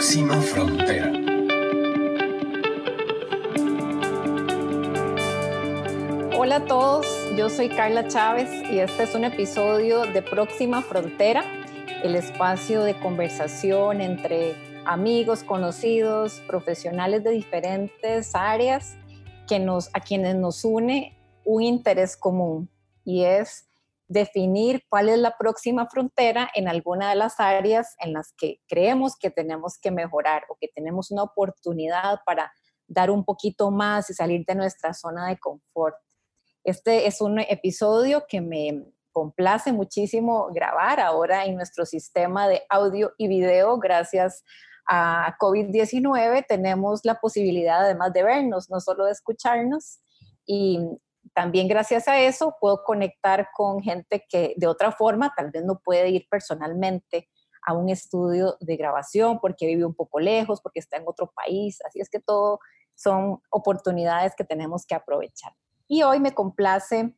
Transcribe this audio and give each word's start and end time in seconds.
próxima 0.00 0.40
frontera. 0.40 1.12
Hola 6.38 6.56
a 6.56 6.64
todos, 6.64 7.06
yo 7.36 7.50
soy 7.50 7.68
Carla 7.68 8.08
Chávez 8.08 8.48
y 8.70 8.78
este 8.78 9.02
es 9.02 9.14
un 9.14 9.24
episodio 9.24 10.06
de 10.06 10.22
Próxima 10.22 10.80
Frontera, 10.80 11.44
el 12.02 12.16
espacio 12.16 12.82
de 12.82 12.98
conversación 12.98 14.00
entre 14.00 14.54
amigos, 14.86 15.42
conocidos, 15.42 16.40
profesionales 16.46 17.22
de 17.22 17.32
diferentes 17.32 18.34
áreas 18.34 18.96
que 19.46 19.58
nos, 19.58 19.90
a 19.92 20.00
quienes 20.00 20.34
nos 20.34 20.64
une 20.64 21.14
un 21.44 21.60
interés 21.60 22.16
común 22.16 22.70
y 23.04 23.24
es 23.24 23.69
definir 24.10 24.82
cuál 24.88 25.08
es 25.08 25.18
la 25.18 25.36
próxima 25.38 25.86
frontera 25.86 26.50
en 26.54 26.66
alguna 26.66 27.10
de 27.10 27.14
las 27.14 27.38
áreas 27.38 27.94
en 28.00 28.12
las 28.12 28.34
que 28.36 28.60
creemos 28.66 29.16
que 29.16 29.30
tenemos 29.30 29.78
que 29.80 29.92
mejorar 29.92 30.42
o 30.48 30.56
que 30.60 30.66
tenemos 30.74 31.12
una 31.12 31.22
oportunidad 31.22 32.18
para 32.26 32.52
dar 32.88 33.12
un 33.12 33.24
poquito 33.24 33.70
más 33.70 34.10
y 34.10 34.14
salir 34.14 34.44
de 34.44 34.56
nuestra 34.56 34.94
zona 34.94 35.28
de 35.28 35.38
confort. 35.38 35.94
Este 36.64 37.06
es 37.06 37.20
un 37.20 37.38
episodio 37.38 38.24
que 38.28 38.40
me 38.40 38.84
complace 39.12 39.72
muchísimo 39.72 40.48
grabar 40.52 40.98
ahora 40.98 41.44
en 41.44 41.54
nuestro 41.54 41.86
sistema 41.86 42.48
de 42.48 42.62
audio 42.68 43.12
y 43.16 43.28
video 43.28 43.78
gracias 43.78 44.42
a 44.88 45.36
COVID-19 45.38 46.46
tenemos 46.48 47.02
la 47.04 47.20
posibilidad 47.20 47.82
además 47.82 48.12
de 48.12 48.24
vernos, 48.24 48.70
no 48.70 48.80
solo 48.80 49.04
de 49.04 49.12
escucharnos 49.12 50.00
y 50.46 50.80
también 51.34 51.68
gracias 51.68 52.08
a 52.08 52.18
eso 52.20 52.56
puedo 52.60 52.82
conectar 52.84 53.48
con 53.54 53.80
gente 53.80 54.24
que 54.28 54.54
de 54.56 54.66
otra 54.66 54.92
forma 54.92 55.32
tal 55.36 55.50
vez 55.50 55.64
no 55.64 55.80
puede 55.80 56.10
ir 56.10 56.26
personalmente 56.30 57.28
a 57.66 57.74
un 57.74 57.88
estudio 57.88 58.56
de 58.60 58.76
grabación 58.76 59.38
porque 59.40 59.66
vive 59.66 59.84
un 59.84 59.94
poco 59.94 60.18
lejos, 60.18 60.60
porque 60.60 60.80
está 60.80 60.96
en 60.96 61.04
otro 61.06 61.30
país. 61.34 61.78
Así 61.86 62.00
es 62.00 62.08
que 62.08 62.20
todo 62.20 62.58
son 62.94 63.40
oportunidades 63.50 64.34
que 64.34 64.44
tenemos 64.44 64.86
que 64.86 64.94
aprovechar. 64.94 65.52
Y 65.86 66.02
hoy 66.02 66.20
me 66.20 66.34
complace 66.34 67.14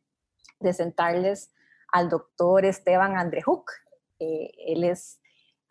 presentarles 0.59 1.51
al 1.91 2.09
doctor 2.09 2.65
Esteban 2.65 3.17
Andrejuk. 3.17 3.71
Eh, 4.19 4.51
él 4.67 4.83
es 4.83 5.19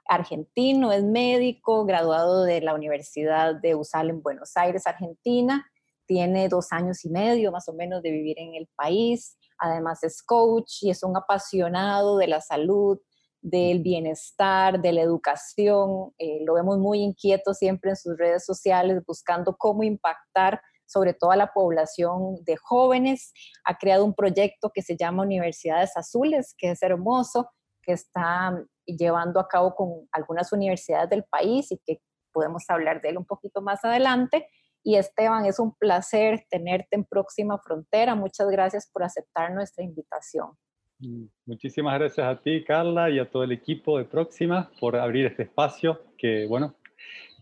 argentino, 0.06 0.92
es 0.92 1.02
médico, 1.02 1.84
graduado 1.84 2.44
de 2.44 2.60
la 2.60 2.74
Universidad 2.74 3.54
de 3.54 3.74
USAL 3.74 4.10
en 4.10 4.22
Buenos 4.22 4.56
Aires, 4.56 4.86
Argentina 4.86 5.71
tiene 6.12 6.50
dos 6.50 6.72
años 6.72 7.06
y 7.06 7.08
medio 7.08 7.50
más 7.52 7.66
o 7.70 7.72
menos 7.72 8.02
de 8.02 8.10
vivir 8.10 8.38
en 8.38 8.54
el 8.54 8.68
país, 8.76 9.38
además 9.56 10.04
es 10.04 10.22
coach 10.22 10.82
y 10.82 10.90
es 10.90 11.02
un 11.02 11.16
apasionado 11.16 12.18
de 12.18 12.26
la 12.26 12.42
salud, 12.42 12.98
del 13.40 13.80
bienestar, 13.80 14.82
de 14.82 14.92
la 14.92 15.00
educación. 15.00 16.12
Eh, 16.18 16.40
lo 16.44 16.52
vemos 16.52 16.78
muy 16.78 17.00
inquieto 17.00 17.54
siempre 17.54 17.90
en 17.90 17.96
sus 17.96 18.18
redes 18.18 18.44
sociales, 18.44 19.02
buscando 19.06 19.56
cómo 19.56 19.84
impactar 19.84 20.60
sobre 20.84 21.14
todo 21.14 21.30
a 21.30 21.36
la 21.36 21.50
población 21.50 22.44
de 22.44 22.58
jóvenes. 22.58 23.32
Ha 23.64 23.78
creado 23.78 24.04
un 24.04 24.12
proyecto 24.12 24.70
que 24.70 24.82
se 24.82 24.98
llama 24.98 25.22
Universidades 25.22 25.96
Azules, 25.96 26.54
que 26.58 26.72
es 26.72 26.82
hermoso, 26.82 27.48
que 27.82 27.92
está 27.92 28.62
llevando 28.84 29.40
a 29.40 29.48
cabo 29.48 29.74
con 29.74 30.06
algunas 30.12 30.52
universidades 30.52 31.08
del 31.08 31.24
país 31.24 31.72
y 31.72 31.78
que 31.78 32.02
podemos 32.32 32.64
hablar 32.68 33.00
de 33.00 33.08
él 33.08 33.16
un 33.16 33.24
poquito 33.24 33.62
más 33.62 33.82
adelante. 33.82 34.46
Y 34.82 34.96
Esteban, 34.96 35.46
es 35.46 35.58
un 35.58 35.74
placer 35.74 36.44
tenerte 36.50 36.96
en 36.96 37.04
Próxima 37.04 37.58
Frontera. 37.58 38.14
Muchas 38.14 38.48
gracias 38.48 38.90
por 38.92 39.04
aceptar 39.04 39.52
nuestra 39.52 39.84
invitación. 39.84 40.50
Mm, 40.98 41.26
muchísimas 41.46 41.98
gracias 41.98 42.26
a 42.26 42.40
ti, 42.40 42.64
Carla, 42.64 43.10
y 43.10 43.18
a 43.18 43.30
todo 43.30 43.44
el 43.44 43.52
equipo 43.52 43.98
de 43.98 44.04
Próxima 44.04 44.70
por 44.80 44.96
abrir 44.96 45.26
este 45.26 45.44
espacio 45.44 46.00
que, 46.18 46.46
bueno, 46.46 46.74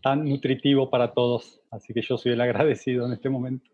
tan 0.01 0.27
nutritivo 0.27 0.89
para 0.89 1.13
todos. 1.13 1.61
Así 1.71 1.93
que 1.93 2.01
yo 2.01 2.17
soy 2.17 2.33
el 2.33 2.41
agradecido 2.41 3.05
en 3.05 3.13
este 3.13 3.29
momento. 3.29 3.69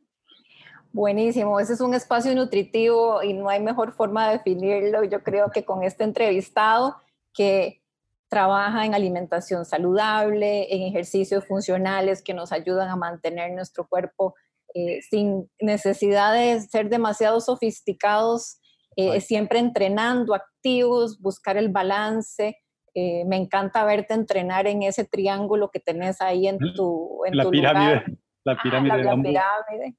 Buenísimo, 0.93 1.59
ese 1.59 1.73
es 1.73 1.81
un 1.81 1.93
espacio 1.93 2.33
nutritivo 2.33 3.21
y 3.21 3.33
no 3.33 3.49
hay 3.49 3.61
mejor 3.61 3.93
forma 3.93 4.27
de 4.27 4.37
definirlo. 4.37 5.03
Yo 5.03 5.21
creo 5.21 5.51
que 5.51 5.63
con 5.63 5.83
este 5.83 6.03
entrevistado 6.03 6.95
que 7.33 7.81
trabaja 8.29 8.85
en 8.85 8.93
alimentación 8.93 9.65
saludable, 9.65 10.73
en 10.73 10.83
ejercicios 10.83 11.45
funcionales 11.45 12.21
que 12.21 12.33
nos 12.33 12.51
ayudan 12.51 12.89
a 12.89 12.95
mantener 12.95 13.51
nuestro 13.53 13.87
cuerpo 13.87 14.35
eh, 14.73 15.01
sin 15.01 15.49
necesidad 15.59 16.33
de 16.33 16.59
ser 16.61 16.89
demasiado 16.89 17.39
sofisticados, 17.39 18.59
eh, 18.95 19.21
siempre 19.21 19.59
entrenando, 19.59 20.35
activos, 20.35 21.21
buscar 21.21 21.57
el 21.57 21.69
balance. 21.69 22.57
Eh, 22.93 23.23
me 23.25 23.37
encanta 23.37 23.85
verte 23.85 24.13
entrenar 24.13 24.67
en 24.67 24.83
ese 24.83 25.05
triángulo 25.05 25.71
que 25.71 25.79
tenés 25.79 26.21
ahí 26.21 26.47
en 26.47 26.57
tu, 26.75 27.23
en 27.25 27.37
la, 27.37 27.49
pirámide, 27.49 28.03
la 28.43 28.61
pirámide. 28.61 29.03
la, 29.03 29.21
pirámide. 29.21 29.97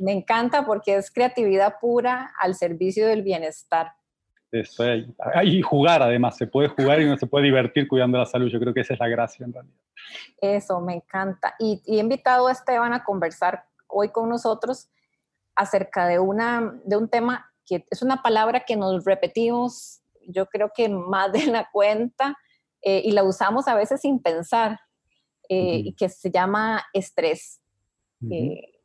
me 0.00 0.12
encanta 0.12 0.64
porque 0.64 0.96
es 0.96 1.12
creatividad 1.12 1.74
pura 1.80 2.32
al 2.40 2.54
servicio 2.54 3.06
del 3.06 3.22
bienestar. 3.22 3.92
Eso, 4.54 4.84
y 5.42 5.62
jugar 5.62 6.00
además, 6.00 6.36
se 6.36 6.46
puede 6.46 6.68
jugar 6.68 7.00
y 7.00 7.06
uno 7.06 7.18
se 7.18 7.26
puede 7.26 7.46
divertir 7.46 7.88
cuidando 7.88 8.18
la 8.18 8.26
salud, 8.26 8.48
yo 8.48 8.60
creo 8.60 8.72
que 8.72 8.82
esa 8.82 8.94
es 8.94 9.00
la 9.00 9.08
gracia 9.08 9.44
en 9.44 9.52
realidad. 9.52 9.74
Eso, 10.40 10.80
me 10.80 10.94
encanta. 10.94 11.56
Y, 11.58 11.82
he 11.86 11.98
invitado 11.98 12.46
a 12.46 12.52
Esteban 12.52 12.92
a 12.92 13.02
conversar 13.02 13.64
hoy 13.88 14.10
con 14.10 14.28
nosotros 14.28 14.88
acerca 15.56 16.06
de, 16.06 16.20
una, 16.20 16.80
de 16.84 16.96
un 16.96 17.08
tema 17.08 17.50
que 17.66 17.84
es 17.90 18.00
una 18.00 18.22
palabra 18.22 18.60
que 18.60 18.76
nos 18.76 19.04
repetimos, 19.04 20.02
yo 20.28 20.46
creo 20.46 20.70
que 20.72 20.88
más 20.88 21.32
de 21.32 21.46
la 21.46 21.68
cuenta, 21.72 22.36
eh, 22.82 23.02
y 23.04 23.10
la 23.10 23.24
usamos 23.24 23.66
a 23.66 23.74
veces 23.74 24.02
sin 24.02 24.20
pensar, 24.20 24.78
eh, 25.48 25.80
y 25.84 25.94
que 25.94 26.08
se 26.08 26.30
llama 26.30 26.84
estrés 26.92 27.60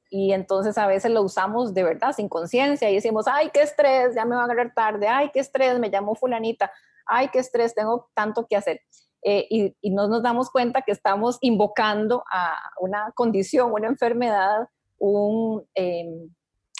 y 0.10 0.34
entonces 0.34 0.78
a 0.78 0.88
veces 0.88 1.12
lo 1.12 1.22
usamos 1.22 1.74
de 1.74 1.84
verdad 1.84 2.14
sin 2.14 2.30
conciencia 2.30 2.90
y 2.90 2.96
decimos, 2.96 3.28
ay, 3.28 3.52
qué 3.54 3.62
estrés, 3.62 4.16
ya 4.16 4.26
me 4.26 4.36
va 4.36 4.42
a 4.42 4.46
agarrar 4.46 4.74
tarde, 4.74 5.08
ay, 5.08 5.30
qué 5.32 5.40
estrés, 5.40 5.80
me 5.80 5.90
llamo 5.90 6.16
fulanita, 6.16 6.72
ay, 7.06 7.30
qué 7.30 7.40
estrés, 7.40 7.76
tengo 7.76 8.10
tanto 8.16 8.48
que 8.48 8.56
hacer. 8.56 8.82
Eh, 9.22 9.48
y, 9.50 9.92
no 9.92 10.08
nos 10.08 10.24
damos 10.24 10.50
cuenta 10.50 10.82
que 10.82 10.92
estamos 10.92 11.38
invocando 11.42 12.24
a 12.32 12.58
una 12.80 13.12
condición, 13.14 13.72
una 13.72 13.88
enfermedad, 13.88 14.70
em, 15.76 16.34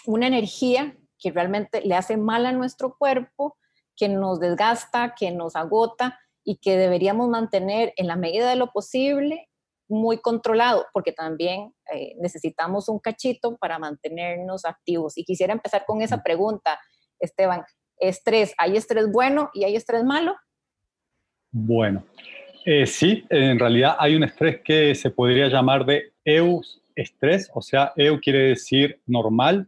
una 0.06 0.26
energía 0.26 0.96
que 1.18 1.30
realmente 1.30 1.82
le 1.82 1.94
hace 1.94 2.16
mal 2.16 2.46
a 2.46 2.52
nuestro 2.52 2.96
cuerpo, 2.96 3.56
que 3.94 4.08
nos 4.08 4.40
desgasta, 4.40 5.14
que 5.14 5.30
nos 5.30 5.54
agota 5.54 6.18
y 6.42 6.56
que 6.56 6.78
deberíamos 6.78 7.28
mantener 7.28 7.92
en 7.96 8.06
la 8.06 8.16
medida 8.16 8.48
de 8.48 8.56
lo 8.56 8.72
posible 8.72 9.49
muy 9.90 10.18
controlado, 10.18 10.86
porque 10.92 11.12
también 11.12 11.74
eh, 11.92 12.14
necesitamos 12.18 12.88
un 12.88 12.98
cachito 12.98 13.56
para 13.58 13.78
mantenernos 13.78 14.64
activos. 14.64 15.18
Y 15.18 15.24
quisiera 15.24 15.52
empezar 15.52 15.84
con 15.86 16.00
esa 16.00 16.22
pregunta, 16.22 16.78
Esteban. 17.18 17.64
Estrés, 17.98 18.54
¿hay 18.56 18.76
estrés 18.76 19.10
bueno 19.12 19.50
y 19.52 19.64
hay 19.64 19.76
estrés 19.76 20.04
malo? 20.04 20.34
Bueno, 21.50 22.06
eh, 22.64 22.86
sí, 22.86 23.24
en 23.28 23.58
realidad 23.58 23.96
hay 23.98 24.14
un 24.14 24.22
estrés 24.22 24.60
que 24.62 24.94
se 24.94 25.10
podría 25.10 25.48
llamar 25.48 25.84
de 25.84 26.12
eus 26.24 26.80
estrés, 26.94 27.50
o 27.54 27.62
sea, 27.62 27.92
eu 27.96 28.20
quiere 28.20 28.50
decir 28.50 29.00
normal 29.06 29.66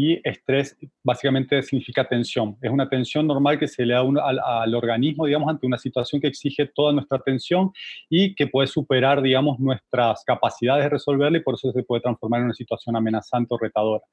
y 0.00 0.20
estrés 0.22 0.76
básicamente 1.02 1.60
significa 1.60 2.06
tensión. 2.06 2.56
Es 2.62 2.70
una 2.70 2.88
tensión 2.88 3.26
normal 3.26 3.58
que 3.58 3.66
se 3.66 3.84
le 3.84 3.94
da 3.94 4.00
al, 4.00 4.74
organismo, 4.76 5.26
digamos, 5.26 5.48
ante 5.48 5.66
una 5.66 5.76
situación 5.76 6.20
que 6.20 6.28
exige 6.28 6.70
toda 6.72 6.92
nuestra 6.92 7.18
atención 7.18 7.72
y 8.08 8.32
que 8.36 8.46
puede 8.46 8.68
superar, 8.68 9.20
digamos, 9.22 9.58
nuestras 9.58 10.22
capacidades 10.24 10.84
de 10.84 10.90
resolverla 10.90 11.38
y 11.38 11.42
por 11.42 11.54
eso 11.54 11.72
se 11.72 11.82
puede 11.82 12.00
transformar 12.00 12.38
en 12.38 12.44
una 12.44 12.54
situación 12.54 12.94
amenazante 12.94 13.52
o 13.52 13.58
retadora. 13.58 14.04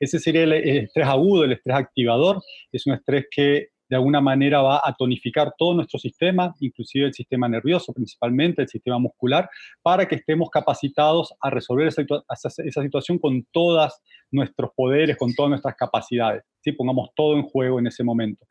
Ese 0.00 0.18
sería 0.18 0.44
el 0.44 0.54
estrés 0.54 1.06
agudo, 1.06 1.44
el 1.44 1.52
estrés 1.52 1.76
activador. 1.76 2.40
Es 2.72 2.86
un 2.86 2.94
estrés 2.94 3.26
que 3.30 3.73
de 3.94 3.98
alguna 3.98 4.20
manera 4.20 4.60
va 4.60 4.82
a 4.84 4.92
tonificar 4.92 5.54
todo 5.56 5.72
nuestro 5.72 6.00
sistema, 6.00 6.52
inclusive 6.58 7.06
el 7.06 7.14
sistema 7.14 7.48
nervioso, 7.48 7.92
principalmente 7.92 8.62
el 8.62 8.68
sistema 8.68 8.98
muscular, 8.98 9.48
para 9.82 10.08
que 10.08 10.16
estemos 10.16 10.50
capacitados 10.50 11.32
a 11.40 11.48
resolver 11.48 11.86
esa, 11.86 12.50
situación 12.50 13.20
con 13.20 13.46
todos 13.52 13.92
nuestros 14.32 14.72
poderes, 14.74 15.16
con 15.16 15.32
todas 15.32 15.50
nuestras 15.50 15.76
capacidades. 15.76 16.42
¿sí? 16.60 16.72
Pongamos 16.72 17.10
todo 17.14 17.36
en 17.36 17.44
juego 17.44 17.78
en 17.78 17.86
ese 17.86 18.02
momento. 18.02 18.44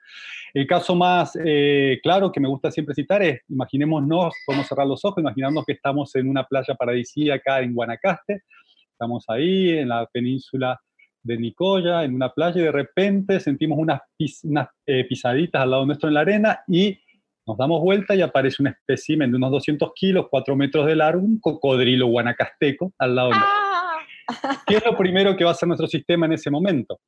El 0.53 0.65
caso 0.65 0.95
más 0.95 1.38
eh, 1.44 2.00
claro 2.01 2.31
que 2.31 2.39
me 2.39 2.47
gusta 2.47 2.71
siempre 2.71 2.95
citar 2.95 3.21
es, 3.21 3.41
imaginémonos, 3.50 4.33
podemos 4.45 4.65
cerrar 4.65 4.88
los 4.88 5.03
ojos, 5.03 5.19
imaginarnos 5.19 5.65
que 5.65 5.73
estamos 5.73 6.15
en 6.15 6.29
una 6.29 6.45
playa 6.45 6.73
paradisíaca 6.75 7.59
en 7.59 7.73
Guanacaste, 7.73 8.44
estamos 8.94 9.25
ahí 9.27 9.71
en 9.71 9.89
la 9.89 10.06
península 10.06 10.79
de 11.23 11.37
Nicoya, 11.37 12.03
en 12.03 12.15
una 12.15 12.29
playa, 12.29 12.61
y 12.61 12.65
de 12.65 12.71
repente 12.71 13.39
sentimos 13.39 13.79
unas, 13.79 14.01
eh, 14.85 15.05
pisaditas 15.05 15.61
al 15.61 15.71
lado 15.71 15.85
nuestro 15.85 16.09
en 16.09 16.13
la 16.15 16.21
arena 16.21 16.59
y 16.67 16.97
nos 17.45 17.57
damos 17.57 17.81
vuelta 17.81 18.15
y 18.15 18.21
aparece 18.21 18.61
un 18.61 18.67
espécimen 18.67 19.31
de 19.31 19.37
unos 19.37 19.51
200 19.51 19.91
kilos, 19.95 20.27
4 20.29 20.55
metros 20.55 20.85
de 20.85 20.95
largo, 20.95 21.21
un 21.21 21.39
cocodrilo 21.39 22.07
guanacasteco 22.07 22.93
al 22.97 23.15
lado 23.15 23.29
nuestro. 23.29 23.49
Ah. 23.49 24.63
¿Qué 24.65 24.75
es 24.77 24.85
lo 24.85 24.95
primero 24.95 25.35
que 25.35 25.43
va 25.43 25.51
a 25.51 25.53
hacer 25.53 25.67
nuestro 25.67 25.87
sistema 25.87 26.25
en 26.25 26.33
ese 26.33 26.49
momento? 26.49 26.99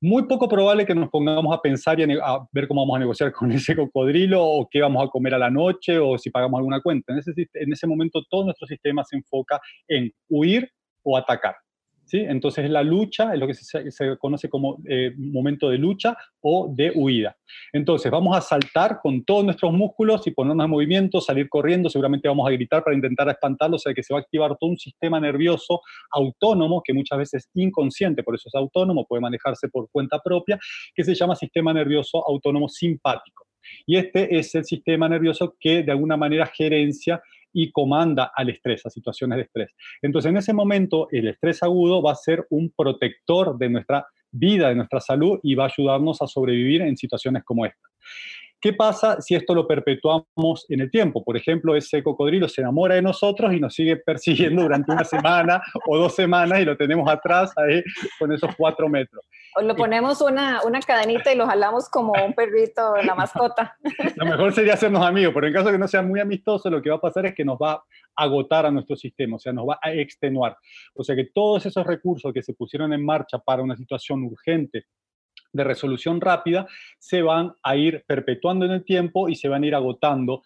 muy 0.00 0.24
poco 0.24 0.48
probable 0.48 0.86
que 0.86 0.94
nos 0.94 1.10
pongamos 1.10 1.54
a 1.54 1.60
pensar 1.60 1.98
y 1.98 2.04
a, 2.04 2.38
ver 2.52 2.68
cómo 2.68 2.82
vamos 2.82 2.96
a 2.96 3.00
negociar 3.00 3.32
con 3.32 3.50
ese 3.52 3.74
cocodrilo 3.74 4.44
o 4.44 4.68
qué 4.70 4.80
vamos 4.80 5.04
a 5.04 5.08
comer 5.08 5.34
a 5.34 5.38
la 5.38 5.50
noche 5.50 5.98
o 5.98 6.18
si 6.18 6.30
pagamos 6.30 6.58
alguna 6.58 6.80
cuenta. 6.80 7.12
En 7.12 7.18
ese, 7.18 7.32
en 7.54 7.72
ese 7.72 7.86
momento 7.86 8.22
todo 8.30 8.44
nuestro 8.44 8.66
sistema 8.66 9.04
se 9.04 9.16
enfoca 9.16 9.60
en 9.88 10.12
huir 10.28 10.70
o 11.02 11.16
atacar. 11.16 11.56
¿Sí? 12.08 12.18
Entonces 12.18 12.68
la 12.70 12.82
lucha 12.82 13.32
es 13.34 13.38
lo 13.38 13.46
que 13.46 13.54
se, 13.54 14.16
conoce 14.18 14.48
como 14.48 14.78
eh, 14.88 15.12
momento 15.16 15.68
de 15.68 15.78
lucha 15.78 16.16
o 16.40 16.72
de 16.74 16.90
huida. 16.94 17.36
Entonces 17.72 18.10
vamos 18.10 18.36
a 18.36 18.40
saltar 18.40 18.98
con 19.02 19.24
todos 19.24 19.44
nuestros 19.44 19.72
músculos 19.72 20.26
y 20.26 20.30
ponernos 20.30 20.64
en 20.64 20.70
movimiento, 20.70 21.20
salir 21.20 21.48
corriendo, 21.48 21.90
seguramente 21.90 22.28
vamos 22.28 22.48
a 22.48 22.52
gritar 22.52 22.82
para 22.82 22.96
intentar 22.96 23.28
espantarlo, 23.28 23.76
o 23.76 23.78
sea 23.78 23.94
que 23.94 24.02
se 24.02 24.14
va 24.14 24.20
a 24.20 24.22
activar 24.22 24.56
todo 24.58 24.70
un 24.70 24.78
sistema 24.78 25.20
nervioso 25.20 25.82
autónomo, 26.10 26.82
que 26.84 26.94
muchas 26.94 27.18
veces 27.18 27.44
es 27.44 27.50
inconsciente, 27.54 28.22
por 28.22 28.34
eso 28.34 28.48
es 28.48 28.54
autónomo, 28.54 29.06
puede 29.06 29.20
manejarse 29.20 29.68
por 29.68 29.88
cuenta 29.90 30.18
propia, 30.20 30.58
que 30.94 31.04
se 31.04 31.14
llama 31.14 31.36
sistema 31.36 31.72
nervioso 31.72 32.26
autónomo 32.26 32.68
simpático. 32.68 33.44
Y 33.86 33.96
este 33.96 34.38
es 34.38 34.54
el 34.54 34.64
sistema 34.64 35.08
nervioso 35.08 35.56
que 35.60 35.82
de 35.82 35.92
alguna 35.92 36.16
manera 36.16 36.46
gerencia 36.46 37.22
y 37.52 37.70
comanda 37.72 38.32
al 38.34 38.50
estrés, 38.50 38.84
a 38.86 38.90
situaciones 38.90 39.36
de 39.36 39.42
estrés. 39.42 39.74
Entonces, 40.02 40.30
en 40.30 40.36
ese 40.36 40.52
momento, 40.52 41.08
el 41.10 41.28
estrés 41.28 41.62
agudo 41.62 42.02
va 42.02 42.12
a 42.12 42.16
ser 42.16 42.46
un 42.50 42.72
protector 42.76 43.58
de 43.58 43.68
nuestra 43.68 44.06
vida, 44.30 44.68
de 44.68 44.74
nuestra 44.74 45.00
salud 45.00 45.38
y 45.42 45.54
va 45.54 45.64
a 45.64 45.72
ayudarnos 45.74 46.20
a 46.22 46.26
sobrevivir 46.26 46.82
en 46.82 46.96
situaciones 46.96 47.44
como 47.44 47.66
esta. 47.66 47.88
¿Qué 48.60 48.72
pasa 48.72 49.20
si 49.20 49.36
esto 49.36 49.54
lo 49.54 49.68
perpetuamos 49.68 50.66
en 50.68 50.80
el 50.80 50.90
tiempo? 50.90 51.22
Por 51.22 51.36
ejemplo, 51.36 51.76
ese 51.76 52.02
cocodrilo 52.02 52.48
se 52.48 52.60
enamora 52.60 52.96
de 52.96 53.02
nosotros 53.02 53.52
y 53.52 53.60
nos 53.60 53.72
sigue 53.72 53.96
persiguiendo 53.98 54.62
durante 54.62 54.90
una 54.90 55.04
semana 55.04 55.62
o 55.86 55.96
dos 55.96 56.16
semanas 56.16 56.58
y 56.58 56.64
lo 56.64 56.76
tenemos 56.76 57.08
atrás 57.08 57.52
ahí 57.56 57.84
con 58.18 58.32
esos 58.32 58.50
cuatro 58.56 58.88
metros. 58.88 59.24
O 59.54 59.62
lo 59.62 59.76
ponemos 59.76 60.20
una, 60.20 60.60
una 60.64 60.80
cadenita 60.80 61.32
y 61.32 61.36
lo 61.36 61.46
jalamos 61.46 61.88
como 61.88 62.12
un 62.12 62.34
perrito, 62.34 62.96
la 62.96 63.14
mascota. 63.14 63.76
Lo 64.16 64.26
mejor 64.26 64.52
sería 64.52 64.74
hacernos 64.74 65.06
amigos, 65.06 65.32
pero 65.34 65.46
en 65.46 65.52
caso 65.52 65.66
de 65.66 65.72
que 65.72 65.78
no 65.78 65.86
sea 65.86 66.02
muy 66.02 66.18
amistoso, 66.18 66.68
lo 66.68 66.82
que 66.82 66.90
va 66.90 66.96
a 66.96 67.00
pasar 67.00 67.26
es 67.26 67.36
que 67.36 67.44
nos 67.44 67.58
va 67.58 67.74
a 67.74 67.82
agotar 68.16 68.66
a 68.66 68.72
nuestro 68.72 68.96
sistema, 68.96 69.36
o 69.36 69.38
sea, 69.38 69.52
nos 69.52 69.68
va 69.68 69.78
a 69.80 69.92
extenuar. 69.92 70.56
O 70.94 71.04
sea 71.04 71.14
que 71.14 71.26
todos 71.32 71.64
esos 71.64 71.86
recursos 71.86 72.32
que 72.32 72.42
se 72.42 72.54
pusieron 72.54 72.92
en 72.92 73.04
marcha 73.04 73.38
para 73.38 73.62
una 73.62 73.76
situación 73.76 74.24
urgente 74.24 74.86
de 75.52 75.64
resolución 75.64 76.20
rápida 76.20 76.66
se 76.98 77.22
van 77.22 77.52
a 77.62 77.76
ir 77.76 78.04
perpetuando 78.06 78.64
en 78.64 78.72
el 78.72 78.84
tiempo 78.84 79.28
y 79.28 79.34
se 79.34 79.48
van 79.48 79.64
a 79.64 79.66
ir 79.66 79.74
agotando 79.74 80.42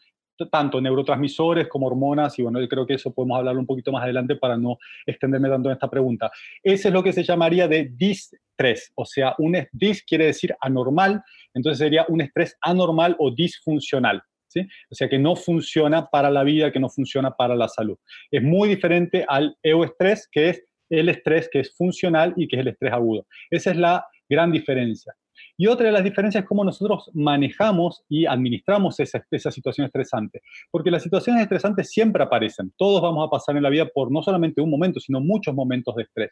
tanto 0.50 0.81
neurotransmisores 0.81 1.69
como 1.69 1.87
hormonas, 1.87 2.38
y 2.38 2.43
bueno, 2.43 2.60
yo 2.60 2.69
creo 2.69 2.87
que 2.87 2.94
eso 2.94 3.12
podemos 3.12 3.38
hablar 3.38 3.56
un 3.56 3.66
poquito 3.66 3.93
más 3.93 4.02
adelante 4.02 4.37
para 4.37 4.56
no 4.56 4.78
extenderme 5.06 5.49
tanto 5.49 5.69
en 5.69 5.75
esta 5.75 5.90
pregunta. 5.90 6.31
Ese 6.62 6.88
es 6.88 6.94
lo 6.94 7.02
que 7.02 7.12
se 7.12 7.22
llamaría 7.22 7.69
de 7.69 7.90
distrés, 7.94 8.93
o 8.94 9.04
sea, 9.04 9.34
un 9.38 9.56
dis 9.72 10.02
quiere 10.04 10.26
decir 10.26 10.54
anormal, 10.60 11.22
entonces 11.54 11.78
sería 11.78 12.06
un 12.08 12.20
estrés 12.20 12.56
anormal 12.60 13.16
o 13.19 13.31
disfuncional. 13.31 14.22
¿Sí? 14.49 14.60
O 14.90 14.94
sea, 14.94 15.08
que 15.08 15.19
no 15.19 15.34
funciona 15.34 16.08
para 16.08 16.31
la 16.31 16.43
vida, 16.43 16.70
que 16.70 16.78
no 16.78 16.90
funciona 16.90 17.31
para 17.31 17.56
la 17.56 17.69
salud. 17.69 17.96
Es 18.31 18.43
muy 18.43 18.69
diferente 18.69 19.25
al 19.26 19.56
euestrés, 19.62 20.28
que 20.31 20.50
es 20.50 20.62
el 20.90 21.08
estrés 21.08 21.49
que 21.50 21.60
es 21.60 21.75
funcional 21.75 22.34
y 22.37 22.46
que 22.46 22.56
es 22.56 22.60
el 22.60 22.69
estrés 22.69 22.93
agudo. 22.93 23.25
Esa 23.50 23.70
es 23.70 23.78
la 23.78 24.04
gran 24.32 24.50
diferencia. 24.50 25.14
Y 25.56 25.67
otra 25.67 25.87
de 25.87 25.93
las 25.93 26.05
diferencias 26.05 26.43
es 26.43 26.49
cómo 26.49 26.64
nosotros 26.64 27.11
manejamos 27.14 28.05
y 28.08 28.26
administramos 28.26 28.99
esa, 29.00 29.25
esa, 29.31 29.50
situación 29.50 29.87
estresante. 29.87 30.40
Porque 30.70 30.90
las 30.90 31.02
situaciones 31.02 31.43
estresantes 31.43 31.90
siempre 31.90 32.23
aparecen. 32.23 32.73
Todos 32.76 33.02
vamos 33.02 33.26
a 33.26 33.31
pasar 33.31 33.56
en 33.56 33.62
la 33.62 33.70
vida 33.70 33.87
por 33.87 34.11
no 34.11 34.23
solamente 34.23 34.61
un 34.61 34.70
momento, 34.70 34.99
sino 34.99 35.20
muchos 35.20 35.55
momentos 35.55 35.94
de 35.96 36.05
estrés. 36.05 36.31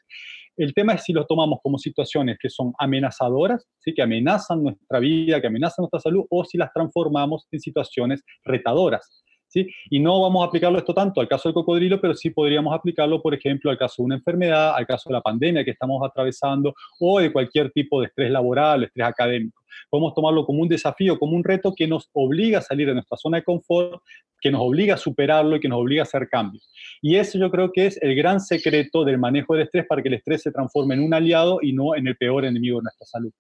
El 0.57 0.75
tema 0.75 0.95
es 0.95 1.05
si 1.05 1.13
los 1.13 1.27
tomamos 1.27 1.61
como 1.63 1.79
situaciones 1.79 2.39
que 2.41 2.51
son 2.51 2.73
amenazadoras, 2.79 3.67
¿sí? 3.79 3.93
que 3.95 4.03
amenazan 4.03 4.63
nuestra 4.63 4.99
vida, 4.99 5.41
que 5.41 5.47
amenazan 5.47 5.85
nuestra 5.85 6.01
salud, 6.01 6.25
o 6.31 6.45
si 6.45 6.59
las 6.59 6.73
transformamos 6.73 7.47
en 7.51 7.61
situaciones 7.61 8.23
retadoras. 8.45 9.25
Y 9.55 9.99
no 9.99 10.21
vamos 10.21 10.45
a 10.45 10.49
aplicarlo 10.49 10.79
esto 10.79 10.95
tanto 10.95 11.21
al 11.21 11.29
caso 11.29 11.49
del 11.49 11.55
cocodrilo, 11.55 12.01
pero 12.01 12.15
sí 12.15 12.31
podríamos 12.31 12.75
aplicarlo, 12.75 13.21
por 13.21 13.35
ejemplo, 13.35 13.71
al 13.71 13.79
caso 13.79 14.03
de 14.03 14.07
una 14.07 14.15
enfermedad, 14.17 14.75
al 14.77 14.87
caso 14.87 15.09
de 15.09 15.15
la 15.15 15.21
pandemia 15.21 15.65
que 15.65 15.73
estamos 15.73 16.01
atravesando 16.07 16.75
o 16.99 17.21
de 17.21 17.33
cualquier 17.33 17.71
tipo 17.71 18.01
de 18.01 18.07
estrés 18.07 18.31
laboral, 18.31 18.85
estrés 18.85 19.07
académico. 19.07 19.61
Podemos 19.89 20.15
tomarlo 20.15 20.45
como 20.45 20.63
un 20.63 20.69
desafío, 20.69 21.19
como 21.19 21.37
un 21.37 21.45
reto 21.45 21.75
que 21.75 21.87
nos 21.87 22.09
obliga 22.13 22.59
a 22.59 22.63
salir 22.63 22.87
de 22.89 22.95
nuestra 22.95 23.17
zona 23.17 23.39
de 23.39 23.45
confort, 23.45 24.03
que 24.41 24.51
nos 24.51 24.61
obliga 24.63 24.95
a 24.95 24.99
superarlo 24.99 25.57
y 25.57 25.61
que 25.61 25.69
nos 25.69 25.81
obliga 25.81 26.03
a 26.03 26.05
hacer 26.05 26.29
cambios. 26.29 26.71
Y 27.03 27.17
eso 27.17 27.39
yo 27.39 27.51
creo 27.51 27.73
que 27.73 27.87
es 27.87 28.03
el 28.03 28.15
gran 28.15 28.41
secreto 28.41 29.05
del 29.05 29.19
manejo 29.19 29.55
del 29.55 29.65
estrés 29.65 29.87
para 29.87 30.03
que 30.03 30.09
el 30.09 30.15
estrés 30.15 30.43
se 30.43 30.51
transforme 30.51 30.95
en 30.95 31.03
un 31.03 31.15
aliado 31.15 31.59
y 31.63 31.73
no 31.73 31.95
en 31.95 32.07
el 32.07 32.17
peor 32.17 32.45
enemigo 32.45 32.79
de 32.79 32.85
nuestra 32.85 33.07
salud. 33.07 33.33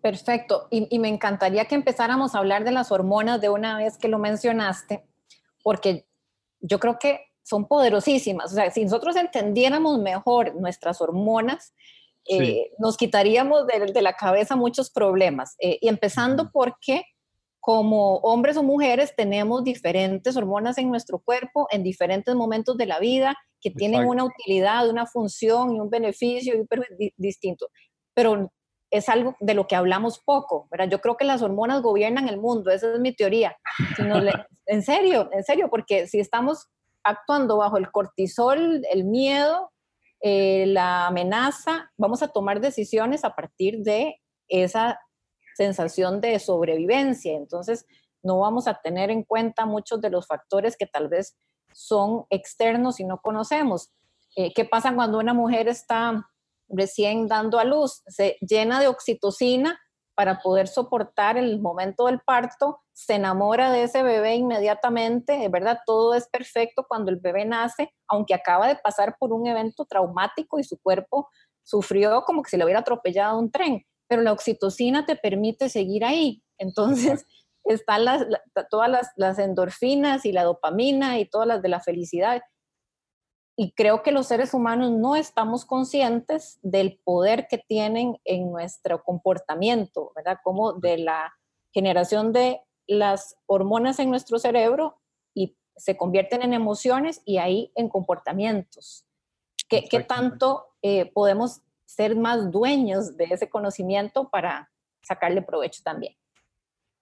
Perfecto. 0.00 0.68
Y, 0.70 0.86
y, 0.94 0.98
me 0.98 1.08
encantaría 1.08 1.64
que 1.64 1.74
empezáramos 1.74 2.34
a 2.34 2.38
hablar 2.38 2.64
de 2.64 2.72
las 2.72 2.92
hormonas 2.92 3.40
de 3.40 3.48
una 3.48 3.78
vez 3.78 3.96
que 3.96 4.08
lo 4.08 4.18
mencionaste, 4.18 5.02
porque 5.64 6.06
yo 6.60 6.78
creo 6.78 6.98
que 7.00 7.20
son 7.42 7.66
poderosísimas. 7.66 8.52
O 8.52 8.54
sea, 8.54 8.70
si 8.70 8.84
nosotros 8.84 9.16
entendiéramos 9.16 9.98
mejor 9.98 10.54
nuestras 10.54 11.00
hormonas, 11.00 11.74
eh, 12.28 12.70
nos 12.78 12.96
quitaríamos 12.96 13.66
de, 13.66 14.02
la 14.02 14.14
cabeza 14.14 14.54
muchos 14.54 14.90
problemas. 14.90 15.56
Eh, 15.58 15.78
y 15.80 15.88
empezando 15.88 16.50
porque 16.52 17.02
como 17.60 18.16
hombres 18.18 18.58
o 18.58 18.62
mujeres 18.62 19.14
tenemos 19.16 19.64
diferentes 19.64 20.36
hormonas 20.36 20.76
en 20.76 20.90
nuestro 20.90 21.18
cuerpo 21.18 21.66
en 21.70 21.82
diferentes 21.82 22.34
momentos 22.34 22.76
de 22.76 22.84
la 22.84 22.98
vida 22.98 23.34
que 23.60 23.70
tienen 23.70 24.04
una 24.06 24.24
utilidad, 24.24 24.88
una 24.90 25.06
función 25.06 25.74
y 25.74 25.80
un 25.80 25.88
beneficio 25.88 26.54
y 26.54 26.60
un 26.60 26.68
distinto. 27.16 27.68
Pero 28.12 28.52
es 28.94 29.08
algo 29.08 29.34
de 29.40 29.54
lo 29.54 29.66
que 29.66 29.74
hablamos 29.74 30.20
poco, 30.20 30.68
¿verdad? 30.70 30.88
Yo 30.88 31.00
creo 31.00 31.16
que 31.16 31.24
las 31.24 31.42
hormonas 31.42 31.82
gobiernan 31.82 32.28
el 32.28 32.38
mundo, 32.38 32.70
esa 32.70 32.94
es 32.94 33.00
mi 33.00 33.12
teoría. 33.12 33.56
en 34.66 34.82
serio, 34.84 35.28
en 35.32 35.42
serio, 35.42 35.68
porque 35.68 36.06
si 36.06 36.20
estamos 36.20 36.68
actuando 37.02 37.56
bajo 37.56 37.76
el 37.76 37.90
cortisol, 37.90 38.82
el 38.92 39.04
miedo, 39.04 39.72
eh, 40.20 40.66
la 40.68 41.08
amenaza, 41.08 41.90
vamos 41.96 42.22
a 42.22 42.28
tomar 42.28 42.60
decisiones 42.60 43.24
a 43.24 43.34
partir 43.34 43.80
de 43.80 44.20
esa 44.46 45.00
sensación 45.56 46.20
de 46.20 46.38
sobrevivencia. 46.38 47.34
Entonces, 47.34 47.86
no 48.22 48.38
vamos 48.38 48.68
a 48.68 48.80
tener 48.80 49.10
en 49.10 49.24
cuenta 49.24 49.66
muchos 49.66 50.00
de 50.00 50.10
los 50.10 50.28
factores 50.28 50.76
que 50.76 50.86
tal 50.86 51.08
vez 51.08 51.36
son 51.72 52.26
externos 52.30 53.00
y 53.00 53.04
no 53.04 53.18
conocemos. 53.18 53.92
Eh, 54.36 54.54
¿Qué 54.54 54.64
pasa 54.64 54.94
cuando 54.94 55.18
una 55.18 55.34
mujer 55.34 55.66
está 55.66 56.30
recién 56.68 57.28
dando 57.28 57.58
a 57.58 57.64
luz, 57.64 58.02
se 58.06 58.36
llena 58.40 58.80
de 58.80 58.88
oxitocina 58.88 59.78
para 60.14 60.40
poder 60.40 60.68
soportar 60.68 61.36
el 61.36 61.60
momento 61.60 62.06
del 62.06 62.20
parto, 62.20 62.80
se 62.92 63.14
enamora 63.14 63.72
de 63.72 63.82
ese 63.82 64.02
bebé 64.02 64.36
inmediatamente, 64.36 65.38
de 65.38 65.48
verdad, 65.48 65.80
todo 65.84 66.14
es 66.14 66.28
perfecto 66.28 66.86
cuando 66.88 67.10
el 67.10 67.18
bebé 67.18 67.44
nace, 67.44 67.92
aunque 68.08 68.34
acaba 68.34 68.68
de 68.68 68.76
pasar 68.76 69.16
por 69.18 69.32
un 69.32 69.46
evento 69.46 69.84
traumático 69.84 70.58
y 70.58 70.64
su 70.64 70.78
cuerpo 70.80 71.28
sufrió 71.64 72.22
como 72.22 72.42
que 72.42 72.50
se 72.50 72.58
le 72.58 72.64
hubiera 72.64 72.80
atropellado 72.80 73.38
un 73.38 73.50
tren, 73.50 73.84
pero 74.06 74.22
la 74.22 74.32
oxitocina 74.32 75.04
te 75.04 75.16
permite 75.16 75.68
seguir 75.68 76.04
ahí. 76.04 76.42
Entonces, 76.58 77.26
están 77.64 78.04
las, 78.04 78.24
todas 78.70 78.90
las, 78.90 79.10
las 79.16 79.38
endorfinas 79.38 80.24
y 80.24 80.32
la 80.32 80.44
dopamina 80.44 81.18
y 81.18 81.28
todas 81.28 81.48
las 81.48 81.62
de 81.62 81.68
la 81.70 81.80
felicidad 81.80 82.42
y 83.56 83.72
creo 83.72 84.02
que 84.02 84.12
los 84.12 84.26
seres 84.26 84.52
humanos 84.52 84.90
no 84.90 85.14
estamos 85.14 85.64
conscientes 85.64 86.58
del 86.62 86.98
poder 87.04 87.46
que 87.48 87.58
tienen 87.58 88.18
en 88.24 88.50
nuestro 88.50 89.02
comportamiento, 89.04 90.12
¿verdad? 90.16 90.38
Como 90.42 90.72
de 90.72 90.98
la 90.98 91.34
generación 91.72 92.32
de 92.32 92.60
las 92.86 93.36
hormonas 93.46 93.98
en 94.00 94.10
nuestro 94.10 94.38
cerebro 94.38 95.00
y 95.34 95.56
se 95.76 95.96
convierten 95.96 96.42
en 96.42 96.52
emociones 96.52 97.22
y 97.24 97.38
ahí 97.38 97.72
en 97.76 97.88
comportamientos. 97.88 99.06
¿Qué, 99.68 99.84
qué 99.88 100.00
tanto 100.00 100.66
eh, 100.82 101.10
podemos 101.12 101.62
ser 101.86 102.16
más 102.16 102.50
dueños 102.50 103.16
de 103.16 103.24
ese 103.24 103.48
conocimiento 103.48 104.28
para 104.30 104.70
sacarle 105.02 105.42
provecho 105.42 105.82
también? 105.84 106.16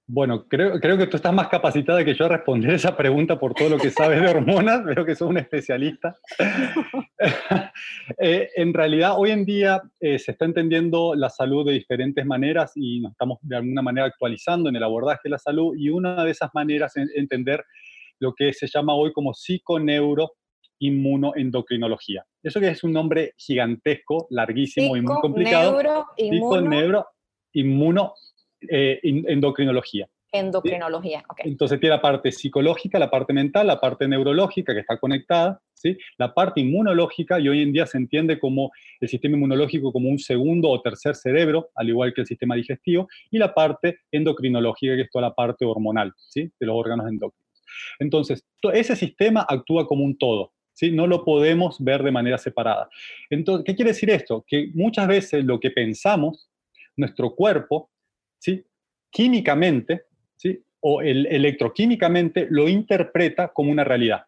Bueno, 0.09 0.49
creo, 0.49 0.81
creo 0.81 0.99
que 0.99 1.07
tú 1.07 1.17
estás 1.17 1.33
más 1.33 1.47
capacitada 1.49 2.05
que 2.05 2.15
yo 2.15 2.25
a 2.25 2.29
responder 2.29 2.75
esa 2.75 2.97
pregunta 2.97 3.39
por 3.39 3.55
todo 3.55 3.69
lo 3.69 3.79
que 3.79 3.91
sabes 3.91 4.21
de 4.21 4.27
hormonas, 4.29 4.85
veo 4.85 5.05
que 5.05 5.15
sos 5.15 5.31
un 5.31 5.39
especialista. 5.39 6.17
Eh, 8.19 8.51
en 8.57 8.75
realidad, 8.75 9.15
hoy 9.17 9.31
en 9.31 9.45
día 9.45 9.81
eh, 10.01 10.19
se 10.19 10.33
está 10.33 10.45
entendiendo 10.45 11.15
la 11.15 11.31
salud 11.31 11.65
de 11.65 11.75
diferentes 11.75 12.27
maneras 12.27 12.73
y 12.75 12.99
nos 13.01 13.13
estamos 13.13 13.39
de 13.43 13.55
alguna 13.57 13.81
manera 13.81 14.09
actualizando 14.09 14.69
en 14.69 14.75
el 14.75 14.83
abordaje 14.83 15.21
de 15.25 15.31
la 15.31 15.39
salud 15.39 15.77
y 15.79 15.89
una 15.89 16.25
de 16.25 16.33
esas 16.33 16.51
maneras 16.53 16.97
es 16.97 17.09
entender 17.15 17.65
lo 18.19 18.35
que 18.35 18.53
se 18.53 18.67
llama 18.67 18.95
hoy 18.95 19.13
como 19.13 19.35
psiconeuroinmunoendocrinología. 19.35 22.27
Eso 22.43 22.59
que 22.59 22.71
es 22.71 22.83
un 22.83 22.93
nombre 22.93 23.35
gigantesco, 23.37 24.27
larguísimo 24.31 24.97
y 24.97 25.01
muy 25.01 25.15
complicado. 25.21 25.81
Psiconeuroinmuno 26.17 28.15
eh, 28.69 29.01
endocrinología. 29.03 30.09
Endocrinología, 30.35 31.23
ok. 31.29 31.41
Entonces 31.45 31.79
tiene 31.79 31.97
la 31.97 32.01
parte 32.01 32.33
psicológica, 32.33 32.99
la 32.99 33.11
parte 33.11 33.35
mental, 33.35 33.67
la 33.67 33.79
parte 33.79 34.09
neurológica 34.09 34.73
que 34.73 34.81
está 34.81 34.97
conectada, 34.99 35.61
¿sí? 35.75 35.99
La 36.17 36.33
parte 36.33 36.63
inmunológica, 36.63 37.39
y 37.39 37.51
hoy 37.51 37.61
en 37.61 37.73
día 37.73 37.85
se 37.85 37.99
entiende 37.99 38.39
como 38.39 38.71
el 39.01 39.09
sistema 39.11 39.37
inmunológico 39.37 39.93
como 39.93 40.09
un 40.09 40.19
segundo 40.19 40.71
o 40.71 40.81
tercer 40.81 41.17
cerebro, 41.17 41.69
al 41.75 41.91
igual 41.91 42.15
que 42.15 42.23
el 42.23 42.27
sistema 42.27 42.55
digestivo, 42.55 43.09
y 43.31 43.39
la 43.39 43.53
parte 43.53 43.99
endocrinológica, 44.11 44.97
que 44.97 45.03
es 45.03 45.11
toda 45.11 45.29
la 45.29 45.35
parte 45.35 45.67
hormonal, 45.67 46.15
¿sí? 46.17 46.51
De 46.59 46.67
los 46.67 46.77
órganos 46.77 47.07
endocrinos. 47.09 47.53
Entonces, 47.99 48.43
ese 48.73 48.97
sistema 48.97 49.45
actúa 49.47 49.87
como 49.87 50.03
un 50.05 50.17
todo, 50.17 50.53
¿Sí? 50.75 50.91
No 50.91 51.07
lo 51.07 51.23
podemos 51.23 51.77
ver 51.85 52.03
de 52.03 52.11
manera 52.11 52.39
separada. 52.39 52.89
Entonces, 53.29 53.67
¿qué 53.67 53.77
quiere 53.77 53.91
decir 53.91 54.09
esto? 54.09 54.43
Que 54.49 54.71
muchas 54.73 55.07
veces 55.07 55.45
lo 55.45 55.61
que 55.61 55.71
pensamos, 55.71 56.49
nuestro 56.97 57.35
cuerpo, 57.35 57.91
¿sí? 58.43 58.65
químicamente, 59.11 60.03
¿sí? 60.37 60.59
o 60.81 61.01
el, 61.01 61.27
electroquímicamente, 61.27 62.49
lo 62.51 62.69
interpreta 62.69 63.53
como 63.53 63.71
una 63.71 63.85
realidad. 63.85 64.23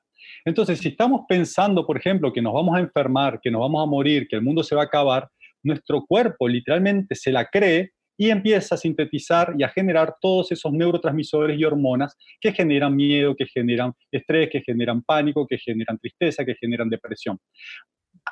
Entonces, 0.44 0.78
si 0.78 0.88
estamos 0.88 1.22
pensando, 1.28 1.84
por 1.86 1.96
ejemplo, 1.96 2.32
que 2.32 2.40
nos 2.40 2.54
vamos 2.54 2.76
a 2.76 2.80
enfermar, 2.80 3.40
que 3.42 3.50
nos 3.50 3.60
vamos 3.60 3.82
a 3.82 3.90
morir, 3.90 4.28
que 4.28 4.36
el 4.36 4.42
mundo 4.42 4.62
se 4.62 4.76
va 4.76 4.82
a 4.82 4.86
acabar, 4.86 5.28
nuestro 5.62 6.04
cuerpo 6.06 6.46
literalmente 6.46 7.14
se 7.14 7.32
la 7.32 7.46
cree 7.46 7.90
y 8.16 8.30
empieza 8.30 8.76
a 8.76 8.78
sintetizar 8.78 9.54
y 9.58 9.64
a 9.64 9.68
generar 9.68 10.14
todos 10.20 10.52
esos 10.52 10.72
neurotransmisores 10.72 11.58
y 11.58 11.64
hormonas 11.64 12.16
que 12.40 12.52
generan 12.52 12.94
miedo, 12.94 13.34
que 13.34 13.46
generan 13.46 13.92
estrés, 14.12 14.48
que 14.50 14.60
generan 14.60 15.02
pánico, 15.02 15.46
que 15.48 15.58
generan 15.58 15.98
tristeza, 15.98 16.44
que 16.44 16.54
generan 16.54 16.88
depresión. 16.88 17.38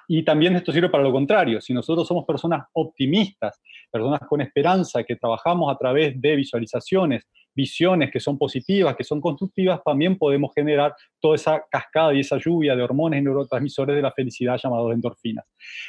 Y 0.08 0.24
también 0.24 0.56
esto 0.56 0.72
sirve 0.72 0.88
para 0.88 1.04
lo 1.04 1.12
contrario. 1.12 1.60
Si 1.60 1.72
nosotros 1.72 2.06
somos 2.06 2.24
personas 2.24 2.66
optimistas, 2.72 3.60
personas 3.90 4.20
con 4.28 4.40
esperanza, 4.40 5.04
que 5.04 5.16
trabajamos 5.16 5.72
a 5.72 5.78
través 5.78 6.20
de 6.20 6.36
visualizaciones, 6.36 7.26
visiones 7.54 8.10
que 8.10 8.20
son 8.20 8.38
positivas, 8.38 8.96
que 8.96 9.04
son 9.04 9.20
constructivas, 9.20 9.80
también 9.84 10.16
podemos 10.16 10.52
generar 10.54 10.94
toda 11.20 11.36
esa 11.36 11.62
cascada 11.70 12.14
y 12.14 12.20
esa 12.20 12.38
lluvia 12.38 12.74
de 12.74 12.82
hormonas 12.82 13.20
y 13.20 13.22
neurotransmisores 13.22 13.96
de 13.96 14.02
la 14.02 14.12
felicidad 14.12 14.58
llamados 14.62 14.92
endorfinas. 14.92 15.44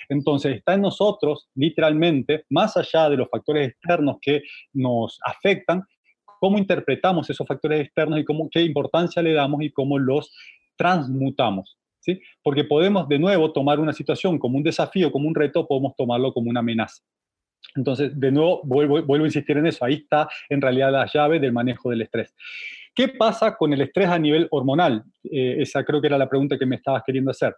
Entonces, 0.10 0.58
está 0.58 0.74
en 0.74 0.82
nosotros, 0.82 1.50
literalmente, 1.56 2.46
más 2.50 2.76
allá 2.78 3.10
de 3.10 3.18
los 3.18 3.30
factores 3.30 3.70
externos 3.70 4.18
que 4.22 4.44
nos 4.74 5.20
afectan, 5.26 5.84
cómo 6.40 6.58
interpretamos 6.58 7.30
esos 7.30 7.48
factores 7.48 7.86
externos 7.86 8.20
y 8.20 8.26
cómo, 8.26 8.50
qué 8.52 8.62
importancia 8.62 9.22
le 9.22 9.34
damos 9.34 9.62
y 9.64 9.72
cómo 9.72 9.98
los 9.98 10.32
transmutamos. 10.76 11.78
Porque 12.42 12.64
podemos 12.64 13.08
de 13.08 13.20
nuevo 13.20 13.52
tomar 13.52 13.80
una 13.80 13.94
situación 13.94 14.38
como 14.40 14.58
un 14.58 14.64
desafío, 14.64 15.12
como 15.12 15.28
un 15.28 15.36
reto, 15.36 15.68
podemos 15.68 15.96
tomarlo 15.96 16.34
como 16.34 16.50
una 16.50 16.60
amenaza. 16.60 17.02
Entonces, 17.76 18.18
de 18.20 18.32
nuevo, 18.32 18.62
vuelvo, 18.64 19.14
a 19.14 19.26
insistir 19.28 19.58
en 19.58 19.68
eso, 19.68 19.84
ahí 19.86 19.96
está 19.96 20.28
en 20.50 20.62
realidad 20.62 20.92
la 20.92 21.06
llave 21.12 21.40
del 21.40 21.52
manejo 21.52 21.90
del 21.90 22.02
estrés. 22.02 22.36
¿Qué 22.94 23.08
pasa 23.08 23.56
con 23.56 23.74
el 23.74 23.82
estrés 23.82 24.08
a 24.10 24.20
nivel 24.20 24.48
hormonal? 24.52 25.04
Eh, 25.32 25.56
esa 25.60 25.84
creo 25.84 26.00
que 26.00 26.08
era 26.08 26.18
la 26.18 26.30
pregunta 26.30 26.58
que 26.58 26.66
me 26.66 26.76
estabas 26.76 27.02
queriendo 27.04 27.32
hacer. 27.32 27.56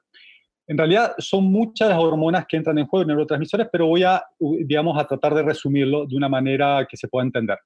En 0.67 0.77
realidad 0.77 1.13
son 1.19 1.45
muchas 1.45 1.89
las 1.89 1.99
hormonas 1.99 2.45
que 2.47 2.57
entran 2.57 2.77
en 2.77 2.87
juego, 2.87 3.05
neurotransmisores, 3.05 3.67
pero 3.71 3.87
voy 3.87 4.03
a, 4.03 4.23
digamos, 4.39 4.97
a 4.97 5.05
tratar 5.05 5.35
de 5.35 5.43
resumirlo 5.43 6.05
de 6.07 6.15
una 6.15 6.29
manera 6.29 6.87
que 6.89 6.97
se 6.97 7.07
pueda 7.07 7.25
entender. 7.25 7.59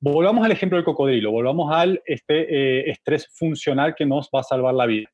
Volvamos 0.00 0.44
al 0.44 0.52
ejemplo 0.52 0.76
del 0.76 0.84
cocodrilo, 0.84 1.30
volvamos 1.30 1.72
al 1.72 2.02
este, 2.06 2.46
eh, 2.80 2.90
estrés 2.90 3.28
funcional 3.34 3.94
que 3.94 4.06
nos 4.06 4.30
va 4.34 4.40
a 4.40 4.44
salvar 4.44 4.74
la 4.74 4.86
vida. 4.86 5.08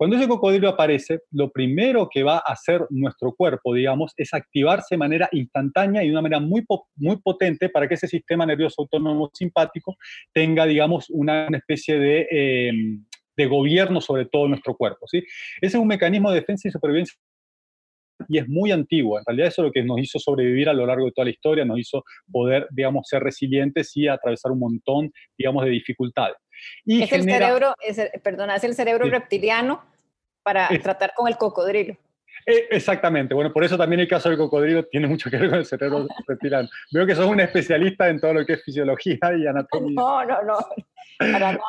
Cuando 0.00 0.16
ese 0.16 0.28
cocodrilo 0.28 0.70
aparece, 0.70 1.24
lo 1.30 1.50
primero 1.50 2.08
que 2.10 2.22
va 2.22 2.36
a 2.36 2.52
hacer 2.52 2.86
nuestro 2.88 3.34
cuerpo, 3.34 3.74
digamos, 3.74 4.14
es 4.16 4.32
activarse 4.32 4.94
de 4.94 4.96
manera 4.96 5.28
instantánea 5.30 6.02
y 6.02 6.06
de 6.06 6.12
una 6.12 6.22
manera 6.22 6.40
muy, 6.40 6.64
muy 6.96 7.20
potente 7.20 7.68
para 7.68 7.86
que 7.86 7.96
ese 7.96 8.08
sistema 8.08 8.46
nervioso 8.46 8.80
autónomo 8.80 9.28
simpático 9.34 9.98
tenga, 10.32 10.64
digamos, 10.64 11.10
una, 11.10 11.48
especie 11.48 11.98
de, 11.98 12.26
em, 12.30 13.04
de 13.36 13.44
gobierno 13.44 14.00
sobre 14.00 14.24
todo 14.24 14.48
nuestro 14.48 14.74
cuerpo. 14.74 15.06
¿sí? 15.06 15.18
Ese 15.60 15.76
es 15.76 15.82
un 15.82 15.88
mecanismo 15.88 16.30
de 16.30 16.40
defensa 16.40 16.66
y 16.66 16.70
supervivencia 16.70 17.18
y 18.26 18.38
es 18.38 18.48
muy 18.48 18.72
antiguo. 18.72 19.18
En 19.18 19.24
realidad 19.26 19.48
eso 19.48 19.60
es 19.60 19.66
lo 19.66 19.72
que 19.72 19.82
nos 19.82 20.00
hizo 20.00 20.18
sobrevivir 20.18 20.70
a 20.70 20.72
lo 20.72 20.86
largo 20.86 21.04
de 21.04 21.12
toda 21.12 21.26
la 21.26 21.30
historia, 21.30 21.66
nos 21.66 21.78
hizo 21.78 22.04
poder, 22.32 22.66
digamos, 22.70 23.06
ser 23.06 23.22
resilientes 23.22 23.94
y 23.98 24.08
atravesar 24.08 24.52
un 24.52 24.60
montón, 24.60 25.12
digamos, 25.36 25.62
de 25.66 25.70
dificultades. 25.72 26.38
Y 26.86 27.02
es 27.02 27.12
el 27.12 27.24
cerebro, 27.24 27.74
es 27.86 28.00
perdona, 28.22 28.56
es 28.56 28.64
el 28.64 28.74
cerebro 28.74 29.06
reptiliano 29.10 29.89
para 30.42 30.68
tratar 30.82 31.12
con 31.14 31.28
el 31.28 31.36
cocodrilo. 31.36 31.96
Eh, 32.46 32.68
exactamente, 32.70 33.34
bueno, 33.34 33.52
por 33.52 33.64
eso 33.64 33.76
también 33.76 34.00
el 34.00 34.08
caso 34.08 34.28
del 34.28 34.38
cocodrilo 34.38 34.84
tiene 34.86 35.06
mucho 35.06 35.30
que 35.30 35.36
ver 35.36 35.50
con 35.50 35.58
el 35.58 35.66
cerebro 35.66 36.06
reptiliano. 36.26 36.68
Veo 36.92 37.06
que 37.06 37.14
sos 37.14 37.26
un 37.26 37.40
especialista 37.40 38.08
en 38.08 38.20
todo 38.20 38.34
lo 38.34 38.46
que 38.46 38.54
es 38.54 38.64
fisiología 38.64 39.18
y 39.36 39.46
anatomía. 39.46 39.94
No, 39.94 40.24
no, 40.24 40.42
no, 40.42 40.58
para 41.18 41.52
nada. 41.52 41.60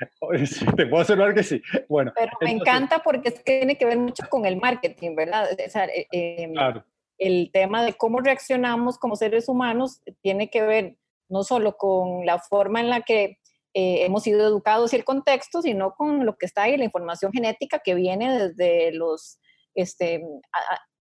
te 0.76 0.86
puedo 0.86 1.02
asegurar 1.02 1.34
que 1.34 1.42
sí. 1.42 1.62
Bueno, 1.88 2.12
Pero 2.14 2.32
me 2.40 2.50
encanta 2.52 3.00
porque 3.00 3.30
tiene 3.30 3.76
que 3.76 3.84
ver 3.84 3.98
mucho 3.98 4.24
con 4.28 4.46
el 4.46 4.56
marketing, 4.56 5.14
¿verdad? 5.14 5.48
Eh, 5.52 6.06
em, 6.10 6.52
claro. 6.52 6.84
El 7.18 7.50
tema 7.52 7.84
de 7.84 7.92
cómo 7.92 8.20
reaccionamos 8.20 8.98
como 8.98 9.14
seres 9.14 9.48
humanos 9.48 10.00
tiene 10.22 10.48
que 10.48 10.62
ver 10.62 10.96
no 11.28 11.44
solo 11.44 11.76
con 11.76 12.24
la 12.24 12.38
forma 12.38 12.80
en 12.80 12.88
la 12.88 13.02
que 13.02 13.38
eh, 13.74 14.04
hemos 14.04 14.24
sido 14.24 14.46
educados 14.46 14.92
y 14.92 14.96
el 14.96 15.04
contexto, 15.04 15.62
sino 15.62 15.92
con 15.92 16.26
lo 16.26 16.36
que 16.36 16.46
está 16.46 16.62
ahí, 16.62 16.76
la 16.76 16.84
información 16.84 17.32
genética 17.32 17.80
que 17.84 17.94
viene 17.94 18.48
desde 18.48 18.92
los, 18.92 19.38
este, 19.74 20.22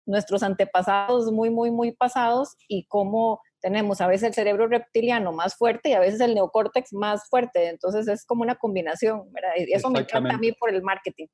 nuestros 0.05 0.43
antepasados 0.43 1.31
muy, 1.31 1.49
muy, 1.49 1.71
muy 1.71 1.91
pasados 1.91 2.55
y 2.67 2.85
cómo 2.85 3.41
tenemos 3.61 4.01
a 4.01 4.07
veces 4.07 4.29
el 4.29 4.33
cerebro 4.33 4.67
reptiliano 4.67 5.31
más 5.31 5.55
fuerte 5.55 5.89
y 5.89 5.93
a 5.93 5.99
veces 5.99 6.21
el 6.21 6.35
neocórtex 6.35 6.93
más 6.93 7.27
fuerte. 7.29 7.69
Entonces 7.69 8.07
es 8.07 8.25
como 8.25 8.43
una 8.43 8.55
combinación, 8.55 9.31
¿verdad? 9.31 9.51
Y 9.57 9.73
eso 9.73 9.89
me 9.89 9.99
encanta 9.99 10.35
a 10.35 10.37
mí 10.37 10.51
por 10.53 10.69
el 10.73 10.81
marketing 10.81 11.27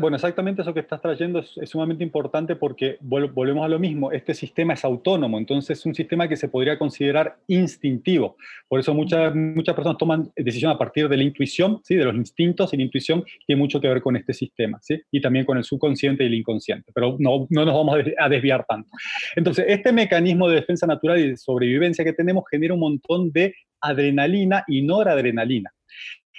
bueno, 0.00 0.16
exactamente 0.16 0.62
eso 0.62 0.72
que 0.72 0.80
estás 0.80 1.00
trayendo 1.00 1.40
es, 1.40 1.58
sumamente 1.68 2.04
importante 2.04 2.54
porque 2.54 2.96
volvemos 3.00 3.64
a 3.64 3.68
lo 3.68 3.78
mismo, 3.78 4.12
este 4.12 4.32
sistema 4.32 4.74
es 4.74 4.84
autónomo, 4.84 5.36
entonces 5.38 5.78
es 5.78 5.86
un 5.86 5.94
sistema 5.94 6.28
que 6.28 6.36
se 6.36 6.48
podría 6.48 6.78
considerar 6.78 7.36
instintivo. 7.48 8.36
Por 8.68 8.78
eso 8.78 8.94
muchas, 8.94 9.34
muchas 9.34 9.74
personas 9.74 9.98
toman 9.98 10.30
decisiones 10.36 10.76
a 10.76 10.78
partir 10.78 11.08
de 11.08 11.16
la 11.16 11.24
intuición, 11.24 11.80
¿sí? 11.82 11.96
de 11.96 12.04
los 12.04 12.14
instintos 12.14 12.72
y 12.72 12.76
la 12.76 12.84
intuición 12.84 13.24
tiene 13.46 13.58
mucho 13.58 13.80
que 13.80 13.88
ver 13.88 14.00
con 14.00 14.16
este 14.16 14.32
sistema, 14.32 14.78
¿sí? 14.80 15.00
y 15.10 15.20
también 15.20 15.44
con 15.44 15.58
el 15.58 15.64
subconsciente 15.64 16.22
y 16.22 16.28
el 16.28 16.34
inconsciente, 16.34 16.92
pero 16.94 17.16
no, 17.18 17.46
no 17.50 17.64
nos 17.64 17.74
vamos 17.74 17.98
a 18.18 18.28
desviar 18.28 18.64
tanto. 18.68 18.90
Entonces, 19.34 19.64
este 19.68 19.92
mecanismo 19.92 20.48
de 20.48 20.56
defensa 20.56 20.86
natural 20.86 21.18
y 21.18 21.30
de 21.30 21.36
sobrevivencia 21.36 22.04
que 22.04 22.12
tenemos 22.12 22.44
genera 22.48 22.74
un 22.74 22.80
montón 22.80 23.32
de 23.32 23.54
adrenalina 23.80 24.64
y 24.66 24.82
noradrenalina. 24.82 25.70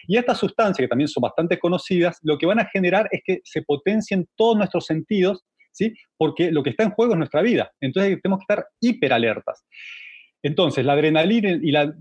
Y 0.07 0.17
estas 0.17 0.37
sustancias, 0.37 0.83
que 0.83 0.89
también 0.89 1.07
son 1.07 1.21
bastante 1.21 1.59
conocidas, 1.59 2.19
lo 2.23 2.37
que 2.37 2.45
van 2.45 2.59
a 2.59 2.65
generar 2.65 3.07
es 3.11 3.21
que 3.25 3.41
se 3.43 3.61
potencien 3.61 4.27
todos 4.35 4.57
nuestros 4.57 4.85
sentidos, 4.85 5.43
¿sí? 5.71 5.93
Porque 6.17 6.51
lo 6.51 6.63
que 6.63 6.71
está 6.71 6.83
en 6.83 6.91
juego 6.91 7.13
es 7.13 7.17
nuestra 7.17 7.41
vida. 7.41 7.71
Entonces 7.81 8.19
tenemos 8.21 8.39
que 8.39 8.53
estar 8.53 8.67
hiperalertas. 8.81 9.63
Entonces, 10.45 10.85
la 10.85 10.93
adrenalina 10.93 11.57
y 11.59 11.71
la, 11.71 11.91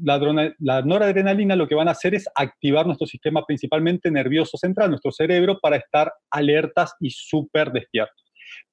noradrenalina 0.84 1.56
lo 1.56 1.66
que 1.66 1.74
van 1.74 1.88
a 1.88 1.92
hacer 1.92 2.14
es 2.14 2.28
activar 2.34 2.84
nuestro 2.84 3.06
sistema 3.06 3.42
principalmente 3.46 4.10
nervioso 4.10 4.58
central, 4.58 4.90
nuestro 4.90 5.12
cerebro, 5.12 5.58
para 5.62 5.76
estar 5.76 6.12
alertas 6.30 6.94
y 7.00 7.08
súper 7.08 7.72
despiertos. 7.72 8.22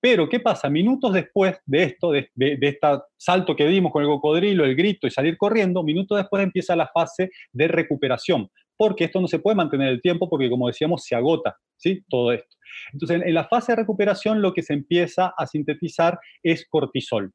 Pero, 0.01 0.27
¿qué 0.27 0.41
pasa? 0.41 0.69
Minutos 0.69 1.13
después 1.13 1.57
de 1.65 1.83
esto, 1.83 2.11
de, 2.11 2.29
de, 2.35 2.57
de 2.57 2.67
este 2.67 2.87
salto 3.15 3.55
que 3.55 3.65
dimos 3.65 3.93
con 3.93 4.03
el 4.03 4.09
cocodrilo, 4.09 4.65
el 4.65 4.75
grito 4.75 5.07
y 5.07 5.11
salir 5.11 5.37
corriendo, 5.37 5.83
minutos 5.83 6.17
después 6.17 6.43
empieza 6.43 6.75
la 6.75 6.89
fase 6.93 7.29
de 7.53 7.69
recuperación, 7.69 8.49
porque 8.81 9.03
esto 9.03 9.21
no 9.21 9.27
se 9.27 9.37
puede 9.37 9.55
mantener 9.55 9.89
el 9.89 10.01
tiempo 10.01 10.27
porque, 10.27 10.49
como 10.49 10.65
decíamos, 10.65 11.03
se 11.05 11.13
agota, 11.13 11.55
¿sí? 11.77 12.03
Todo 12.09 12.31
esto. 12.31 12.57
Entonces, 12.91 13.21
en 13.23 13.33
la 13.35 13.47
fase 13.47 13.73
de 13.73 13.75
recuperación 13.75 14.41
lo 14.41 14.55
que 14.55 14.63
se 14.63 14.73
empieza 14.73 15.35
a 15.37 15.45
sintetizar 15.45 16.17
es 16.41 16.65
cortisol. 16.67 17.31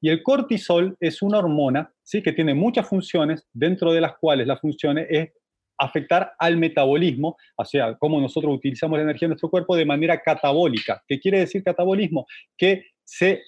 Y 0.00 0.08
el 0.08 0.22
cortisol 0.22 0.96
es 0.98 1.20
una 1.20 1.40
hormona, 1.40 1.92
¿sí? 2.02 2.22
Que 2.22 2.32
tiene 2.32 2.54
muchas 2.54 2.88
funciones, 2.88 3.46
dentro 3.52 3.92
de 3.92 4.00
las 4.00 4.16
cuales 4.16 4.46
las 4.46 4.62
funciones 4.62 5.06
es 5.10 5.28
afectar 5.76 6.32
al 6.38 6.56
metabolismo, 6.56 7.36
o 7.58 7.64
sea, 7.66 7.94
cómo 7.98 8.18
nosotros 8.18 8.56
utilizamos 8.56 8.96
la 8.96 9.04
energía 9.04 9.26
en 9.26 9.32
nuestro 9.32 9.50
cuerpo 9.50 9.76
de 9.76 9.84
manera 9.84 10.18
catabólica. 10.22 11.02
¿Qué 11.06 11.20
quiere 11.20 11.40
decir 11.40 11.62
catabolismo? 11.62 12.24
Que 12.56 12.82
se, 13.04 13.42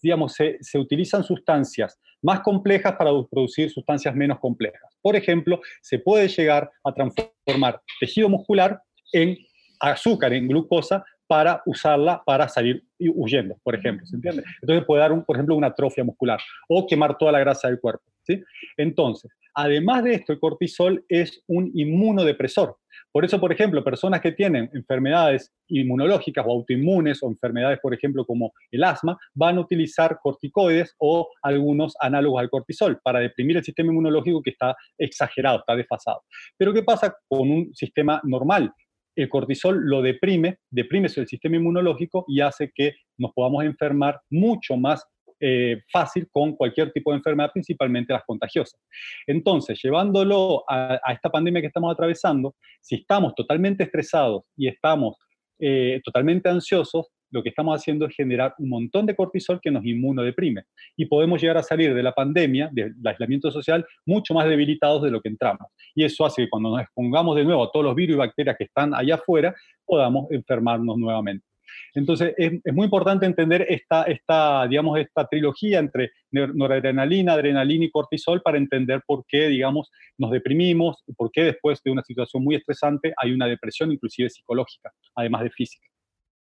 digamos, 0.00 0.32
se 0.34 0.78
utilizan 0.78 1.22
sustancias 1.22 2.00
más 2.22 2.40
complejas 2.40 2.94
para 2.96 3.10
producir 3.30 3.70
sustancias 3.70 4.14
menos 4.14 4.38
complejas. 4.38 4.80
Por 5.02 5.16
ejemplo, 5.16 5.60
se 5.80 5.98
puede 5.98 6.28
llegar 6.28 6.70
a 6.84 6.92
transformar 6.92 7.80
tejido 8.00 8.28
muscular 8.28 8.80
en 9.12 9.36
azúcar, 9.80 10.32
en 10.32 10.48
glucosa, 10.48 11.04
para 11.32 11.62
usarla 11.64 12.22
para 12.26 12.46
salir 12.46 12.84
huyendo, 12.98 13.56
por 13.62 13.74
ejemplo, 13.74 14.04
¿se 14.04 14.16
entiende? 14.16 14.44
Entonces 14.60 14.84
puede 14.84 15.00
dar, 15.00 15.24
por 15.24 15.34
ejemplo, 15.34 15.56
una 15.56 15.68
atrofia 15.68 16.04
muscular 16.04 16.38
o 16.68 16.86
quemar 16.86 17.16
toda 17.16 17.32
la 17.32 17.38
grasa 17.38 17.68
del 17.68 17.80
cuerpo, 17.80 18.04
¿sí? 18.22 18.42
Entonces, 18.76 19.30
además 19.54 20.04
de 20.04 20.12
esto, 20.12 20.34
el 20.34 20.38
cortisol 20.38 21.02
es 21.08 21.42
un 21.46 21.70
inmunodepresor. 21.74 22.76
Por 23.12 23.24
eso, 23.24 23.38
por 23.38 23.52
ejemplo, 23.52 23.84
personas 23.84 24.20
que 24.22 24.32
tienen 24.32 24.70
enfermedades 24.72 25.52
inmunológicas 25.68 26.44
o 26.46 26.52
autoinmunes 26.52 27.22
o 27.22 27.28
enfermedades, 27.28 27.78
por 27.80 27.92
ejemplo, 27.92 28.24
como 28.24 28.52
el 28.70 28.82
asma, 28.84 29.18
van 29.34 29.58
a 29.58 29.60
utilizar 29.60 30.18
corticoides 30.22 30.94
o 30.98 31.28
algunos 31.42 31.94
análogos 32.00 32.40
al 32.40 32.50
cortisol 32.50 32.98
para 33.04 33.20
deprimir 33.20 33.58
el 33.58 33.64
sistema 33.64 33.92
inmunológico 33.92 34.42
que 34.42 34.50
está 34.50 34.74
exagerado, 34.96 35.58
está 35.58 35.76
desfasado. 35.76 36.22
Pero 36.56 36.72
¿qué 36.72 36.82
pasa 36.82 37.14
con 37.28 37.50
un 37.50 37.74
sistema 37.74 38.20
normal? 38.24 38.72
el 39.14 39.28
cortisol 39.28 39.78
lo 39.84 40.02
deprime, 40.02 40.58
deprime 40.70 41.08
el 41.14 41.26
sistema 41.26 41.56
inmunológico 41.56 42.24
y 42.28 42.40
hace 42.40 42.72
que 42.74 42.94
nos 43.18 43.32
podamos 43.32 43.64
enfermar 43.64 44.20
mucho 44.30 44.76
más 44.76 45.04
eh, 45.44 45.82
fácil 45.90 46.28
con 46.30 46.54
cualquier 46.54 46.92
tipo 46.92 47.10
de 47.10 47.16
enfermedad, 47.16 47.50
principalmente 47.52 48.12
las 48.12 48.22
contagiosas. 48.22 48.80
Entonces, 49.26 49.76
llevándolo 49.82 50.62
a, 50.68 51.00
esta 51.12 51.30
pandemia 51.30 51.60
que 51.60 51.66
estamos 51.66 51.92
atravesando, 51.92 52.54
si 52.80 52.94
estamos 52.94 53.34
totalmente 53.34 53.82
estresados 53.82 54.44
y 54.56 54.68
estamos 54.68 55.16
eh, 55.58 56.00
totalmente 56.04 56.48
ansiosos, 56.48 57.08
lo 57.32 57.42
que 57.42 57.48
estamos 57.48 57.74
haciendo 57.76 58.06
es 58.06 58.14
generar 58.14 58.54
un 58.58 58.68
montón 58.68 59.04
de 59.04 59.16
cortisol 59.16 59.58
que 59.60 59.72
nos 59.72 59.84
inmunodeprime. 59.84 60.62
Y 60.96 61.06
podemos 61.06 61.40
llegar 61.40 61.56
a 61.56 61.62
salir 61.64 61.92
de 61.92 62.02
la 62.04 62.12
pandemia, 62.12 62.68
del 62.70 62.94
aislamiento 63.04 63.50
social, 63.50 63.84
mucho 64.06 64.34
más 64.34 64.48
debilitados 64.48 65.02
de 65.02 65.10
lo 65.10 65.20
que 65.20 65.30
entramos. 65.30 65.72
Y 65.92 66.04
eso 66.04 66.24
hace 66.24 66.42
que 66.42 66.50
cuando 66.50 66.70
nos 66.70 66.82
expongamos 66.82 67.34
de 67.34 67.44
nuevo 67.44 67.64
a 67.64 67.70
todos 67.72 67.84
los 67.84 67.96
virus 67.96 68.14
y 68.14 68.18
bacterias 68.18 68.56
que 68.56 68.64
están 68.64 68.94
allá 68.94 69.16
afuera, 69.16 69.52
podamos 69.84 70.30
enfermarnos 70.30 70.96
nuevamente. 70.98 71.44
Entonces, 71.94 72.34
es, 72.36 72.52
muy 72.72 72.84
importante 72.84 73.26
entender 73.26 73.66
esta, 73.68 74.04
esta, 74.04 74.66
digamos, 74.66 74.98
esta 74.98 75.26
trilogía 75.26 75.78
entre 75.78 76.10
noradrenalina, 76.30 77.34
adrenalina 77.34 77.84
y 77.84 77.90
cortisol 77.90 78.42
para 78.42 78.58
entender 78.58 79.02
por 79.06 79.24
qué, 79.26 79.48
digamos, 79.48 79.90
nos 80.18 80.30
deprimimos, 80.30 81.02
por 81.16 81.30
qué 81.30 81.44
después 81.44 81.80
de 81.84 81.90
una 81.90 82.02
situación 82.02 82.42
muy 82.44 82.54
estresante 82.54 83.12
hay 83.16 83.32
una 83.32 83.46
depresión, 83.46 83.92
inclusive 83.92 84.30
psicológica, 84.30 84.92
además 85.14 85.42
de 85.42 85.50
física. 85.50 85.86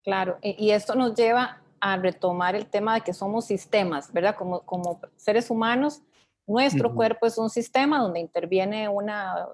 Claro, 0.03 0.37
y 0.41 0.69
esto 0.69 0.93
nos 0.95 1.15
lleva 1.15 1.61
a 1.79 1.97
retomar 1.97 2.55
el 2.55 2.67
tema 2.67 2.95
de 2.95 3.01
que 3.01 3.13
somos 3.13 3.45
sistemas, 3.45 4.11
¿verdad? 4.13 4.35
Como, 4.35 4.61
como 4.61 4.99
seres 5.15 5.49
humanos, 5.49 6.01
nuestro 6.47 6.93
cuerpo 6.93 7.25
es 7.25 7.37
un 7.37 7.49
sistema 7.49 7.99
donde 7.99 8.19
interviene 8.19 8.87
una 8.87 9.47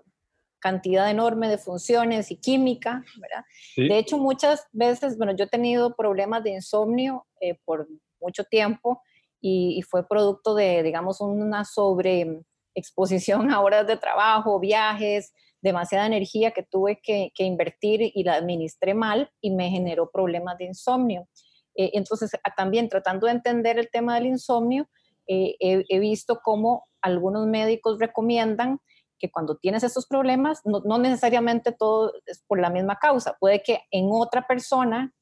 cantidad 0.61 1.09
enorme 1.09 1.49
de 1.49 1.57
funciones 1.57 2.31
y 2.31 2.37
química, 2.37 3.03
¿verdad? 3.19 3.43
De 3.75 3.97
hecho, 3.97 4.17
muchas 4.17 4.67
veces, 4.71 5.17
bueno, 5.17 5.35
yo 5.35 5.45
he 5.45 5.49
tenido 5.49 5.95
problemas 5.95 6.43
de 6.43 6.51
insomnio 6.51 7.25
eh, 7.41 7.57
por 7.65 7.87
mucho 8.21 8.43
tiempo 8.45 9.01
y, 9.41 9.81
fue 9.89 10.07
producto 10.07 10.53
de, 10.53 10.83
digamos, 10.83 11.19
una 11.19 11.65
sobreexposición 11.65 13.51
a 13.51 13.59
horas 13.59 13.87
de 13.87 13.97
trabajo, 13.97 14.59
viajes, 14.59 15.33
demasiada 15.61 16.05
energía 16.05 16.51
que 16.51 16.63
tuve 16.63 17.01
que, 17.01 17.31
invertir 17.37 18.11
y 18.13 18.23
la 18.23 18.35
administré 18.35 18.93
mal 18.93 19.31
y 19.41 19.51
me 19.51 19.69
generó 19.69 20.11
problemas 20.11 20.57
de 20.59 20.65
insomnio. 20.65 21.27
Eh, 21.75 21.91
entonces, 21.93 22.31
también 22.55 22.87
tratando 22.87 23.25
de 23.25 23.33
entender 23.33 23.79
el 23.79 23.89
tema 23.89 24.15
del 24.15 24.27
insomnio, 24.27 24.87
eh, 25.27 25.55
he, 25.59 25.99
visto 25.99 26.39
cómo 26.43 26.87
algunos 27.01 27.47
médicos 27.47 27.99
recomiendan 27.99 28.79
que 29.21 29.31
cuando 29.31 29.55
tienes 29.55 29.83
estos 29.83 30.07
problemas, 30.07 30.61
no, 30.65 30.97
necesariamente 30.97 31.71
todo 31.71 32.11
es 32.25 32.43
por 32.47 32.59
la 32.59 32.71
misma 32.71 32.97
causa, 32.97 33.37
puede 33.39 33.61
que 33.61 33.83
en 33.91 34.09
otra 34.11 34.47
persona 34.47 35.13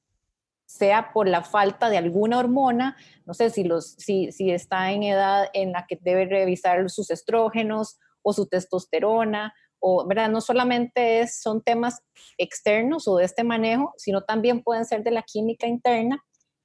sea 0.65 1.11
por 1.13 1.27
la 1.27 1.43
falta 1.43 1.89
de 1.89 1.97
alguna 1.97 2.39
hormona, 2.39 2.95
no 3.25 3.33
sé 3.33 3.49
si, 3.49 3.63
los, 3.63 3.95
si, 3.97 4.31
si 4.31 4.51
está 4.51 4.91
en 4.91 5.03
edad 5.03 5.49
en 5.53 5.73
la 5.73 5.85
que 5.87 5.97
debe 5.99 6.25
revisar 6.25 6.89
sus 6.89 7.11
estrógenos 7.11 7.99
o 8.21 8.33
su 8.33 8.47
testosterona 8.47 9.53
o, 9.79 10.05
¿verdad? 10.07 10.29
No 10.29 10.41
solamente 10.41 11.21
es, 11.21 11.41
son 11.41 11.61
temas 11.61 12.01
externos 12.37 13.07
o 13.07 13.17
de 13.17 13.25
este 13.25 13.43
manejo, 13.43 13.93
sino 13.97 14.21
también 14.21 14.63
pueden 14.63 14.85
ser 14.85 15.03
de 15.03 15.11
la 15.11 15.23
química 15.23 15.67
interna 15.67 16.23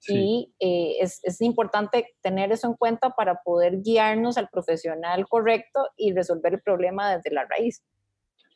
y 0.09 0.53
eh, 0.61 0.97
es, 1.01 1.21
es, 1.23 1.41
importante 1.41 2.15
tener 2.21 2.53
eso 2.53 2.67
en 2.67 2.75
cuenta 2.75 3.11
para 3.11 3.41
poder 3.43 3.81
guiarnos 3.81 4.37
al 4.37 4.49
profesional 4.49 5.27
correcto 5.29 5.89
y 5.97 6.13
resolver 6.13 6.55
el 6.55 6.61
problema 6.61 7.17
desde 7.17 7.31
la 7.31 7.45
raíz. 7.47 7.83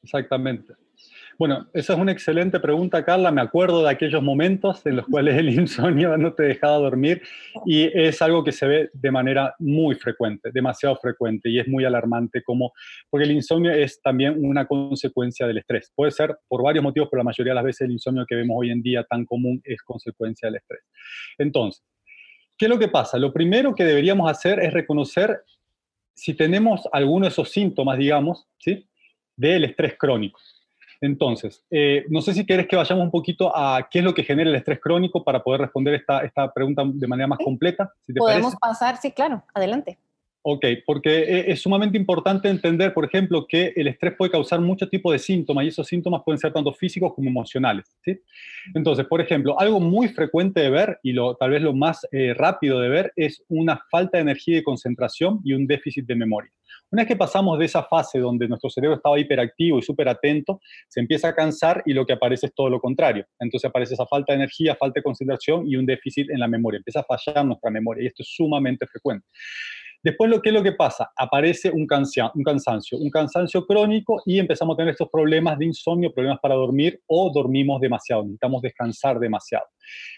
Exactamente. 0.02 0.74
Bueno, 1.38 1.68
esa 1.72 1.92
es 1.92 1.98
una 2.00 2.10
excelente 2.10 2.58
pregunta, 2.58 3.04
Carla. 3.04 3.30
Me 3.30 3.40
acuerdo 3.40 3.84
de 3.84 3.90
aquellos 3.90 4.20
momentos 4.20 4.84
en 4.84 4.96
los 4.96 5.06
cuales 5.06 5.36
el 5.36 5.48
insomnio 5.50 6.16
no 6.16 6.32
te 6.34 6.42
dejaba 6.42 6.78
dormir 6.78 7.22
y 7.64 7.84
es 7.96 8.20
algo 8.22 8.42
que 8.42 8.50
se 8.50 8.66
ve 8.66 8.90
de 8.92 9.10
manera 9.12 9.54
muy 9.60 9.94
frecuente, 9.94 10.50
demasiado 10.52 10.96
frecuente 10.96 11.48
y 11.48 11.60
es 11.60 11.68
muy 11.68 11.84
alarmante 11.84 12.42
como, 12.42 12.72
porque 13.08 13.24
el 13.24 13.30
insomnio 13.30 13.70
es 13.70 14.02
también 14.02 14.44
una 14.44 14.66
consecuencia 14.66 15.46
del 15.46 15.58
estrés. 15.58 15.92
Puede 15.94 16.10
ser 16.10 16.36
por 16.48 16.64
varios 16.64 16.82
motivos, 16.82 17.08
pero 17.08 17.20
la 17.20 17.24
mayoría 17.24 17.52
de 17.52 17.56
las 17.56 17.64
veces 17.64 17.82
el 17.82 17.92
insomnio 17.92 18.26
que 18.26 18.34
vemos 18.34 18.56
hoy 18.58 18.70
en 18.70 18.82
día 18.82 19.04
tan 19.04 19.24
común 19.24 19.60
es 19.62 19.80
consecuencia 19.82 20.48
del 20.48 20.56
estrés. 20.56 20.82
Entonces, 21.38 21.84
¿qué 22.56 22.66
es 22.66 22.68
lo 22.68 22.80
que 22.80 22.88
pasa? 22.88 23.16
Lo 23.16 23.32
primero 23.32 23.76
que 23.76 23.84
deberíamos 23.84 24.28
hacer 24.28 24.58
es 24.58 24.72
reconocer 24.72 25.42
si 26.14 26.34
tenemos 26.34 26.82
alguno 26.90 27.26
de 27.26 27.30
esos 27.30 27.48
síntomas, 27.48 27.96
digamos, 27.96 28.48
¿sí? 28.58 28.88
del 29.36 29.64
estrés 29.64 29.96
crónico. 29.96 30.40
Entonces, 31.00 31.64
eh, 31.70 32.04
no 32.08 32.20
sé 32.20 32.34
si 32.34 32.44
quieres 32.44 32.66
que 32.66 32.76
vayamos 32.76 33.04
un 33.04 33.10
poquito 33.10 33.56
a 33.56 33.88
qué 33.90 34.00
es 34.00 34.04
lo 34.04 34.14
que 34.14 34.24
genera 34.24 34.50
el 34.50 34.56
estrés 34.56 34.80
crónico 34.80 35.22
para 35.22 35.42
poder 35.42 35.60
responder 35.60 35.94
esta, 35.94 36.20
esta 36.20 36.52
pregunta 36.52 36.82
de 36.84 37.06
manera 37.06 37.26
más 37.26 37.38
completa. 37.38 37.92
Podemos 38.16 38.56
pasar, 38.56 38.96
sí, 38.96 39.12
claro, 39.12 39.42
adelante. 39.54 39.98
Ok, 40.42 40.64
porque 40.86 41.24
e, 41.24 41.52
es 41.52 41.60
sumamente 41.60 41.98
importante 41.98 42.48
entender, 42.48 42.94
por 42.94 43.04
ejemplo, 43.04 43.46
que 43.46 43.72
el 43.74 43.88
estrés 43.88 44.14
puede 44.16 44.30
causar 44.30 44.60
muchos 44.60 44.88
tipos 44.88 45.12
de 45.12 45.18
síntomas 45.18 45.64
y 45.64 45.68
esos 45.68 45.86
síntomas 45.86 46.22
pueden 46.24 46.38
ser 46.38 46.52
tanto 46.52 46.72
físicos 46.72 47.12
como 47.14 47.28
emocionales. 47.28 47.96
¿sí? 48.04 48.20
Entonces, 48.74 49.06
por 49.06 49.20
ejemplo, 49.20 49.58
algo 49.60 49.80
muy 49.80 50.08
frecuente 50.08 50.60
de 50.60 50.70
ver 50.70 50.98
y 51.02 51.12
lo, 51.12 51.34
tal 51.34 51.50
vez 51.50 51.62
lo 51.62 51.74
más 51.74 52.06
eh, 52.12 52.34
rápido 52.34 52.80
de 52.80 52.88
ver 52.88 53.12
es 53.16 53.44
una 53.48 53.80
falta 53.90 54.18
de 54.18 54.22
energía 54.22 54.58
y 54.58 54.62
concentración 54.62 55.40
y 55.44 55.54
un 55.54 55.66
déficit 55.66 56.06
de 56.06 56.14
memoria. 56.14 56.50
Una 56.90 57.02
vez 57.02 57.08
que 57.08 57.16
pasamos 57.16 57.58
de 57.58 57.66
esa 57.66 57.82
fase 57.82 58.18
donde 58.18 58.48
nuestro 58.48 58.70
cerebro 58.70 58.96
estaba 58.96 59.18
hiperactivo 59.18 59.78
y 59.78 59.82
súper 59.82 60.08
atento, 60.08 60.60
se 60.88 61.00
empieza 61.00 61.28
a 61.28 61.34
cansar 61.34 61.82
y 61.84 61.92
lo 61.92 62.06
que 62.06 62.14
aparece 62.14 62.46
es 62.46 62.54
todo 62.54 62.70
lo 62.70 62.80
contrario. 62.80 63.26
Entonces 63.38 63.68
aparece 63.68 63.94
esa 63.94 64.06
falta 64.06 64.32
de 64.32 64.38
energía, 64.38 64.74
falta 64.76 65.00
de 65.00 65.02
concentración 65.02 65.68
y 65.68 65.76
un 65.76 65.84
déficit 65.84 66.30
en 66.30 66.40
la 66.40 66.48
memoria. 66.48 66.78
Empieza 66.78 67.00
a 67.00 67.04
fallar 67.04 67.44
nuestra 67.44 67.70
memoria 67.70 68.04
y 68.04 68.06
esto 68.06 68.22
es 68.22 68.30
sumamente 68.34 68.86
frecuente. 68.86 69.26
Después, 70.08 70.40
que 70.42 70.48
es 70.48 70.54
lo 70.54 70.62
que 70.62 70.72
pasa? 70.72 71.10
Aparece 71.14 71.70
un 71.70 71.86
cansancio, 71.86 72.30
un 72.98 73.10
cansancio 73.10 73.66
crónico 73.66 74.22
y 74.24 74.38
empezamos 74.38 74.72
a 74.72 74.76
tener 74.78 74.92
estos 74.92 75.10
problemas 75.10 75.58
de 75.58 75.66
insomnio, 75.66 76.14
problemas 76.14 76.40
para 76.40 76.54
dormir 76.54 76.98
o 77.08 77.30
dormimos 77.30 77.78
demasiado, 77.78 78.22
necesitamos 78.22 78.62
descansar 78.62 79.18
demasiado. 79.18 79.66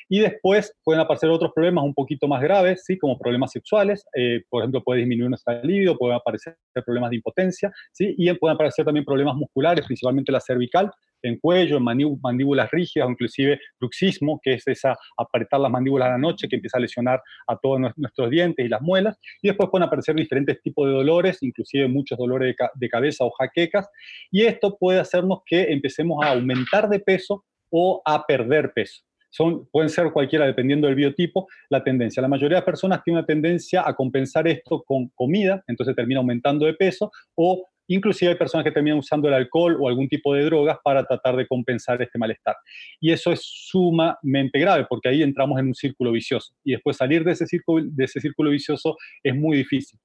Y 0.08 0.20
después 0.20 0.72
pueden 0.84 1.00
aparecer 1.00 1.28
otros 1.28 1.50
problemas 1.52 1.82
un 1.82 1.92
poquito 1.92 2.28
más 2.28 2.40
graves, 2.40 2.84
¿sí? 2.86 2.98
como 2.98 3.18
problemas 3.18 3.50
sexuales, 3.50 4.06
eh, 4.14 4.42
por 4.48 4.62
ejemplo, 4.62 4.80
puede 4.84 5.00
disminuir 5.00 5.28
nuestra 5.28 5.60
libido, 5.60 5.98
pueden 5.98 6.16
aparecer 6.16 6.56
problemas 6.86 7.10
de 7.10 7.16
impotencia, 7.16 7.72
¿sí? 7.90 8.14
y 8.16 8.32
pueden 8.34 8.54
aparecer 8.54 8.84
también 8.84 9.04
problemas 9.04 9.34
musculares, 9.34 9.84
principalmente 9.84 10.30
la 10.30 10.38
cervical, 10.38 10.88
en 11.22 11.38
cuello, 11.38 11.76
en 11.76 11.84
mandíbulas 11.84 12.70
rígidas, 12.70 13.08
o 13.08 13.10
inclusive 13.10 13.60
bruxismo, 13.78 14.40
que 14.42 14.54
es 14.54 14.66
esa 14.66 14.96
apretar 15.16 15.60
las 15.60 15.70
mandíbulas 15.70 16.08
a 16.08 16.12
la 16.12 16.18
noche 16.18 16.48
que 16.48 16.56
empieza 16.56 16.78
a 16.78 16.80
lesionar 16.80 17.22
a 17.46 17.56
todos 17.56 17.80
nuestros 17.96 18.30
dientes 18.30 18.64
y 18.64 18.68
las 18.68 18.80
muelas. 18.80 19.18
Y 19.42 19.48
después 19.48 19.68
pueden 19.70 19.86
aparecer 19.86 20.14
diferentes 20.14 20.60
tipos 20.62 20.86
de 20.86 20.94
dolores, 20.94 21.42
inclusive 21.42 21.88
muchos 21.88 22.18
dolores 22.18 22.54
de, 22.74 22.88
cabeza 22.88 23.24
o 23.24 23.30
jaquecas. 23.30 23.88
Y 24.30 24.42
esto 24.42 24.76
puede 24.78 25.00
hacernos 25.00 25.40
que 25.46 25.72
empecemos 25.72 26.24
a 26.24 26.32
aumentar 26.32 26.88
de 26.88 27.00
peso 27.00 27.44
o 27.70 28.02
a 28.04 28.26
perder 28.26 28.72
peso. 28.72 29.02
Son, 29.32 29.68
pueden 29.70 29.88
ser 29.88 30.10
cualquiera 30.12 30.44
dependiendo 30.44 30.88
del 30.88 30.96
biotipo, 30.96 31.46
la 31.68 31.84
tendencia. 31.84 32.20
La 32.20 32.26
mayoría 32.26 32.58
de 32.58 32.64
personas 32.64 33.02
tiene 33.04 33.20
una 33.20 33.26
tendencia 33.26 33.84
a 33.86 33.94
compensar 33.94 34.48
esto 34.48 34.82
con 34.82 35.08
comida, 35.10 35.62
entonces 35.68 35.94
termina 35.94 36.18
aumentando 36.18 36.66
de 36.66 36.74
peso, 36.74 37.12
o 37.36 37.64
inclusive 37.94 38.32
hay 38.32 38.38
personas 38.38 38.64
que 38.64 38.70
terminan 38.70 38.98
usando 38.98 39.28
el 39.28 39.34
alcohol 39.34 39.76
o 39.80 39.88
algún 39.88 40.08
tipo 40.08 40.34
de 40.34 40.44
drogas 40.44 40.78
para 40.82 41.04
tratar 41.04 41.36
de 41.36 41.46
compensar 41.46 42.00
este 42.00 42.18
malestar. 42.18 42.56
Y 43.00 43.12
eso 43.12 43.32
es 43.32 43.40
sumamente 43.42 44.58
grave 44.58 44.86
porque 44.88 45.08
ahí 45.08 45.22
entramos 45.22 45.58
en 45.58 45.68
un 45.68 45.74
círculo 45.74 46.12
vicioso 46.12 46.54
y 46.64 46.72
después 46.72 46.96
salir 46.96 47.24
de 47.24 47.32
ese 47.32 47.46
círculo, 47.46 47.84
de 47.86 48.04
ese 48.04 48.20
círculo 48.20 48.50
vicioso 48.50 48.96
es 49.22 49.34
muy 49.34 49.56
difícil. 49.56 49.98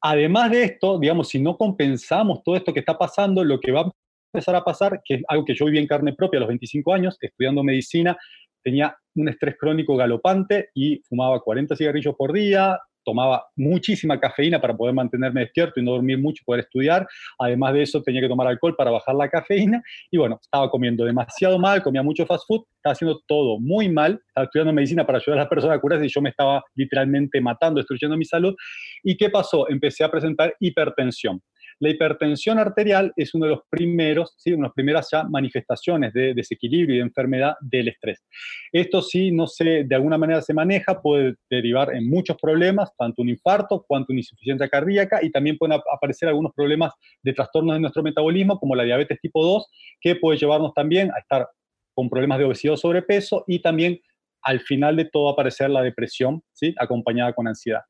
Además 0.00 0.50
de 0.50 0.64
esto, 0.64 0.98
digamos, 0.98 1.28
si 1.28 1.40
no 1.40 1.56
compensamos 1.56 2.42
todo 2.42 2.56
esto 2.56 2.74
que 2.74 2.80
está 2.80 2.98
pasando, 2.98 3.42
lo 3.42 3.58
que 3.60 3.72
va 3.72 3.82
a 3.82 3.90
empezar 4.32 4.56
a 4.56 4.64
pasar, 4.64 5.00
que 5.04 5.14
es 5.14 5.22
algo 5.28 5.44
que 5.44 5.54
yo 5.54 5.66
viví 5.66 5.78
en 5.78 5.86
carne 5.86 6.12
propia 6.12 6.38
a 6.38 6.40
los 6.40 6.48
25 6.48 6.92
años, 6.92 7.16
estudiando 7.20 7.62
medicina, 7.62 8.16
tenía 8.62 8.96
un 9.14 9.28
estrés 9.28 9.56
crónico 9.58 9.96
galopante 9.96 10.70
y 10.74 11.00
fumaba 11.08 11.40
40 11.40 11.76
cigarrillos 11.76 12.14
por 12.16 12.32
día, 12.32 12.78
tomaba 13.04 13.46
muchísima 13.56 14.18
cafeína 14.18 14.60
para 14.60 14.76
poder 14.76 14.94
mantenerme 14.94 15.40
despierto 15.42 15.80
y 15.80 15.84
no 15.84 15.92
dormir 15.92 16.18
mucho, 16.18 16.42
poder 16.44 16.64
estudiar. 16.64 17.06
Además 17.38 17.74
de 17.74 17.82
eso, 17.82 18.02
tenía 18.02 18.20
que 18.20 18.28
tomar 18.28 18.46
alcohol 18.46 18.74
para 18.76 18.90
bajar 18.90 19.14
la 19.14 19.28
cafeína. 19.28 19.82
Y 20.10 20.18
bueno, 20.18 20.38
estaba 20.40 20.70
comiendo 20.70 21.04
demasiado 21.04 21.58
mal, 21.58 21.82
comía 21.82 22.02
mucho 22.02 22.26
fast 22.26 22.44
food, 22.46 22.64
estaba 22.76 22.92
haciendo 22.92 23.20
todo 23.26 23.58
muy 23.58 23.88
mal. 23.88 24.20
Estaba 24.28 24.44
estudiando 24.44 24.72
medicina 24.72 25.06
para 25.06 25.18
ayudar 25.18 25.38
a 25.38 25.42
las 25.42 25.48
personas 25.48 25.76
a 25.76 25.80
curarse 25.80 26.06
y 26.06 26.08
yo 26.08 26.20
me 26.20 26.30
estaba 26.30 26.62
literalmente 26.74 27.40
matando, 27.40 27.78
destruyendo 27.78 28.16
mi 28.16 28.24
salud. 28.24 28.54
¿Y 29.02 29.16
qué 29.16 29.30
pasó? 29.30 29.68
Empecé 29.68 30.04
a 30.04 30.10
presentar 30.10 30.54
hipertensión. 30.60 31.40
La 31.80 31.90
hipertensión 31.90 32.58
arterial 32.58 33.12
es 33.16 33.34
uno 33.34 33.46
de 33.46 33.52
los 33.52 33.60
primeros, 33.68 34.34
¿sí? 34.36 34.50
una 34.50 34.62
de 34.62 34.68
las 34.68 34.74
primeras 34.74 35.08
ya 35.10 35.24
manifestaciones 35.24 36.12
de 36.12 36.34
desequilibrio 36.34 36.94
y 36.94 36.98
de 36.98 37.04
enfermedad 37.04 37.54
del 37.60 37.88
estrés. 37.88 38.24
Esto 38.72 39.02
sí, 39.02 39.30
no 39.30 39.46
se, 39.46 39.84
de 39.84 39.94
alguna 39.94 40.18
manera 40.18 40.42
se 40.42 40.54
maneja, 40.54 41.00
puede 41.00 41.34
derivar 41.50 41.94
en 41.94 42.08
muchos 42.08 42.36
problemas, 42.40 42.90
tanto 42.96 43.22
un 43.22 43.28
infarto 43.28 43.84
cuanto 43.86 44.12
una 44.12 44.20
insuficiencia 44.20 44.68
cardíaca 44.68 45.20
y 45.22 45.30
también 45.30 45.58
pueden 45.58 45.78
aparecer 45.92 46.28
algunos 46.28 46.52
problemas 46.54 46.92
de 47.22 47.32
trastornos 47.32 47.74
de 47.76 47.80
nuestro 47.80 48.02
metabolismo, 48.02 48.58
como 48.58 48.74
la 48.74 48.84
diabetes 48.84 49.20
tipo 49.20 49.44
2, 49.44 49.66
que 50.00 50.16
puede 50.16 50.38
llevarnos 50.38 50.72
también 50.74 51.10
a 51.14 51.18
estar 51.18 51.48
con 51.94 52.08
problemas 52.10 52.38
de 52.38 52.44
obesidad 52.44 52.74
o 52.74 52.76
sobrepeso 52.76 53.44
y 53.46 53.60
también 53.60 54.00
al 54.42 54.60
final 54.60 54.96
de 54.96 55.06
todo 55.06 55.30
aparecer 55.30 55.70
la 55.70 55.82
depresión, 55.82 56.42
¿sí? 56.52 56.74
acompañada 56.78 57.32
con 57.32 57.48
ansiedad. 57.48 57.80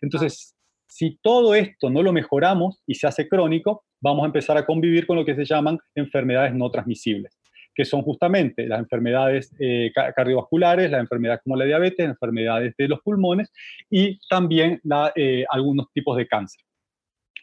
Entonces, 0.00 0.53
si 0.94 1.18
todo 1.20 1.56
esto 1.56 1.90
no 1.90 2.04
lo 2.04 2.12
mejoramos 2.12 2.80
y 2.86 2.94
se 2.94 3.08
hace 3.08 3.28
crónico, 3.28 3.84
vamos 4.00 4.22
a 4.22 4.26
empezar 4.26 4.56
a 4.56 4.64
convivir 4.64 5.08
con 5.08 5.16
lo 5.16 5.24
que 5.24 5.34
se 5.34 5.44
llaman 5.44 5.76
enfermedades 5.92 6.54
no 6.54 6.70
transmisibles, 6.70 7.36
que 7.74 7.84
son 7.84 8.02
justamente 8.02 8.68
las 8.68 8.78
enfermedades 8.78 9.52
eh, 9.58 9.90
cardiovasculares, 10.14 10.92
las 10.92 11.00
enfermedades 11.00 11.40
como 11.42 11.56
la 11.56 11.64
diabetes, 11.64 12.06
enfermedades 12.06 12.76
de 12.78 12.86
los 12.86 13.00
pulmones 13.00 13.50
y 13.90 14.20
también 14.28 14.80
eh, 15.16 15.44
algunos 15.50 15.90
tipos 15.92 16.16
de 16.16 16.28
cáncer. 16.28 16.62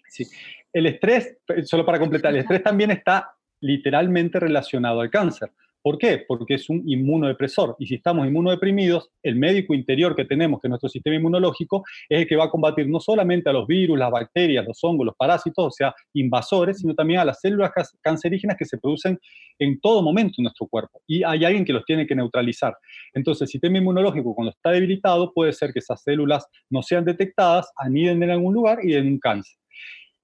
Sí. 0.07 0.25
El 0.71 0.85
estrés, 0.85 1.37
solo 1.65 1.85
para 1.85 1.99
completar, 1.99 2.31
el 2.31 2.39
estrés 2.39 2.63
también 2.63 2.91
está 2.91 3.33
literalmente 3.59 4.39
relacionado 4.39 5.01
al 5.01 5.09
cáncer. 5.09 5.51
¿Por 5.81 5.97
qué? 5.97 6.23
Porque 6.27 6.55
es 6.55 6.69
un 6.69 6.83
inmunodepresor. 6.85 7.75
Y 7.79 7.87
si 7.87 7.95
estamos 7.95 8.27
inmunodeprimidos, 8.27 9.09
el 9.23 9.35
médico 9.35 9.73
interior 9.73 10.15
que 10.15 10.25
tenemos, 10.25 10.59
que 10.59 10.67
es 10.67 10.69
nuestro 10.69 10.89
sistema 10.89 11.15
inmunológico, 11.15 11.83
es 12.07 12.21
el 12.21 12.27
que 12.27 12.35
va 12.35 12.45
a 12.45 12.49
combatir 12.49 12.87
no 12.87 12.99
solamente 12.99 13.49
a 13.49 13.53
los 13.53 13.65
virus, 13.67 13.97
las 13.97 14.11
bacterias, 14.11 14.65
los 14.65 14.79
hongos, 14.83 15.07
los 15.07 15.15
parásitos, 15.15 15.65
o 15.65 15.71
sea, 15.71 15.93
invasores, 16.13 16.79
sino 16.79 16.93
también 16.93 17.19
a 17.19 17.25
las 17.25 17.39
células 17.39 17.71
cancerígenas 18.01 18.57
que 18.57 18.65
se 18.65 18.77
producen 18.77 19.17
en 19.59 19.79
todo 19.79 20.01
momento 20.03 20.35
en 20.37 20.43
nuestro 20.43 20.67
cuerpo. 20.67 21.01
Y 21.07 21.23
hay 21.23 21.45
alguien 21.45 21.65
que 21.65 21.73
los 21.73 21.85
tiene 21.85 22.05
que 22.05 22.15
neutralizar. 22.15 22.75
Entonces, 23.13 23.43
el 23.43 23.47
sistema 23.47 23.77
inmunológico, 23.77 24.35
cuando 24.35 24.51
está 24.51 24.71
debilitado, 24.71 25.33
puede 25.33 25.53
ser 25.53 25.73
que 25.73 25.79
esas 25.79 26.01
células 26.03 26.45
no 26.69 26.81
sean 26.81 27.05
detectadas, 27.05 27.71
aniden 27.75 28.21
en 28.23 28.31
algún 28.31 28.53
lugar 28.53 28.79
y 28.83 28.93
den 28.93 29.07
un 29.07 29.19
cáncer. 29.19 29.60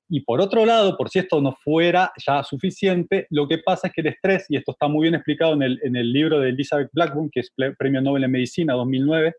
Y 0.10 0.22
por 0.22 0.40
otro 0.40 0.66
lado, 0.66 0.96
por 0.96 1.10
si 1.10 1.20
esto 1.20 1.42
no 1.42 1.58
fuera 1.64 2.12
ya 2.26 2.44
suficiente, 2.44 3.28
lo 3.30 3.48
que 3.48 3.58
pasa 3.58 3.88
es 3.88 3.94
que 3.94 4.02
el 4.02 4.08
estrés, 4.08 4.46
y 4.50 4.56
esto 4.56 4.72
está 4.72 4.88
muy 4.88 5.04
bien 5.04 5.16
explicado 5.16 5.54
en 5.54 5.64
el, 5.64 5.80
en 5.84 5.96
el 5.96 6.14
libro 6.14 6.40
de 6.40 6.50
Elizabeth 6.50 6.90
Blackburn, 6.94 7.30
que 7.30 7.42
es 7.42 7.52
Premio 7.78 8.02
Nobel 8.02 8.24
en 8.24 8.32
Medicina 8.32 8.74
2009, 8.74 9.36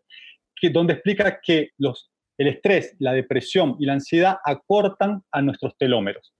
que, 0.55 0.69
donde 0.69 0.93
explica 0.93 1.39
que 1.41 1.71
los, 1.77 2.11
el 2.37 2.47
estrés, 2.47 2.95
la 2.99 3.13
depresión 3.13 3.77
y 3.79 3.85
la 3.85 3.93
ansiedad 3.93 4.37
acortan 4.45 5.23
a 5.31 5.41
nuestros 5.41 5.75
telómeros. 5.77 6.33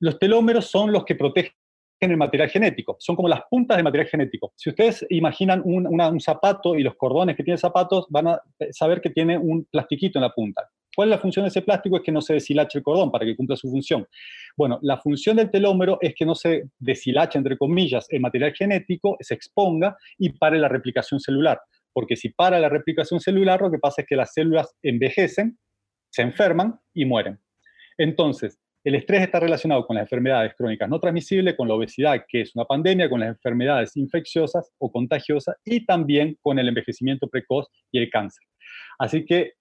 Los 0.00 0.18
telómeros 0.18 0.66
son 0.66 0.92
los 0.92 1.04
que 1.04 1.14
protegen 1.14 1.52
el 2.00 2.16
material 2.16 2.48
genético, 2.48 2.96
son 2.98 3.14
como 3.14 3.28
las 3.28 3.42
puntas 3.48 3.76
de 3.76 3.82
material 3.82 4.08
genético. 4.08 4.52
Si 4.56 4.70
ustedes 4.70 5.06
imaginan 5.10 5.62
un, 5.64 5.86
un 5.86 6.20
zapato 6.20 6.76
y 6.76 6.82
los 6.82 6.96
cordones 6.96 7.36
que 7.36 7.44
tiene 7.44 7.58
zapatos, 7.58 8.06
van 8.10 8.28
a 8.28 8.42
saber 8.70 9.00
que 9.00 9.10
tiene 9.10 9.38
un 9.38 9.64
plastiquito 9.64 10.18
en 10.18 10.22
la 10.22 10.30
punta. 10.30 10.68
¿Cuál 10.98 11.10
es 11.10 11.14
la 11.14 11.20
función 11.20 11.44
de 11.44 11.50
ese 11.50 11.62
plástico? 11.62 11.96
Es 11.96 12.02
que 12.02 12.10
no 12.10 12.20
se 12.20 12.32
deshilache 12.32 12.78
el 12.78 12.82
cordón 12.82 13.12
para 13.12 13.24
que 13.24 13.36
cumpla 13.36 13.54
su 13.54 13.70
función. 13.70 14.04
Bueno, 14.56 14.80
la 14.82 14.98
función 14.98 15.36
del 15.36 15.48
telómero 15.48 15.96
es 16.00 16.12
que 16.12 16.26
no 16.26 16.34
se 16.34 16.64
deshilache, 16.80 17.38
entre 17.38 17.56
comillas, 17.56 18.08
el 18.10 18.18
material 18.18 18.52
genético, 18.52 19.16
se 19.20 19.34
exponga 19.34 19.96
y 20.18 20.30
pare 20.30 20.58
la 20.58 20.66
replicación 20.66 21.20
celular. 21.20 21.60
Porque 21.92 22.16
si 22.16 22.30
para 22.30 22.58
la 22.58 22.68
replicación 22.68 23.20
celular, 23.20 23.60
lo 23.60 23.70
que 23.70 23.78
pasa 23.78 24.02
es 24.02 24.08
que 24.08 24.16
las 24.16 24.32
células 24.32 24.74
envejecen, 24.82 25.56
se 26.10 26.22
enferman 26.22 26.80
y 26.92 27.04
mueren. 27.04 27.38
Entonces, 27.96 28.58
el 28.82 28.96
estrés 28.96 29.22
está 29.22 29.38
relacionado 29.38 29.86
con 29.86 29.94
las 29.94 30.02
enfermedades 30.02 30.52
crónicas 30.56 30.88
no 30.88 30.98
transmisibles, 30.98 31.54
con 31.54 31.68
la 31.68 31.74
obesidad, 31.74 32.24
que 32.26 32.40
es 32.40 32.56
una 32.56 32.64
pandemia, 32.64 33.08
con 33.08 33.20
las 33.20 33.28
enfermedades 33.28 33.96
infecciosas 33.96 34.72
o 34.78 34.90
contagiosas 34.90 35.54
y 35.64 35.86
también 35.86 36.36
con 36.42 36.58
el 36.58 36.66
envejecimiento 36.66 37.28
precoz 37.28 37.68
y 37.92 37.98
el 37.98 38.10
cáncer. 38.10 38.42
Así 38.98 39.24
que 39.24 39.57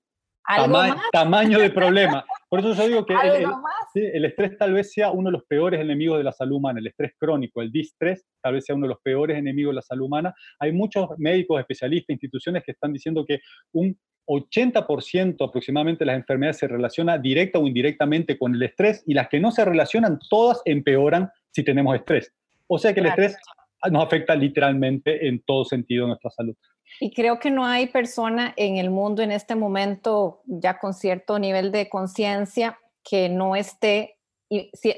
tamaño 1.12 1.60
de 1.60 1.70
problema. 1.70 2.26
Por 2.50 2.60
eso 2.60 2.74
yo 2.74 2.88
digo 2.88 3.06
que 3.06 3.14
el, 4.14 4.26
estrés 4.26 4.58
tal 4.58 4.74
vez 4.74 4.92
sea 4.94 5.12
uno 5.12 5.30
de 5.30 5.34
los 5.34 5.46
peores 5.46 5.80
enemigos 5.82 6.18
de 6.18 6.24
la 6.24 6.32
salud 6.32 6.58
humana, 6.58 6.80
el 6.80 6.88
estrés 6.88 7.14
crónico, 7.18 7.62
el 7.62 7.72
distrés 7.72 8.26
tal 8.42 8.54
vez 8.54 8.66
sea 8.66 8.76
uno 8.76 8.86
de 8.86 8.94
los 8.94 9.02
peores 9.02 9.38
enemigos 9.38 9.72
de 9.72 9.76
la 9.76 9.82
salud 9.82 10.06
humana. 10.06 10.34
Hay 10.60 10.72
muchos 10.72 11.10
médicos, 11.18 11.60
especialistas, 11.60 12.14
instituciones 12.14 12.64
que 12.64 12.72
están 12.72 12.94
diciendo 12.94 13.26
que 13.26 13.40
un 13.74 13.98
80% 14.28 15.48
aproximadamente 15.48 16.00
de 16.00 16.08
las 16.08 16.18
enfermedades 16.18 16.58
se 16.58 16.68
relaciona 16.68 17.18
directa 17.18 17.60
o 17.60 17.68
indirectamente 17.68 18.38
con 18.38 18.56
el 18.56 18.64
estrés 18.64 19.04
y 19.06 19.14
las 19.14 19.30
que 19.30 19.40
no 19.40 19.52
se 19.52 19.64
relacionan 19.64 20.20
todas 20.30 20.62
empeoran 20.66 21.30
si 21.52 21.64
tenemos 21.64 21.96
estrés. 21.96 22.34
O 22.68 22.78
sea 22.78 22.94
que 22.94 23.00
el 23.00 23.06
estrés 23.08 23.38
nos 23.90 24.04
afecta 24.04 24.36
literalmente 24.36 25.28
en 25.28 25.42
todo 25.44 25.64
sentido 25.64 26.08
nuestra 26.08 26.30
salud. 26.32 26.56
Y 27.00 27.12
creo 27.12 27.39
que 27.39 27.52
no 27.52 27.65
hay 27.65 27.88
persona 27.88 28.54
en 28.58 28.78
el 28.78 28.89
mundo 28.89 29.21
en 29.21 29.32
este 29.32 29.56
momento 29.56 30.41
ya 30.45 30.80
con 30.80 30.93
cierto 30.93 31.39
nivel 31.39 31.71
de 31.71 31.89
conciencia 31.89 32.80
que 33.04 33.30
no 33.30 33.56
esté 33.56 34.17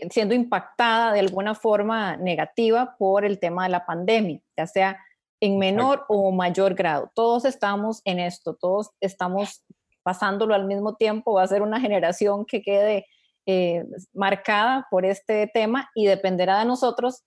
siendo 0.09 0.35
impactada 0.35 1.11
de 1.11 1.19
alguna 1.19 1.55
forma 1.55 2.17
negativa 2.17 2.95
por 2.97 3.25
el 3.25 3.39
tema 3.39 3.63
de 3.63 3.69
la 3.69 3.85
pandemia, 3.85 4.39
ya 4.55 4.67
sea 4.67 4.99
en 5.39 5.57
menor 5.57 6.05
o 6.07 6.31
mayor 6.31 6.75
grado. 6.75 7.11
Todos 7.15 7.45
estamos 7.45 8.01
en 8.05 8.19
esto, 8.19 8.53
todos 8.53 8.91
estamos 8.99 9.63
pasándolo 10.03 10.53
al 10.53 10.65
mismo 10.65 10.95
tiempo, 10.95 11.33
va 11.33 11.43
a 11.43 11.47
ser 11.47 11.61
una 11.61 11.79
generación 11.79 12.45
que 12.45 12.61
quede 12.61 13.05
eh, 13.45 13.85
marcada 14.13 14.87
por 14.91 15.05
este 15.05 15.47
tema 15.47 15.89
y 15.95 16.05
dependerá 16.05 16.59
de 16.59 16.65
nosotros 16.65 17.23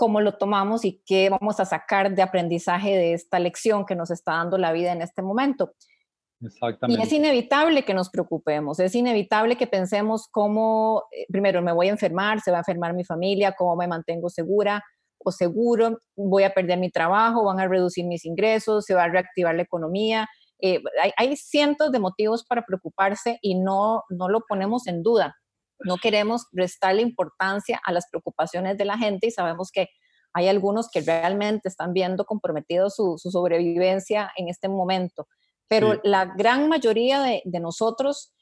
cómo 0.00 0.22
lo 0.22 0.38
tomamos 0.38 0.86
y 0.86 1.02
qué 1.04 1.28
vamos 1.28 1.60
a 1.60 1.66
sacar 1.66 2.14
de 2.14 2.22
aprendizaje 2.22 2.96
de 2.96 3.12
esta 3.12 3.38
lección 3.38 3.84
que 3.84 3.94
nos 3.94 4.10
está 4.10 4.32
dando 4.32 4.56
la 4.56 4.72
vida 4.72 4.92
en 4.92 5.02
este 5.02 5.20
momento. 5.20 5.74
Exactamente. 6.40 7.02
Y 7.02 7.06
es 7.06 7.12
inevitable 7.12 7.84
que 7.84 7.92
nos 7.92 8.08
preocupemos, 8.08 8.80
es 8.80 8.94
inevitable 8.94 9.56
que 9.56 9.66
pensemos 9.66 10.26
cómo, 10.30 11.02
eh, 11.12 11.26
primero, 11.28 11.60
me 11.60 11.72
voy 11.72 11.88
a 11.88 11.90
enfermar, 11.90 12.40
se 12.40 12.50
va 12.50 12.56
a 12.56 12.60
enfermar 12.60 12.94
mi 12.94 13.04
familia, 13.04 13.52
cómo 13.52 13.76
me 13.76 13.86
mantengo 13.86 14.30
segura 14.30 14.82
o 15.22 15.30
seguro, 15.30 15.98
voy 16.16 16.44
a 16.44 16.54
perder 16.54 16.78
mi 16.78 16.90
trabajo, 16.90 17.44
van 17.44 17.60
a 17.60 17.68
reducir 17.68 18.06
mis 18.06 18.24
ingresos, 18.24 18.86
se 18.86 18.94
va 18.94 19.04
a 19.04 19.08
reactivar 19.08 19.54
la 19.54 19.62
economía. 19.62 20.26
Eh, 20.62 20.82
hay, 21.02 21.10
hay, 21.18 21.36
cientos 21.36 21.92
de 21.92 21.98
motivos 21.98 22.46
para 22.46 22.64
preocuparse 22.64 23.38
y 23.42 23.54
no, 23.54 24.04
no 24.08 24.30
lo 24.30 24.40
ponemos 24.48 24.86
en 24.86 25.02
duda 25.02 25.36
no 25.84 25.96
queremos 25.96 26.46
restarle 26.52 27.02
importancia 27.02 27.80
a 27.84 27.92
las 27.92 28.06
preocupaciones 28.10 28.76
de 28.78 28.84
la 28.84 28.98
gente 28.98 29.26
y 29.26 29.30
sabemos 29.30 29.70
que 29.72 29.88
hay 30.32 30.48
algunos 30.48 30.88
que 30.90 31.00
realmente 31.00 31.68
están 31.68 31.92
viendo 31.92 32.24
comprometido 32.24 32.90
su, 32.90 33.16
sobrevivencia 33.18 34.30
en 34.36 34.48
este 34.48 34.68
momento. 34.68 35.26
Pero 35.68 36.00
la 36.02 36.24
gran 36.24 36.68
mayoría 36.68 37.20
de, 37.20 37.42
nosotros 37.60 38.32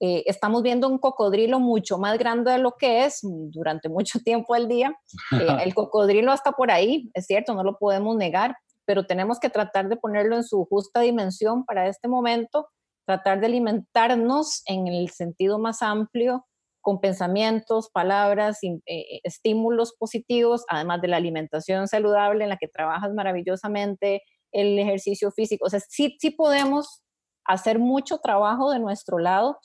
eh, 0.00 0.24
estamos 0.26 0.62
viendo 0.62 0.88
un 0.88 0.98
cocodrilo 0.98 1.60
mucho 1.60 1.98
más 1.98 2.18
grande 2.18 2.52
de 2.52 2.58
lo 2.58 2.72
que 2.78 3.04
es 3.04 3.20
durante 3.22 3.88
mucho 3.88 4.18
tiempo 4.24 4.54
del 4.54 4.68
día. 4.68 4.96
Eh, 5.32 5.46
el 5.64 5.74
cocodrilo 5.74 6.32
está 6.32 6.52
por 6.52 6.70
ahí, 6.70 7.10
es 7.14 7.26
cierto, 7.26 7.54
no 7.54 7.62
lo 7.62 7.78
podemos 7.78 8.16
negar, 8.16 8.56
pero 8.86 9.04
tenemos 9.04 9.38
que 9.38 9.50
tratar 9.50 9.88
de 9.88 9.96
ponerlo 9.96 10.36
en 10.36 10.44
su 10.44 10.64
justa 10.64 11.00
dimensión 11.00 11.64
para 11.64 11.88
este 11.88 12.08
momento, 12.08 12.68
tratar 13.06 13.40
de 13.40 13.46
alimentarnos 13.46 14.62
en 14.66 14.86
el 14.86 15.10
sentido 15.10 15.58
más 15.58 15.82
amplio 15.82 16.46
con 16.88 17.02
pensamientos, 17.02 17.90
palabras, 17.90 18.60
eh, 18.62 18.80
eh, 18.86 19.20
estímulos 19.22 19.92
positivos, 19.98 20.64
además 20.70 21.02
de 21.02 21.08
la 21.08 21.18
alimentación 21.18 21.86
saludable 21.86 22.44
en 22.44 22.48
la 22.48 22.56
que 22.56 22.66
trabajas 22.66 23.12
maravillosamente, 23.12 24.22
el 24.52 24.78
ejercicio 24.78 25.30
físico. 25.30 25.66
O 25.66 25.68
sea, 25.68 25.80
sí, 25.80 26.16
sí 26.18 26.30
podemos 26.30 27.02
hacer 27.44 27.78
mucho 27.78 28.20
trabajo 28.20 28.70
de 28.70 28.78
nuestro 28.78 29.18
lado, 29.18 29.58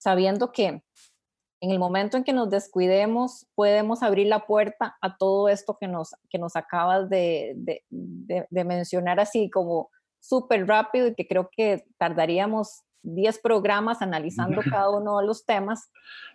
sabiendo 0.00 0.52
que 0.52 0.84
en 1.60 1.70
el 1.72 1.80
momento 1.80 2.16
en 2.16 2.22
que 2.22 2.32
nos 2.32 2.48
descuidemos, 2.48 3.48
podemos 3.56 4.04
abrir 4.04 4.28
la 4.28 4.46
puerta 4.46 4.96
a 5.02 5.16
todo 5.16 5.48
esto 5.48 5.76
que 5.80 5.88
nos, 5.88 6.10
que 6.30 6.38
nos 6.38 6.54
acabas 6.54 7.10
de, 7.10 7.54
de, 7.56 7.82
de 8.48 8.64
mencionar 8.64 9.18
así 9.18 9.50
como 9.50 9.90
súper 10.20 10.68
rápido 10.68 11.08
y 11.08 11.16
que 11.16 11.26
creo 11.26 11.50
que 11.50 11.86
tardaríamos 11.98 12.84
10 13.02 13.38
programas 13.40 14.02
analizando 14.02 14.60
cada 14.68 14.90
uno 14.90 15.18
de 15.18 15.26
los 15.26 15.44
temas, 15.44 15.90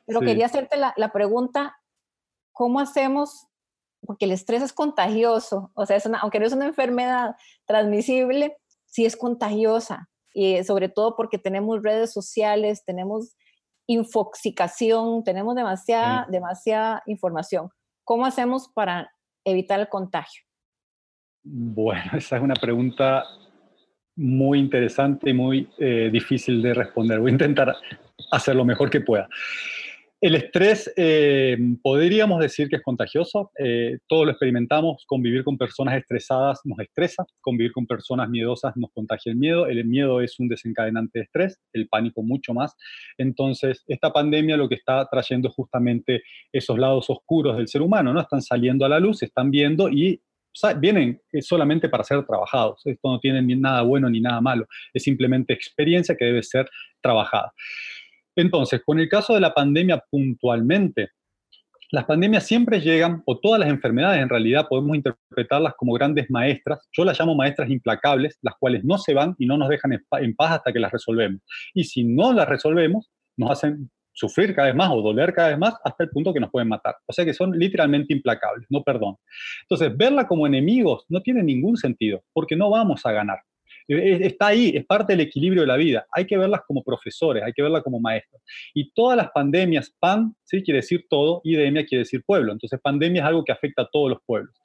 pero 0.06 0.22
quería 0.22 0.46
hacerte 0.46 0.78
la, 0.78 1.12
pregunta, 1.12 1.78
¿cómo 2.52 2.80
hacemos? 2.80 3.48
Porque 4.06 4.26
el 4.26 4.32
estrés 4.32 4.62
es 4.62 4.74
contagioso, 4.74 5.72
o 5.76 5.86
sea, 5.86 5.98
es 5.98 6.06
aunque 6.06 6.40
no 6.40 6.46
es 6.46 6.54
una 6.54 6.66
enfermedad 6.66 7.36
transmisible, 7.66 8.58
sí 8.86 9.06
es 9.06 9.16
contagiosa, 9.16 10.10
y 10.34 10.64
sobre 10.64 10.90
todo 10.90 11.16
porque 11.16 11.38
tenemos 11.38 11.84
redes 11.84 12.12
sociales, 12.12 12.84
tenemos 12.86 13.36
infoxicación, 13.88 15.24
tenemos 15.24 15.56
demasiada, 15.56 16.26
demasiada 16.30 17.04
información. 17.06 17.70
¿Cómo 18.04 18.26
hacemos 18.26 18.70
para 18.74 19.12
evitar 19.46 19.80
el 19.80 19.90
contagio? 19.90 20.44
Bueno, 21.44 22.12
esa 22.18 22.38
es 22.38 22.42
una 22.42 22.56
pregunta 22.56 23.24
muy 24.16 24.60
interesante 24.60 25.30
y 25.30 25.34
muy 25.34 25.68
eh, 25.78 26.10
difícil 26.12 26.62
de 26.62 26.74
responder. 26.74 27.20
Voy 27.20 27.32
a 27.32 27.34
intentar 27.34 27.76
hacer 28.32 28.56
lo 28.56 28.66
mejor 28.66 28.90
que 28.90 29.02
pueda. 29.02 29.28
El 30.24 30.36
estrés 30.36 30.90
eh, 30.96 31.58
podríamos 31.82 32.40
decir 32.40 32.70
que 32.70 32.78
es 32.78 32.82
contagioso. 32.82 33.52
Eh, 33.60 33.98
todos 34.08 34.24
lo 34.24 34.32
experimentamos. 34.32 35.04
Convivir 35.06 35.44
con 35.44 35.58
personas 35.58 35.98
estresadas 35.98 36.62
nos 36.64 36.80
estresa. 36.80 37.26
Convivir 37.42 37.74
con 37.74 37.86
personas 37.86 38.30
miedosas 38.30 38.72
nos 38.78 38.90
contagia 38.94 39.34
el 39.34 39.38
miedo. 39.38 39.68
El 39.68 39.84
miedo 39.84 40.22
es 40.22 40.40
un 40.40 40.48
desencadenante 40.48 41.20
de 41.20 41.26
estrés, 41.26 41.60
el 41.74 41.90
pánico 41.90 42.24
mucho 42.24 42.54
más. 42.54 42.74
Entonces, 43.18 43.84
esta 43.86 44.14
pandemia 44.14 44.56
lo 44.56 44.70
que 44.70 44.76
está 44.76 45.06
trayendo 45.12 45.50
es 45.50 45.56
justamente 45.56 46.24
esos 46.54 46.80
lados 46.80 47.10
oscuros 47.10 47.58
del 47.58 47.68
ser 47.68 47.82
humano, 47.82 48.14
¿no? 48.14 48.22
Están 48.22 48.42
saliendo 48.42 48.86
a 48.86 48.90
la 48.90 49.02
luz, 49.02 49.24
están 49.24 49.52
viendo 49.52 49.90
y 49.90 50.22
vienen 50.80 51.20
solamente 51.42 51.90
para 51.90 52.04
ser 52.04 52.26
trabajados. 52.26 52.82
Esto 52.86 53.12
no 53.12 53.20
tiene 53.20 53.42
ni 53.42 53.56
nada 53.56 53.82
bueno 53.82 54.10
ni 54.10 54.20
nada 54.20 54.42
malo. 54.42 54.66
Es 54.94 55.04
simplemente 55.04 55.54
experiencia 55.54 56.16
que 56.16 56.26
debe 56.26 56.44
ser 56.44 56.70
trabajada. 57.02 57.54
Entonces, 58.36 58.82
con 58.86 59.00
el 59.00 59.10
caso 59.10 59.34
de 59.34 59.42
la 59.42 59.54
pandemia 59.54 60.04
puntualmente, 60.10 61.10
las 61.92 62.06
pandemias 62.06 62.48
siempre 62.48 62.82
llegan, 62.82 63.22
o 63.28 63.40
todas 63.40 63.60
las 63.60 63.70
enfermedades 63.70 64.20
en 64.20 64.30
realidad 64.30 64.66
podemos 64.68 64.96
interpretarlas 64.96 65.76
como 65.78 65.94
grandes 65.94 66.28
maestras. 66.32 66.88
Yo 66.92 67.06
las 67.06 67.20
llamo 67.20 67.36
maestras 67.36 67.70
implacables, 67.70 68.40
las 68.42 68.56
cuales 68.60 68.84
no 68.84 68.98
se 68.98 69.14
van 69.14 69.36
y 69.38 69.46
no 69.46 69.60
nos 69.60 69.70
dejan 69.70 69.94
en 69.94 70.36
paz 70.36 70.52
hasta 70.54 70.74
que 70.74 70.80
las 70.80 70.92
resolvemos. 70.92 71.42
Y 71.76 71.84
si 71.84 72.04
no 72.04 72.34
las 72.34 72.50
resolvemos, 72.50 73.12
nos 73.38 73.52
hacen 73.52 73.92
sufrir 74.14 74.56
cada 74.56 74.68
vez 74.68 74.76
más 74.76 74.90
o 74.92 75.02
doler 75.02 75.34
cada 75.34 75.50
vez 75.50 75.58
más 75.58 75.76
hasta 75.84 76.04
el 76.04 76.10
punto 76.10 76.34
que 76.34 76.40
nos 76.40 76.52
pueden 76.52 76.70
matar. 76.70 76.96
O 77.06 77.14
sea 77.14 77.26
que 77.26 77.34
son 77.34 77.58
literalmente 77.58 78.14
implacables, 78.14 78.68
no 78.70 78.84
perdón. 78.84 79.16
Entonces, 79.64 79.96
verla 79.98 80.28
como 80.28 80.48
enemigos 80.48 81.06
no 81.10 81.22
tiene 81.22 81.44
ningún 81.44 81.78
sentido, 81.78 82.24
porque 82.34 82.56
no 82.56 82.70
vamos 82.70 83.06
a 83.06 83.12
ganar. 83.12 83.40
Está 83.88 84.48
ahí, 84.48 84.72
es 84.76 84.86
parte 84.86 85.14
del 85.14 85.22
equilibrio 85.22 85.64
de 85.64 85.68
la 85.68 85.76
vida. 85.76 86.06
Hay 86.12 86.26
que 86.26 86.38
verlas 86.38 86.62
como 86.66 86.84
profesores, 86.84 87.44
hay 87.44 87.52
que 87.52 87.62
verlas 87.62 87.84
como 87.84 88.00
maestros. 88.00 88.42
Y 88.74 88.92
todas 88.92 89.18
las 89.18 89.30
pandemias, 89.32 89.94
pan, 90.00 90.34
¿sí? 90.46 90.64
quiere 90.64 90.78
decir 90.78 91.06
todo, 91.10 91.42
y 91.44 91.56
demia 91.56 91.86
quiere 91.86 92.04
decir 92.04 92.24
pueblo. 92.26 92.54
Entonces, 92.54 92.80
pandemia 92.82 93.22
es 93.24 93.28
algo 93.28 93.44
que 93.44 93.52
afecta 93.52 93.82
a 93.82 93.90
todos 93.92 94.10
los 94.10 94.20
pueblos. 94.26 94.56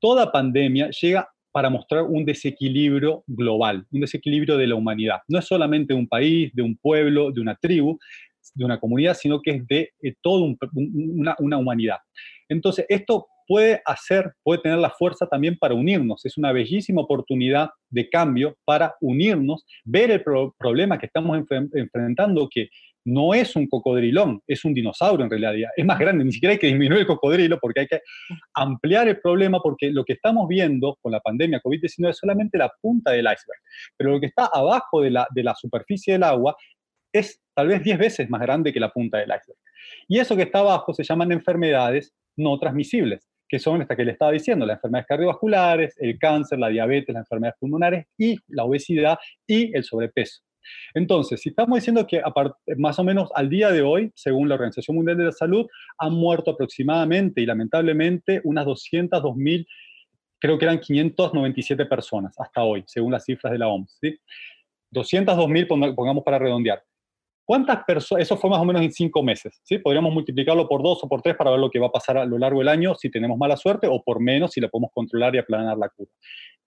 Toda 0.00 0.30
pandemia 0.30 0.90
llega 0.90 1.28
para 1.52 1.70
mostrar 1.70 2.02
un 2.02 2.24
desequilibrio 2.24 3.24
global, 3.26 3.86
un 3.90 4.00
desequilibrio 4.00 4.56
de 4.56 4.66
la 4.66 4.74
humanidad. 4.74 5.20
No 5.28 5.38
es 5.38 5.44
solamente 5.44 5.92
de 5.92 6.00
un 6.00 6.08
país, 6.08 6.50
de 6.54 6.62
un 6.62 6.76
pueblo, 6.76 7.30
de 7.30 7.40
una 7.40 7.54
tribu, 7.56 7.98
de 8.54 8.64
una 8.64 8.80
comunidad, 8.80 9.14
sino 9.14 9.40
que 9.40 9.52
es 9.52 9.66
de 9.66 9.90
eh, 10.02 10.14
toda 10.20 10.54
una, 11.38 11.58
humanidad. 11.58 11.98
Entonces, 12.48 12.86
esto 12.88 13.26
puede 13.46 13.82
hacer, 13.84 14.32
puede 14.42 14.60
tener 14.62 14.78
la 14.78 14.90
fuerza 14.90 15.26
también 15.26 15.56
para 15.58 15.74
unirnos. 15.74 16.24
Es 16.24 16.38
una 16.38 16.52
bellísima 16.52 17.02
oportunidad 17.02 17.70
de 17.90 18.08
cambio 18.08 18.56
para 18.64 18.94
unirnos, 19.00 19.64
ver 19.84 20.10
el 20.10 20.22
problema 20.22 20.98
que 20.98 21.06
estamos 21.06 21.38
enfrentando, 21.74 22.48
que 22.50 22.68
no 23.04 23.34
es 23.34 23.56
un 23.56 23.66
cocodrilón, 23.66 24.40
es 24.46 24.64
un 24.64 24.74
dinosaurio 24.74 25.24
en 25.24 25.30
realidad. 25.30 25.70
Es 25.76 25.84
más 25.84 25.98
grande, 25.98 26.24
ni 26.24 26.32
siquiera 26.32 26.52
hay 26.52 26.58
que 26.58 26.68
disminuir 26.68 27.00
el 27.00 27.06
cocodrilo 27.06 27.58
porque 27.60 27.80
hay 27.80 27.86
que 27.88 28.00
ampliar 28.54 29.08
el 29.08 29.20
problema 29.20 29.58
porque 29.60 29.90
lo 29.90 30.04
que 30.04 30.12
estamos 30.12 30.46
viendo 30.48 30.96
con 31.00 31.10
la 31.12 31.20
pandemia 31.20 31.60
COVID-19 31.62 32.10
es 32.10 32.18
solamente 32.18 32.58
la 32.58 32.72
punta 32.80 33.10
del 33.10 33.24
iceberg. 33.24 33.60
Pero 33.96 34.12
lo 34.12 34.20
que 34.20 34.26
está 34.26 34.48
abajo 34.52 35.02
de 35.02 35.10
la 35.10 35.54
superficie 35.56 36.14
del 36.14 36.22
agua 36.22 36.56
es 37.12 37.40
tal 37.54 37.68
vez 37.68 37.82
10 37.82 37.98
veces 37.98 38.30
más 38.30 38.40
grande 38.40 38.72
que 38.72 38.80
la 38.80 38.90
punta 38.90 39.18
del 39.18 39.28
iceberg. 39.28 39.58
Y 40.08 40.18
eso 40.18 40.36
que 40.36 40.42
está 40.42 40.60
abajo 40.60 40.94
se 40.94 41.04
llaman 41.04 41.32
enfermedades 41.32 42.14
no 42.36 42.58
transmisibles 42.58 43.28
que 43.52 43.58
son 43.58 43.82
estas 43.82 43.98
que 43.98 44.04
le 44.06 44.12
estaba 44.12 44.32
diciendo, 44.32 44.64
las 44.64 44.78
enfermedades 44.78 45.06
cardiovasculares, 45.08 45.94
el 45.98 46.18
cáncer, 46.18 46.58
la 46.58 46.70
diabetes, 46.70 47.12
las 47.12 47.24
enfermedades 47.26 47.58
pulmonares 47.60 48.06
y 48.16 48.38
la 48.48 48.64
obesidad 48.64 49.18
y 49.46 49.76
el 49.76 49.84
sobrepeso. 49.84 50.40
Entonces, 50.94 51.42
si 51.42 51.50
estamos 51.50 51.76
diciendo 51.76 52.06
que 52.06 52.22
más 52.78 52.98
o 52.98 53.04
menos 53.04 53.30
al 53.34 53.50
día 53.50 53.70
de 53.70 53.82
hoy, 53.82 54.10
según 54.14 54.48
la 54.48 54.54
Organización 54.54 54.96
Mundial 54.96 55.18
de 55.18 55.24
la 55.24 55.32
Salud, 55.32 55.66
han 55.98 56.14
muerto 56.14 56.52
aproximadamente 56.52 57.42
y 57.42 57.46
lamentablemente 57.46 58.40
unas 58.44 58.64
202 58.64 59.36
mil, 59.36 59.66
creo 60.38 60.56
que 60.56 60.64
eran 60.64 60.80
597 60.80 61.84
personas 61.84 62.34
hasta 62.40 62.62
hoy, 62.62 62.84
según 62.86 63.12
las 63.12 63.26
cifras 63.26 63.52
de 63.52 63.58
la 63.58 63.68
OMS. 63.68 63.98
¿sí? 64.00 64.18
202 64.92 65.48
mil, 65.50 65.66
pongamos 65.66 66.24
para 66.24 66.38
redondear. 66.38 66.82
¿Cuántas 67.44 67.84
personas? 67.84 68.22
Eso 68.22 68.36
fue 68.36 68.50
más 68.50 68.60
o 68.60 68.64
menos 68.64 68.82
en 68.82 68.92
cinco 68.92 69.22
meses, 69.22 69.60
¿sí? 69.64 69.78
Podríamos 69.78 70.12
multiplicarlo 70.12 70.68
por 70.68 70.82
dos 70.82 71.02
o 71.02 71.08
por 71.08 71.22
tres 71.22 71.36
para 71.36 71.50
ver 71.50 71.58
lo 71.58 71.70
que 71.70 71.78
va 71.78 71.88
a 71.88 71.92
pasar 71.92 72.16
a 72.18 72.24
lo 72.24 72.38
largo 72.38 72.60
del 72.60 72.68
año 72.68 72.94
si 72.94 73.10
tenemos 73.10 73.36
mala 73.36 73.56
suerte 73.56 73.88
o 73.90 74.02
por 74.02 74.20
menos 74.20 74.52
si 74.52 74.60
la 74.60 74.68
podemos 74.68 74.90
controlar 74.94 75.34
y 75.34 75.38
aplanar 75.38 75.76
la 75.76 75.88
curva. 75.88 76.12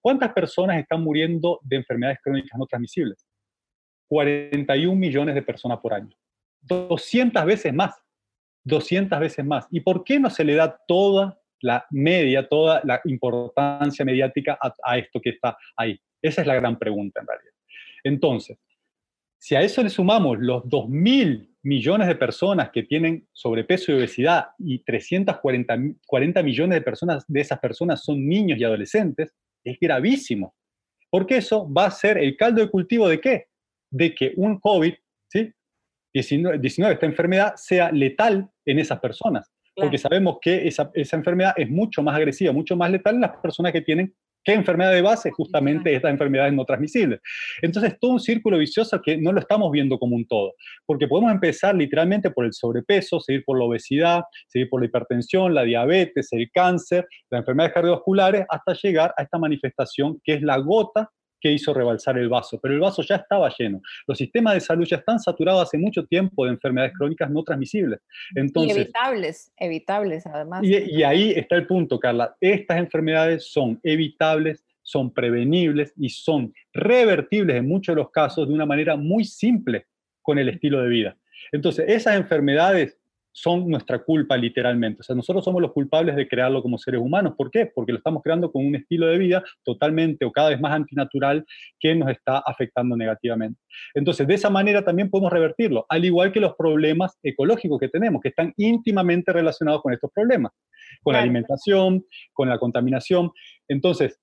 ¿Cuántas 0.01 0.33
personas 0.33 0.77
están 0.77 1.01
muriendo 1.01 1.59
de 1.63 1.77
enfermedades 1.77 2.19
crónicas 2.21 2.59
no 2.59 2.65
transmisibles? 2.65 3.25
41 4.09 4.95
millones 4.95 5.33
de 5.33 5.41
personas 5.41 5.79
por 5.79 5.93
año. 5.93 6.15
200 6.61 7.45
veces 7.45 7.73
más. 7.73 7.95
200 8.65 9.19
veces 9.19 9.45
más. 9.45 9.67
¿Y 9.71 9.79
por 9.79 10.03
qué 10.03 10.19
no 10.19 10.29
se 10.29 10.43
le 10.43 10.55
da 10.55 10.77
toda 10.87 11.39
la 11.61 11.85
media, 11.89 12.47
toda 12.47 12.81
la 12.83 12.99
importancia 13.05 14.03
mediática 14.03 14.57
a, 14.61 14.73
a 14.83 14.97
esto 14.97 15.21
que 15.21 15.29
está 15.29 15.57
ahí? 15.77 15.99
Esa 16.21 16.41
es 16.41 16.47
la 16.47 16.55
gran 16.55 16.77
pregunta 16.77 17.21
en 17.21 17.27
realidad. 17.27 17.53
Entonces, 18.03 18.59
si 19.37 19.55
a 19.55 19.61
eso 19.61 19.83
le 19.83 19.89
sumamos 19.89 20.37
los 20.39 20.63
2.000 20.63 21.49
millones 21.63 22.07
de 22.07 22.15
personas 22.15 22.69
que 22.71 22.83
tienen 22.83 23.27
sobrepeso 23.33 23.91
y 23.91 23.95
obesidad 23.95 24.47
y 24.59 24.83
340 24.83 26.43
millones 26.43 26.75
de 26.75 26.81
personas 26.81 27.25
de 27.27 27.41
esas 27.41 27.59
personas 27.59 28.03
son 28.03 28.27
niños 28.27 28.59
y 28.59 28.63
adolescentes, 28.63 29.33
es 29.63 29.77
gravísimo. 29.79 30.55
Porque 31.09 31.37
eso 31.37 31.71
va 31.71 31.85
a 31.85 31.91
ser 31.91 32.17
el 32.17 32.37
caldo 32.37 32.61
de 32.61 32.69
cultivo 32.69 33.07
de 33.07 33.19
qué? 33.19 33.45
De 33.89 34.13
que 34.13 34.33
un 34.35 34.59
COVID, 34.59 34.93
¿sí? 35.27 35.51
19, 36.13 36.93
esta 36.93 37.05
enfermedad, 37.05 37.53
sea 37.55 37.91
letal 37.91 38.49
en 38.65 38.79
esas 38.79 38.99
personas. 38.99 39.51
Porque 39.75 39.97
sabemos 39.97 40.37
que 40.41 40.67
esa, 40.67 40.89
esa 40.93 41.17
enfermedad 41.17 41.53
es 41.57 41.69
mucho 41.69 42.01
más 42.01 42.15
agresiva, 42.15 42.53
mucho 42.53 42.77
más 42.77 42.89
letal 42.91 43.15
en 43.15 43.21
las 43.21 43.37
personas 43.37 43.73
que 43.73 43.81
tienen 43.81 44.15
¿Qué 44.45 44.53
enfermedad 44.53 44.91
de 44.91 45.01
base? 45.01 45.31
Justamente 45.31 45.95
estas 45.95 46.11
enfermedades 46.11 46.53
no 46.53 46.65
transmisibles. 46.65 47.19
Entonces, 47.63 47.97
todo 47.99 48.11
un 48.11 48.19
círculo 48.19 48.59
vicioso 48.59 49.01
que 49.01 49.17
no 49.17 49.31
lo 49.31 49.39
estamos 49.39 49.71
viendo 49.71 49.97
como 49.97 50.15
un 50.15 50.27
todo, 50.27 50.53
porque 50.85 51.07
podemos 51.07 51.31
empezar 51.31 51.75
literalmente 51.75 52.29
por 52.29 52.45
el 52.45 52.53
sobrepeso, 52.53 53.19
seguir 53.19 53.43
por 53.43 53.57
la 53.57 53.65
obesidad, 53.65 54.21
seguir 54.47 54.69
por 54.69 54.81
la 54.81 54.85
hipertensión, 54.85 55.55
la 55.55 55.63
diabetes, 55.63 56.27
el 56.31 56.49
cáncer, 56.53 57.07
las 57.31 57.39
enfermedades 57.39 57.73
cardiovasculares, 57.73 58.45
hasta 58.47 58.73
llegar 58.73 59.13
a 59.17 59.23
esta 59.23 59.39
manifestación 59.39 60.21
que 60.23 60.35
es 60.35 60.43
la 60.43 60.57
gota 60.57 61.09
que 61.45 61.51
hizo 61.51 61.75
rebalsar 61.75 62.17
el 62.17 62.27
vaso, 62.27 62.59
pero 62.59 62.73
el 62.73 62.79
vaso 62.79 63.03
ya 63.03 63.17
estaba 63.17 63.53
lleno. 63.55 63.79
Los 64.07 64.17
sistemas 64.17 64.55
de 64.55 64.61
salud 64.61 64.83
ya 64.83 64.97
están 64.97 65.19
saturados 65.19 65.61
hace 65.61 65.77
mucho 65.77 66.03
tiempo 66.03 66.43
de 66.43 66.53
enfermedades 66.53 66.93
crónicas 66.97 67.29
no 67.29 67.43
transmisibles. 67.43 67.99
Entonces, 68.33 68.75
y 68.75 68.81
evitables, 68.81 69.53
evitables 69.55 70.25
además. 70.25 70.63
Y, 70.63 70.75
y 70.75 71.03
ahí 71.03 71.33
está 71.35 71.55
el 71.55 71.67
punto, 71.67 71.99
Carla. 71.99 72.35
Estas 72.41 72.79
enfermedades 72.79 73.51
son 73.51 73.79
evitables, 73.83 74.65
son 74.81 75.13
prevenibles 75.13 75.93
y 75.95 76.09
son 76.09 76.51
revertibles 76.73 77.57
en 77.57 77.67
muchos 77.67 77.95
de 77.95 78.01
los 78.01 78.09
casos 78.09 78.47
de 78.47 78.53
una 78.55 78.65
manera 78.65 78.95
muy 78.95 79.23
simple 79.23 79.85
con 80.23 80.39
el 80.39 80.49
estilo 80.49 80.81
de 80.81 80.89
vida. 80.89 81.15
Entonces, 81.51 81.85
esas 81.87 82.15
enfermedades 82.15 82.97
son 83.37 83.67
nuestra 83.69 83.99
culpa 83.99 84.37
literalmente. 84.37 85.01
O 85.01 85.03
sea, 85.03 85.13
nosotros 85.13 85.43
somos 85.43 85.61
los 85.61 85.73
culpables 85.73 86.15
de 86.15 86.25
crearlo 86.25 86.61
como 86.61 86.77
seres 86.77 87.01
humanos. 87.01 87.33
¿Por 87.37 87.51
qué? 87.51 87.65
Porque 87.65 87.91
lo 87.91 87.97
estamos 87.97 88.23
creando 88.23 88.49
con 88.49 88.65
un 88.65 88.75
estilo 88.75 89.07
de 89.07 89.17
vida 89.17 89.43
totalmente 89.65 90.23
o 90.23 90.31
cada 90.31 90.49
vez 90.49 90.61
más 90.61 90.71
antinatural 90.71 91.45
que 91.77 91.93
nos 91.95 92.09
está 92.09 92.37
afectando 92.37 92.95
negativamente. 92.95 93.59
Entonces, 93.93 94.25
de 94.25 94.35
esa 94.35 94.49
manera 94.49 94.85
también 94.85 95.09
podemos 95.09 95.33
revertirlo, 95.33 95.85
al 95.89 96.05
igual 96.05 96.31
que 96.31 96.39
los 96.39 96.55
problemas 96.55 97.19
ecológicos 97.21 97.77
que 97.77 97.89
tenemos, 97.89 98.21
que 98.21 98.29
están 98.29 98.53
íntimamente 98.55 99.33
relacionados 99.33 99.81
con 99.81 99.91
estos 99.91 100.11
problemas, 100.13 100.53
con 101.03 101.13
la 101.13 101.21
alimentación, 101.21 102.05
con 102.31 102.47
la 102.47 102.57
contaminación. 102.57 103.31
Entonces, 103.67 104.17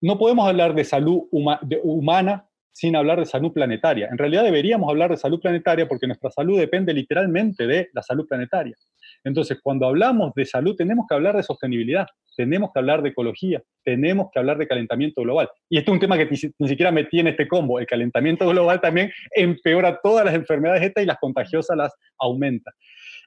no 0.00 0.18
podemos 0.18 0.48
hablar 0.48 0.74
de 0.74 0.82
salud 0.82 1.28
humana 1.30 2.48
sin 2.72 2.96
hablar 2.96 3.18
de 3.18 3.26
salud 3.26 3.52
planetaria. 3.52 4.08
En 4.10 4.18
realidad 4.18 4.44
deberíamos 4.44 4.88
hablar 4.88 5.10
de 5.10 5.16
salud 5.16 5.40
planetaria 5.40 5.86
porque 5.86 6.06
nuestra 6.06 6.30
salud 6.30 6.58
depende 6.58 6.92
literalmente 6.94 7.66
de 7.66 7.90
la 7.92 8.02
salud 8.02 8.26
planetaria. 8.26 8.76
Entonces, 9.24 9.58
cuando 9.62 9.86
hablamos 9.86 10.32
de 10.34 10.44
salud, 10.44 10.74
tenemos 10.76 11.06
que 11.08 11.14
hablar 11.14 11.36
de 11.36 11.42
sostenibilidad, 11.42 12.06
tenemos 12.36 12.70
que 12.72 12.80
hablar 12.80 13.02
de 13.02 13.10
ecología, 13.10 13.62
tenemos 13.84 14.28
que 14.32 14.38
hablar 14.38 14.58
de 14.58 14.66
calentamiento 14.66 15.22
global. 15.22 15.48
Y 15.68 15.78
este 15.78 15.90
es 15.90 15.94
un 15.94 16.00
tema 16.00 16.16
que 16.16 16.28
ni 16.58 16.68
siquiera 16.68 16.90
metí 16.90 17.20
en 17.20 17.28
este 17.28 17.46
combo. 17.46 17.78
El 17.78 17.86
calentamiento 17.86 18.48
global 18.48 18.80
también 18.80 19.12
empeora 19.36 20.00
todas 20.02 20.24
las 20.24 20.34
enfermedades 20.34 20.82
estas 20.82 21.04
y 21.04 21.06
las 21.06 21.18
contagiosas 21.18 21.76
las 21.76 21.94
aumenta. 22.18 22.72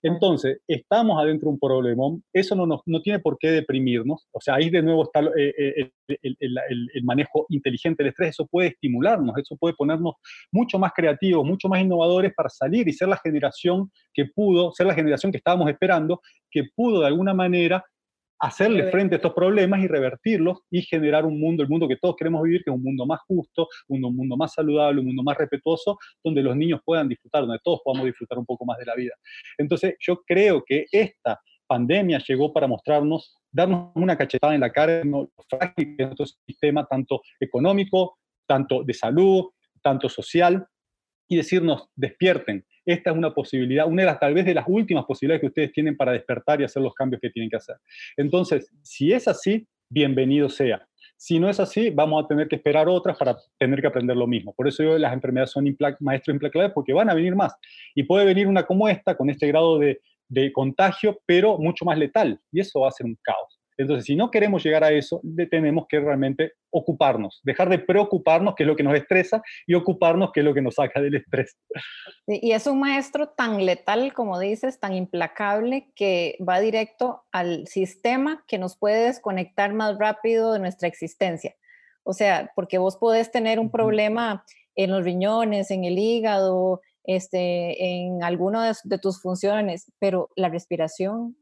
Entonces, 0.02 0.60
estamos 0.68 1.22
adentro 1.22 1.48
de 1.48 1.54
un 1.54 1.60
problemón, 1.60 2.24
eso 2.34 2.56
no, 2.56 2.82
no 2.86 3.02
tiene 3.02 3.20
por 3.20 3.38
qué 3.38 3.52
deprimirnos, 3.52 4.28
o 4.32 4.42
sea, 4.42 4.56
ahí 4.56 4.70
de 4.70 4.82
nuevo 4.82 5.04
está 5.04 5.22
eh, 5.38 5.90
eh, 6.08 6.20
el, 6.32 7.04
manejo 7.04 7.46
inteligente 7.50 8.04
del 8.04 8.10
estrés, 8.12 8.30
eso 8.30 8.46
puede 8.46 8.70
estimularnos, 8.70 9.38
eso 9.38 9.56
puede 9.58 9.76
ponernos 9.76 10.16
mucho 10.52 10.80
más 10.80 10.92
creativos, 10.94 11.46
mucho 11.46 11.68
más 11.68 11.82
innovadores 11.82 12.34
para 12.36 12.50
salir 12.50 12.88
y 12.88 12.94
ser 12.94 13.08
la 13.08 13.18
generación 13.18 13.92
que 14.14 14.26
pudo, 14.26 14.72
ser 14.74 14.88
la 14.88 14.94
generación 14.94 15.32
que 15.32 15.38
estábamos 15.38 15.70
esperando, 15.70 16.22
que 16.50 16.64
pudo 16.76 17.02
de 17.02 17.08
alguna 17.08 17.34
manera 17.34 17.84
hacerle 18.40 18.90
frente 18.92 19.16
a 19.16 19.18
estos 19.18 19.34
problemas 19.34 19.82
y 19.82 19.88
revertirlos 19.88 20.60
y 20.70 20.82
generar 20.82 21.26
un 21.26 21.40
mundo, 21.40 21.64
el 21.64 21.70
mundo 21.70 21.88
que 21.88 21.98
todos 21.98 22.16
queremos 22.16 22.44
vivir, 22.44 22.64
que 22.64 22.70
es 22.70 22.76
un 22.76 22.84
mundo 22.84 23.06
más 23.06 23.22
justo, 23.28 23.68
un 23.88 24.02
mundo 24.02 24.38
más 24.38 24.54
saludable, 24.54 25.00
un 25.00 25.08
mundo 25.08 25.24
más 25.24 25.38
respetuoso, 25.38 25.98
donde 26.24 26.42
los 26.42 26.56
niños 26.56 26.82
puedan 26.84 27.08
disfrutar, 27.08 27.42
donde 27.42 27.60
todos 27.64 27.82
podamos 27.84 28.06
disfrutar 28.06 28.38
un 28.38 28.46
poco 28.46 28.66
más 28.66 28.78
de 28.78 28.86
la 28.86 28.96
vida. 28.96 29.14
Entonces, 29.58 29.96
yo 30.00 30.22
creo 30.26 30.64
que 30.66 30.86
esta 30.92 31.40
pandemia 31.68 32.20
llegó 32.28 32.54
para 32.54 32.68
mostrarnos, 32.68 33.36
darnos 33.52 33.92
una 33.96 34.18
cachetada 34.18 34.54
en 34.54 34.62
la 34.62 34.72
cara 34.72 35.00
de 35.00 35.06
lo 35.06 35.30
frágil 35.50 35.96
que 35.96 36.04
es 36.04 36.08
nuestro 36.08 36.26
sistema, 36.46 36.86
tanto 36.86 37.22
económico, 37.40 38.18
tanto 38.46 38.84
de 38.84 38.94
salud, 38.94 39.46
tanto 39.82 40.10
social, 40.10 40.68
y 41.28 41.38
decirnos, 41.38 41.90
despierten, 41.96 42.66
esta 42.86 43.12
es 43.12 43.18
una 43.18 43.34
posibilidad, 43.34 43.88
una 43.88 44.04
de 44.04 44.08
las 44.08 44.20
tal 44.20 44.34
vez 44.34 44.46
de 44.46 44.54
las 44.54 44.66
últimas 44.68 45.06
posibilidades 45.06 45.42
que 45.42 45.48
ustedes 45.48 45.72
tienen 45.72 45.98
para 45.98 46.12
despertar 46.12 46.62
y 46.62 46.64
hacer 46.64 46.82
los 46.82 46.94
cambios 46.94 47.22
que 47.22 47.30
tienen 47.30 47.50
que 47.50 47.58
hacer. 47.58 47.76
Entonces, 48.18 48.72
si 48.82 49.12
es 49.12 49.28
así, 49.28 49.68
bienvenido 49.90 50.50
sea. 50.50 50.88
Si 51.18 51.40
no 51.40 51.50
es 51.50 51.60
así, 51.60 51.90
vamos 51.90 52.24
a 52.24 52.28
tener 52.28 52.48
que 52.48 52.58
esperar 52.58 52.90
otras 52.90 53.18
para 53.18 53.38
tener 53.58 53.80
que 53.80 53.88
aprender 53.88 54.18
lo 54.18 54.28
mismo. 54.28 54.54
Por 54.54 54.68
eso 54.68 54.84
yo 54.84 54.98
las 54.98 55.14
enfermedades 55.14 55.52
son 55.52 55.66
maestros 56.02 56.34
implacables 56.34 56.72
porque 56.74 56.94
van 56.94 57.10
a 57.10 57.14
venir 57.14 57.36
más. 57.36 57.56
Y 57.96 58.04
puede 58.04 58.26
venir 58.26 58.48
una 58.48 58.64
como 58.64 58.88
esta, 58.90 59.16
con 59.16 59.30
este 59.30 59.48
grado 59.48 59.80
de, 59.80 60.02
de 60.28 60.52
contagio, 60.52 61.20
pero 61.26 61.58
mucho 61.58 61.86
más 61.86 61.98
letal. 61.98 62.40
Y 62.52 62.60
eso 62.60 62.82
va 62.82 62.90
a 62.90 62.92
ser 62.92 63.06
un 63.06 63.18
caos. 63.22 63.60
Entonces, 63.78 64.06
si 64.06 64.16
no 64.16 64.32
queremos 64.32 64.64
llegar 64.64 64.84
a 64.84 64.92
eso, 64.92 65.22
tenemos 65.50 65.86
que 65.88 66.00
realmente 66.00 66.54
ocuparnos, 66.70 67.42
dejar 67.44 67.70
de 67.70 67.80
preocuparnos, 67.80 68.56
que 68.56 68.64
es 68.64 68.68
lo 68.68 68.76
que 68.76 68.84
nos 68.84 68.96
estresa, 68.96 69.42
y 69.68 69.74
ocuparnos, 69.74 70.32
que 70.32 70.42
es 70.42 70.46
lo 70.46 70.54
que 70.54 70.62
nos 70.62 70.76
saca 70.76 71.02
del 71.02 71.16
estrés. 71.16 71.58
Y 72.28 72.52
es 72.52 72.68
un 72.68 72.80
maestro 72.80 73.30
tan 73.30 73.66
letal, 73.66 74.14
como 74.14 74.40
dices, 74.40 74.80
tan 74.80 74.94
implacable, 74.94 75.92
que 75.96 76.38
va 76.48 76.60
directo 76.60 77.24
al 77.32 77.68
sistema 77.68 78.44
que 78.48 78.58
nos 78.58 78.78
puede 78.78 79.06
desconectar 79.06 79.74
más 79.74 79.98
rápido 79.98 80.54
de 80.54 80.60
nuestra 80.60 80.88
existencia. 80.88 81.56
O 82.04 82.14
sea, 82.14 82.52
porque 82.56 82.78
vos 82.78 82.98
podés 82.98 83.32
tener 83.32 83.60
un 83.60 83.72
problema 83.72 84.46
en 84.76 84.92
los 84.92 85.04
riñones, 85.04 85.72
en 85.72 85.86
el 85.86 85.98
hígado, 85.98 86.82
este, 87.04 87.84
en 87.84 88.24
alguna 88.24 88.68
de, 88.68 88.74
de 88.84 89.00
tus 89.00 89.22
funciones, 89.22 89.92
pero 90.00 90.30
la 90.36 90.50
respiración 90.50 91.38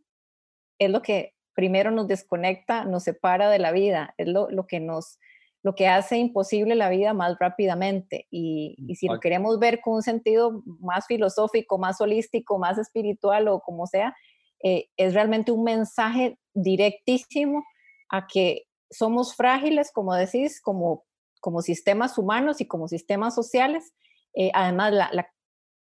es 0.79 0.89
lo 0.89 1.01
que 1.01 1.32
primero 1.53 1.91
nos 1.91 2.07
desconecta, 2.07 2.85
nos 2.85 3.03
separa 3.03 3.49
de 3.49 3.59
la 3.59 3.71
vida, 3.71 4.13
es 4.17 4.27
lo, 4.27 4.47
que 4.67 4.79
nos 4.79 5.19
lo 5.61 5.75
que 5.75 5.87
hace 5.87 6.17
imposible 6.17 6.75
la 6.75 6.89
vida 6.89 7.13
más 7.13 7.37
rápidamente. 7.39 8.27
Y, 8.29 8.75
si 8.95 9.07
lo 9.07 9.19
queremos 9.19 9.59
ver 9.59 9.79
con 9.81 9.95
un 9.95 10.01
sentido 10.01 10.63
más 10.65 11.05
filosófico, 11.07 11.77
más 11.77 12.01
holístico, 12.01 12.57
más 12.57 12.77
espiritual 12.77 13.47
o 13.47 13.61
como 13.61 13.87
sea, 13.87 14.15
eh, 14.63 14.89
es 14.97 15.13
realmente 15.13 15.51
un 15.51 15.63
mensaje 15.63 16.37
directísimo 16.53 17.63
a 18.09 18.27
que 18.27 18.63
somos 18.89 19.35
frágiles, 19.35 19.91
como 19.91 20.13
decís, 20.13 20.61
como, 20.61 21.05
como 21.39 21.61
sistemas 21.61 22.17
humanos 22.17 22.61
y 22.61 22.67
como 22.67 22.87
sistemas 22.87 23.33
sociales. 23.35 23.93
Eh, 24.35 24.51
además, 24.53 24.93
la, 24.93 25.09
la, 25.13 25.27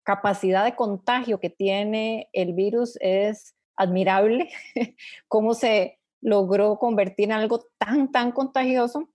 capacidad 0.03 0.63
de 0.63 0.73
contagio 0.73 1.37
que 1.41 1.49
tiene 1.49 2.29
el 2.31 2.53
virus 2.53 2.97
es 3.01 3.56
admirable 3.77 4.49
cómo 5.27 5.53
se 5.53 5.99
logró 6.21 6.77
convertir 6.77 7.25
en 7.25 7.33
algo 7.33 7.65
tan, 7.77 8.11
tan 8.11 8.31
contagioso 8.31 9.09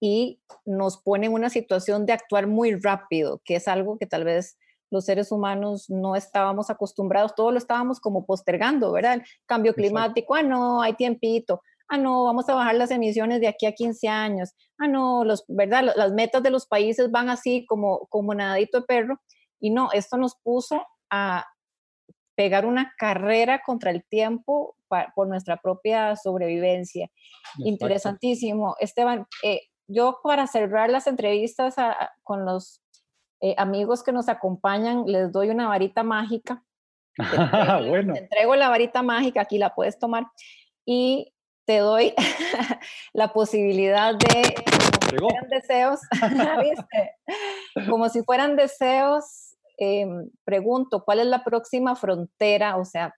y 0.00 0.40
nos 0.64 0.96
pone 0.96 1.26
en 1.26 1.34
una 1.34 1.50
situación 1.50 2.06
de 2.06 2.14
actuar 2.14 2.46
muy 2.46 2.74
rápido, 2.74 3.40
que 3.44 3.56
es 3.56 3.68
algo 3.68 3.98
que 3.98 4.06
tal 4.06 4.24
vez 4.24 4.56
los 4.90 5.04
seres 5.04 5.30
humanos 5.30 5.88
no 5.88 6.16
estábamos 6.16 6.70
acostumbrados, 6.70 7.34
todos 7.34 7.52
lo 7.52 7.58
estábamos 7.58 8.00
como 8.00 8.26
postergando, 8.26 8.90
¿verdad? 8.92 9.14
El 9.14 9.24
cambio 9.46 9.74
climático, 9.74 10.34
ah, 10.34 10.42
no, 10.42 10.82
hay 10.82 10.94
tiempito, 10.94 11.62
ah, 11.88 11.98
no, 11.98 12.24
vamos 12.24 12.48
a 12.48 12.54
bajar 12.54 12.74
las 12.74 12.90
emisiones 12.90 13.40
de 13.40 13.48
aquí 13.48 13.66
a 13.66 13.72
15 13.72 14.08
años, 14.08 14.52
ah, 14.78 14.88
no, 14.88 15.24
los, 15.24 15.44
¿verdad? 15.46 15.92
Las 15.94 16.12
metas 16.12 16.42
de 16.42 16.50
los 16.50 16.66
países 16.66 17.10
van 17.10 17.28
así 17.28 17.64
como, 17.66 18.06
como 18.08 18.34
nadadito 18.34 18.80
de 18.80 18.86
perro, 18.86 19.20
y 19.60 19.70
no, 19.70 19.90
esto 19.92 20.16
nos 20.16 20.34
puso 20.36 20.84
a, 21.10 21.46
pegar 22.34 22.66
una 22.66 22.94
carrera 22.98 23.62
contra 23.62 23.90
el 23.90 24.04
tiempo 24.04 24.76
por 25.14 25.28
nuestra 25.28 25.56
propia 25.58 26.16
sobrevivencia. 26.16 27.10
Interesantísimo. 27.58 28.76
Esteban, 28.80 29.26
eh, 29.42 29.60
yo 29.86 30.20
para 30.22 30.46
cerrar 30.46 30.90
las 30.90 31.06
entrevistas 31.06 31.74
con 32.22 32.44
los 32.44 32.82
eh, 33.40 33.54
amigos 33.56 34.02
que 34.02 34.12
nos 34.12 34.28
acompañan, 34.28 35.04
les 35.06 35.32
doy 35.32 35.50
una 35.50 35.68
varita 35.68 36.02
mágica. 36.02 36.62
bueno. 37.88 38.14
Te 38.14 38.20
entrego 38.20 38.56
la 38.56 38.68
varita 38.68 39.02
mágica, 39.02 39.40
aquí 39.42 39.58
la 39.58 39.74
puedes 39.74 39.98
tomar. 39.98 40.26
Y 40.84 41.32
te 41.64 41.78
doy 41.78 42.14
la 43.12 43.32
posibilidad 43.32 44.14
de, 44.14 44.54
como 44.64 44.90
si 45.08 45.18
fueran 45.18 45.48
deseos, 45.48 46.00
como 47.88 48.08
si 48.08 48.22
fueran 48.22 48.56
deseos 48.56 49.49
Em, 49.82 50.28
pregunto, 50.44 51.04
¿cuál 51.06 51.20
es 51.20 51.26
la 51.26 51.42
próxima 51.42 51.96
frontera? 51.96 52.76
O 52.76 52.84
sea, 52.84 53.14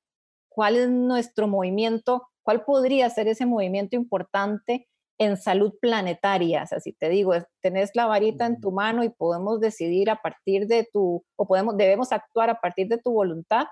¿cuál 0.49 0.77
es 0.77 0.89
nuestro 0.89 1.49
movimiento? 1.49 2.29
¿Cuál 2.43 2.65
podría 2.65 3.11
ser 3.11 3.27
ese 3.27 3.47
movimiento 3.47 3.97
importante 3.97 4.89
en 5.19 5.37
salud 5.37 5.73
planetaria? 5.81 6.63
O 6.63 6.67
sea, 6.67 6.79
si 6.79 6.93
te 6.93 7.09
digo, 7.09 7.33
tenés 7.61 7.91
la 7.97 8.07
varita 8.07 8.47
en 8.47 8.61
tu 8.61 8.71
mano 8.71 9.03
y 9.03 9.09
podemos 9.09 9.59
decidir 9.59 10.09
a 10.09 10.23
partir 10.23 10.69
de 10.69 10.89
tu, 10.93 11.25
o 11.35 11.47
podemos, 11.49 11.77
debemos 11.77 12.13
actuar 12.13 12.49
a 12.49 12.61
partir 12.61 12.87
de 12.87 12.99
tu 12.99 13.13
voluntad, 13.13 13.67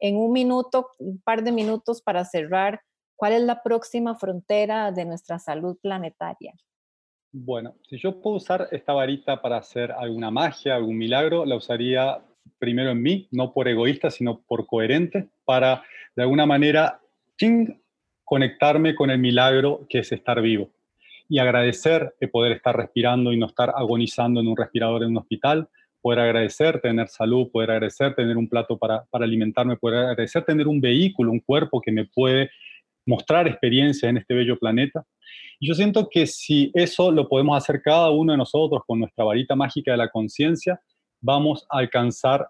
en 0.00 0.16
un 0.16 0.32
minuto, 0.32 0.88
un 0.98 1.22
par 1.22 1.44
de 1.44 1.52
minutos 1.52 2.02
para 2.02 2.24
cerrar, 2.24 2.80
¿cuál 3.14 3.34
es 3.34 3.42
la 3.42 3.62
próxima 3.62 4.16
frontera 4.16 4.90
de 4.90 5.04
nuestra 5.04 5.38
salud 5.38 5.78
planetaria? 5.80 6.54
Bueno, 7.30 7.76
si 7.88 7.98
yo 7.98 8.20
puedo 8.20 8.36
usar 8.36 8.66
esta 8.72 8.94
varita 8.94 9.40
para 9.40 9.58
hacer 9.58 9.92
alguna 9.92 10.32
magia, 10.32 10.74
algún 10.74 10.98
milagro, 10.98 11.44
la 11.44 11.54
usaría 11.54 12.20
primero 12.58 12.90
en 12.90 13.02
mí, 13.02 13.28
no 13.30 13.52
por 13.52 13.68
egoísta, 13.68 14.10
sino 14.10 14.40
por 14.42 14.66
coherente, 14.66 15.28
para 15.44 15.82
de 16.14 16.22
alguna 16.22 16.46
manera 16.46 17.00
conectarme 18.24 18.94
con 18.94 19.10
el 19.10 19.18
milagro 19.18 19.84
que 19.88 19.98
es 19.98 20.12
estar 20.12 20.40
vivo 20.40 20.70
y 21.28 21.38
agradecer 21.38 22.14
de 22.20 22.28
poder 22.28 22.52
estar 22.52 22.76
respirando 22.76 23.32
y 23.32 23.36
no 23.36 23.46
estar 23.46 23.72
agonizando 23.74 24.40
en 24.40 24.48
un 24.48 24.56
respirador 24.56 25.02
en 25.02 25.10
un 25.10 25.18
hospital, 25.18 25.68
poder 26.00 26.20
agradecer 26.20 26.80
tener 26.80 27.08
salud, 27.08 27.50
poder 27.50 27.70
agradecer 27.70 28.14
tener 28.14 28.36
un 28.36 28.48
plato 28.48 28.76
para, 28.76 29.04
para 29.04 29.24
alimentarme, 29.24 29.76
poder 29.76 30.00
agradecer 30.00 30.44
tener 30.44 30.68
un 30.68 30.80
vehículo, 30.80 31.32
un 31.32 31.40
cuerpo 31.40 31.80
que 31.80 31.90
me 31.90 32.04
puede 32.04 32.50
mostrar 33.06 33.48
experiencias 33.48 34.10
en 34.10 34.18
este 34.18 34.34
bello 34.34 34.58
planeta. 34.58 35.04
Y 35.58 35.68
yo 35.68 35.74
siento 35.74 36.08
que 36.10 36.26
si 36.26 36.70
eso 36.74 37.10
lo 37.10 37.28
podemos 37.28 37.56
hacer 37.56 37.80
cada 37.82 38.10
uno 38.10 38.32
de 38.32 38.38
nosotros 38.38 38.82
con 38.86 38.98
nuestra 38.98 39.24
varita 39.24 39.54
mágica 39.54 39.92
de 39.92 39.96
la 39.96 40.08
conciencia, 40.08 40.80
vamos 41.22 41.66
a 41.70 41.78
alcanzar 41.78 42.46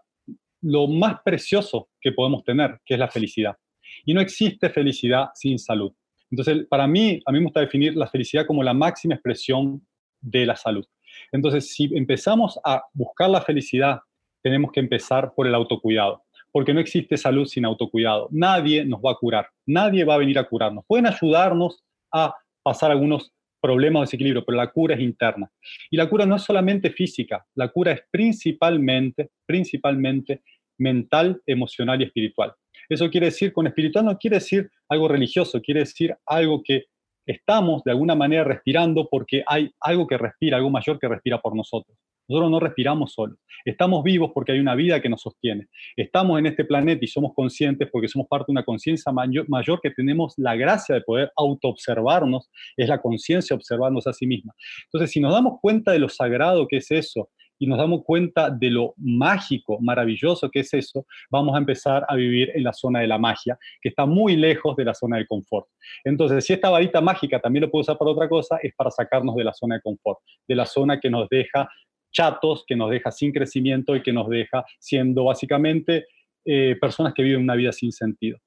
lo 0.63 0.89
más 0.89 1.21
precioso 1.25 1.89
que 2.01 2.13
podemos 2.13 2.43
tener, 2.45 2.81
que 2.85 2.95
es 2.95 3.01
la 3.01 3.09
felicidad. 3.09 3.57
Y 4.05 4.15
no 4.15 4.21
existe 4.21 4.71
felicidad 4.71 5.29
sin 5.35 5.59
salud. 5.59 5.93
Entonces, 6.31 6.67
para 6.69 6.87
mí, 6.87 7.21
a 7.27 7.33
mí 7.33 7.39
me 7.39 7.45
gusta 7.45 7.61
definir 7.61 7.95
la 7.95 8.09
felicidad 8.09 8.47
como 8.47 8.63
la 8.63 8.73
máxima 8.73 9.15
expresión 9.15 9.87
de 10.21 10.47
la 10.47 10.57
salud. 10.57 10.87
Entonces, 11.31 11.75
si 11.75 11.91
empezamos 11.95 12.59
a 12.65 12.83
buscar 12.95 13.29
la 13.29 13.43
felicidad, 13.43 14.01
tenemos 14.43 14.73
que 14.73 14.81
empezar 14.81 15.35
por 15.37 15.47
el 15.47 15.55
autocuidado, 15.55 16.25
porque 16.51 16.73
no 16.73 16.81
existe 16.81 17.17
salud 17.17 17.45
sin 17.47 17.65
autocuidado. 17.65 18.29
Nadie 18.31 18.85
nos 18.85 19.01
va 19.01 19.13
a 19.13 19.17
curar, 19.17 19.49
nadie 19.67 20.05
va 20.05 20.15
a 20.15 20.19
venir 20.19 20.39
a 20.39 20.49
curarnos. 20.49 20.85
Pueden 20.87 21.07
ayudarnos 21.07 21.85
a 22.11 22.35
pasar 22.63 22.91
algunos 22.91 23.33
problema 23.63 24.01
o 24.01 24.03
desequilibrio, 24.03 24.45
pero 24.45 24.59
la 24.59 24.71
cura 24.71 24.95
es 24.95 25.01
interna. 25.01 25.51
Y 25.91 25.97
la 25.97 26.09
cura 26.09 26.27
no 26.27 26.37
es 26.37 26.43
solamente 26.43 26.91
física, 26.91 27.47
la 27.55 27.69
cura 27.69 27.93
es 27.93 28.03
principalmente, 28.11 29.31
principalmente 29.47 30.43
mental, 30.79 31.41
emocional 31.47 32.01
y 32.01 32.05
espiritual. 32.05 32.53
Eso 32.89 33.09
quiere 33.09 33.27
decir, 33.27 33.53
con 33.53 33.67
espiritual 33.67 34.05
no 34.05 34.19
quiere 34.19 34.37
decir 34.37 34.71
algo 34.89 35.09
religioso, 35.09 35.63
quiere 35.63 35.81
decir 35.81 36.15
algo 36.27 36.63
que 36.63 36.87
estamos 37.27 37.85
de 37.85 37.93
alguna 37.93 38.15
manera 38.15 38.45
respirando 38.45 39.09
porque 39.09 39.45
hay 39.47 39.71
algo 39.81 40.07
que 40.07 40.19
respira, 40.19 40.57
algo 40.57 40.71
mayor 40.71 40.99
que 40.99 41.09
respira 41.09 41.41
por 41.41 41.55
nosotros. 41.55 41.97
Nosotros 42.29 42.51
no 42.51 42.61
respiramos 42.61 43.13
solos. 43.13 43.39
Estamos 43.65 44.03
vivos 44.03 44.31
porque 44.35 44.53
hay 44.53 44.61
una 44.61 44.75
vida 44.75 45.01
que 45.01 45.09
nos 45.09 45.23
sostiene. 45.23 45.69
Estamos 45.97 46.39
en 46.39 46.47
este 46.47 46.65
planeta 46.65 47.05
y 47.05 47.09
somos 47.09 47.33
conscientes 47.35 47.89
porque 47.91 48.09
somos 48.09 48.29
parte 48.29 48.47
de 48.49 48.53
una 48.53 48.65
conciencia 48.65 49.13
mayor, 49.13 49.81
que 49.81 49.91
tenemos 49.91 50.35
la 50.37 50.55
gracia 50.57 50.95
de 50.95 51.01
poder 51.03 51.31
autoobservarnos. 51.37 52.51
Es 52.77 52.89
la 52.89 53.01
conciencia 53.01 53.57
observarnos 53.57 54.07
a 54.07 54.13
sí 54.13 54.27
misma. 54.27 54.55
Entonces, 54.85 55.11
si 55.11 55.21
nos 55.21 55.33
damos 55.33 55.61
cuenta 55.61 55.93
de 55.93 55.99
lo 55.99 56.09
sagrado 56.09 56.67
que 56.67 56.79
es 56.79 56.91
eso 56.91 57.31
y 57.59 57.67
nos 57.67 57.79
damos 57.79 58.03
cuenta 58.03 58.51
de 58.51 58.71
lo 58.71 58.95
mágico, 58.97 59.79
maravilloso 59.81 60.51
que 60.51 60.61
es 60.61 60.75
eso, 60.75 61.07
vamos 61.31 61.55
a 61.55 61.59
empezar 61.59 62.05
a 62.09 62.17
vivir 62.17 62.51
en 62.55 62.65
la 62.65 62.73
zona 62.73 62.99
de 63.01 63.07
la 63.07 63.19
magia, 63.19 63.57
que 63.81 63.91
está 63.91 64.05
muy 64.05 64.35
lejos 64.35 64.75
de 64.75 64.85
la 64.85 64.95
zona 64.95 65.19
de 65.19 65.27
confort. 65.27 65.69
Entonces, 66.03 66.45
si 66.45 66.55
esta 66.55 66.71
varita 66.71 67.01
mágica 67.01 67.39
también 67.39 67.63
lo 67.63 67.71
puedo 67.71 67.83
usar 67.83 67.97
para 67.97 68.11
otra 68.11 68.29
cosa, 68.29 68.59
es 68.61 68.75
para 68.75 68.91
sacarnos 68.91 69.37
de 69.37 69.45
la 69.45 69.53
zona 69.53 69.77
de 69.77 69.81
confort, 69.81 70.19
de 70.49 70.57
la 70.57 70.67
zona 70.67 70.99
que 70.99 71.09
nos 71.09 71.29
deja 71.29 71.69
chatos, 72.13 72.65
que 72.67 72.77
nos 72.77 72.91
deja 72.91 73.11
sin 73.11 73.33
crecimiento 73.33 73.97
y 73.97 74.03
que 74.03 74.13
nos 74.13 74.29
deja 74.29 74.65
siendo 74.79 75.25
básicamente 75.25 76.07
eh, 76.45 76.77
personas 76.81 77.15
que 77.15 77.23
viven 77.23 77.43
una 77.43 77.55
vida 77.55 77.73
sin 77.73 77.93
sentido. 77.93 78.39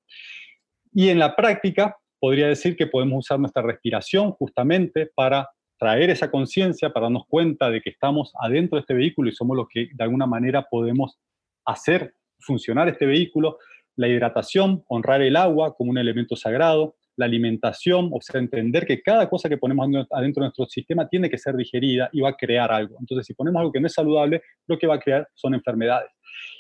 Y 0.94 1.10
en 1.10 1.20
la 1.20 1.36
práctica, 1.36 1.98
podría 2.20 2.48
decir 2.48 2.76
que 2.76 2.88
podemos 2.88 3.20
usar 3.20 3.40
nuestra 3.40 3.62
respiración 3.62 4.32
justamente 4.32 5.12
para 5.14 5.50
traer 5.78 6.10
esa 6.10 6.32
conciencia, 6.32 6.92
para 6.92 7.06
darnos 7.06 7.26
cuenta 7.28 7.70
de 7.70 7.82
que 7.82 7.90
estamos 7.90 8.34
adentro 8.40 8.78
de 8.78 8.82
este 8.82 8.94
vehículo 8.94 9.30
y 9.30 9.34
somos 9.34 9.58
los 9.58 9.68
que 9.70 9.90
de 9.94 10.04
alguna 10.04 10.26
manera 10.26 10.68
podemos 10.70 11.20
hacer 11.66 12.16
funcionar 12.40 12.88
este 12.88 13.06
vehículo. 13.06 13.58
La 13.96 14.08
hidratación, 14.08 14.84
honrar 14.88 15.22
el 15.22 15.36
agua 15.36 15.76
como 15.76 15.92
un 15.92 15.98
elemento 15.98 16.36
sagrado, 16.36 16.96
la 17.18 17.26
alimentación, 17.26 18.10
o 18.12 18.20
sea, 18.22 18.40
entender 18.40 18.86
que 18.86 19.02
cada 19.02 19.30
cosa 19.30 19.50
que 19.50 19.58
ponemos 19.58 19.88
adentro 20.12 20.42
de 20.42 20.48
nuestro 20.48 20.66
sistema 20.66 21.08
tiene 21.08 21.30
que 21.30 21.38
ser 21.38 21.56
digerida 21.56 22.10
y 22.12 22.22
va 22.22 22.30
a 22.30 22.36
crear 22.36 22.72
algo. 22.72 22.98
Entonces, 23.00 23.26
si 23.26 23.34
ponemos 23.34 23.60
algo 23.60 23.72
que 23.72 23.80
no 23.80 23.88
es 23.88 23.94
saludable, 23.94 24.42
lo 24.68 24.78
que 24.78 24.88
va 24.88 24.96
a 24.96 25.00
crear 25.00 25.28
son 25.34 25.54
enfermedades. 25.54 26.10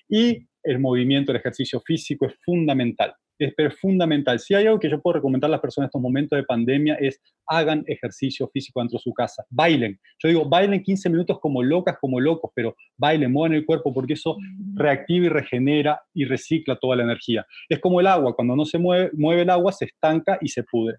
Y 0.07 0.47
el 0.63 0.79
movimiento, 0.79 1.31
el 1.31 1.37
ejercicio 1.37 1.81
físico 1.81 2.25
es 2.25 2.35
fundamental 2.43 3.13
es 3.39 3.79
fundamental. 3.79 4.39
Si 4.39 4.53
hay 4.53 4.65
algo 4.65 4.79
que 4.79 4.89
yo 4.89 5.01
puedo 5.01 5.15
recomendar 5.15 5.49
a 5.49 5.51
las 5.51 5.61
personas 5.61 5.85
en 5.85 5.89
estos 5.89 6.01
momentos 6.01 6.37
de 6.37 6.43
pandemia 6.43 6.95
es 6.95 7.21
hagan 7.47 7.83
ejercicio 7.87 8.47
físico 8.47 8.79
dentro 8.79 8.97
de 8.97 9.03
su 9.03 9.13
casa, 9.13 9.43
bailen. 9.49 9.99
Yo 10.19 10.29
digo, 10.29 10.49
bailen 10.49 10.81
15 10.81 11.09
minutos 11.09 11.39
como 11.39 11.61
locas, 11.61 11.97
como 11.99 12.19
locos, 12.19 12.51
pero 12.55 12.75
bailen, 12.97 13.31
muevan 13.31 13.53
el 13.53 13.65
cuerpo 13.65 13.93
porque 13.93 14.13
eso 14.13 14.37
reactiva 14.73 15.25
y 15.25 15.29
regenera 15.29 16.01
y 16.13 16.25
recicla 16.25 16.75
toda 16.75 16.95
la 16.95 17.03
energía. 17.03 17.45
Es 17.69 17.79
como 17.79 17.99
el 17.99 18.07
agua, 18.07 18.35
cuando 18.35 18.55
no 18.55 18.65
se 18.65 18.77
mueve, 18.77 19.11
mueve 19.13 19.43
el 19.43 19.49
agua 19.49 19.71
se 19.71 19.85
estanca 19.85 20.37
y 20.41 20.47
se 20.47 20.63
pudre. 20.63 20.97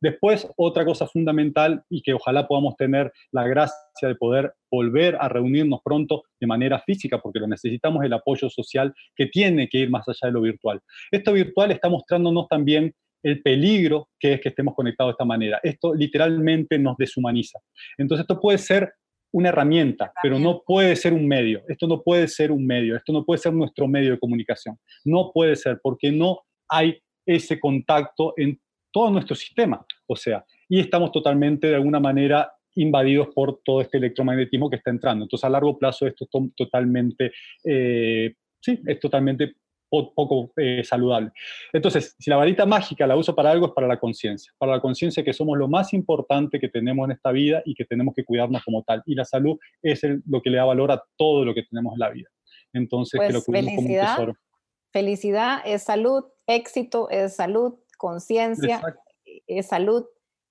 Después, 0.00 0.48
otra 0.56 0.84
cosa 0.84 1.06
fundamental 1.06 1.82
y 1.88 2.02
que 2.02 2.14
ojalá 2.14 2.46
podamos 2.46 2.76
tener 2.76 3.12
la 3.32 3.46
gracia 3.46 3.76
de 4.02 4.14
poder 4.14 4.52
volver 4.70 5.16
a 5.20 5.28
reunirnos 5.28 5.80
pronto 5.84 6.24
de 6.40 6.46
manera 6.46 6.80
física, 6.80 7.18
porque 7.20 7.40
lo 7.40 7.46
necesitamos 7.46 8.04
el 8.04 8.12
apoyo 8.12 8.50
social 8.50 8.94
que 9.14 9.26
tiene 9.26 9.68
que 9.68 9.78
ir 9.78 9.90
más 9.90 10.06
allá 10.08 10.28
de 10.28 10.32
lo 10.32 10.40
virtual. 10.40 10.80
Esto 11.10 11.32
virtual 11.32 11.70
está 11.70 11.88
mostrándonos 11.88 12.48
también 12.48 12.92
el 13.22 13.42
peligro 13.42 14.08
que 14.20 14.34
es 14.34 14.40
que 14.40 14.50
estemos 14.50 14.74
conectados 14.74 15.10
de 15.10 15.14
esta 15.14 15.24
manera. 15.24 15.60
Esto 15.62 15.94
literalmente 15.94 16.78
nos 16.78 16.96
deshumaniza. 16.96 17.58
Entonces, 17.98 18.22
esto 18.22 18.40
puede 18.40 18.58
ser 18.58 18.92
una 19.32 19.48
herramienta, 19.48 20.12
pero 20.22 20.38
no 20.38 20.62
puede 20.64 20.96
ser 20.96 21.12
un 21.12 21.26
medio. 21.26 21.62
Esto 21.68 21.86
no 21.86 22.02
puede 22.02 22.28
ser 22.28 22.50
un 22.52 22.66
medio, 22.66 22.96
esto 22.96 23.12
no 23.12 23.24
puede 23.24 23.38
ser 23.38 23.52
nuestro 23.52 23.88
medio 23.88 24.12
de 24.12 24.18
comunicación. 24.18 24.78
No 25.04 25.30
puede 25.32 25.56
ser, 25.56 25.80
porque 25.82 26.12
no 26.12 26.40
hay 26.68 26.98
ese 27.26 27.58
contacto 27.58 28.34
en 28.36 28.58
todo 28.96 29.10
nuestro 29.10 29.36
sistema. 29.36 29.84
O 30.06 30.16
sea, 30.16 30.42
y 30.70 30.80
estamos 30.80 31.12
totalmente 31.12 31.66
de 31.66 31.74
alguna 31.74 32.00
manera 32.00 32.50
invadidos 32.76 33.28
por 33.34 33.60
todo 33.62 33.82
este 33.82 33.98
electromagnetismo 33.98 34.70
que 34.70 34.76
está 34.76 34.88
entrando. 34.88 35.26
Entonces, 35.26 35.44
a 35.44 35.50
largo 35.50 35.78
plazo 35.78 36.06
esto 36.06 36.24
es 36.24 36.54
totalmente, 36.56 37.30
eh, 37.62 38.32
sí, 38.58 38.80
es 38.86 38.98
totalmente 38.98 39.52
poco 39.90 40.50
eh, 40.56 40.82
saludable. 40.82 41.30
Entonces, 41.74 42.16
si 42.18 42.30
la 42.30 42.36
varita 42.36 42.64
mágica 42.64 43.06
la 43.06 43.16
uso 43.16 43.34
para 43.34 43.50
algo, 43.50 43.66
es 43.66 43.72
para 43.72 43.86
la 43.86 44.00
conciencia, 44.00 44.50
para 44.56 44.72
la 44.72 44.80
conciencia 44.80 45.22
que 45.22 45.34
somos 45.34 45.58
lo 45.58 45.68
más 45.68 45.92
importante 45.92 46.58
que 46.58 46.70
tenemos 46.70 47.04
en 47.04 47.12
esta 47.12 47.32
vida 47.32 47.62
y 47.66 47.74
que 47.74 47.84
tenemos 47.84 48.14
que 48.14 48.24
cuidarnos 48.24 48.64
como 48.64 48.82
tal. 48.82 49.02
Y 49.04 49.14
la 49.14 49.26
salud 49.26 49.58
es 49.82 50.00
lo 50.26 50.40
que 50.40 50.48
le 50.48 50.56
da 50.56 50.64
valor 50.64 50.90
a 50.90 51.04
todo 51.18 51.44
lo 51.44 51.52
que 51.52 51.64
tenemos 51.64 51.92
en 51.92 51.98
la 51.98 52.08
vida. 52.08 52.30
Entonces, 52.72 53.20
que 53.20 53.26
lo 53.26 53.32
pues, 53.32 53.44
cuidemos 53.44 53.74
como 53.74 53.88
un 53.88 53.94
tesoro. 53.94 54.36
Felicidad 54.90 55.60
es 55.66 55.82
salud, 55.82 56.24
éxito 56.46 57.10
es 57.10 57.36
salud, 57.36 57.74
conciencia, 57.96 58.82
eh, 59.46 59.62
salud. 59.62 60.04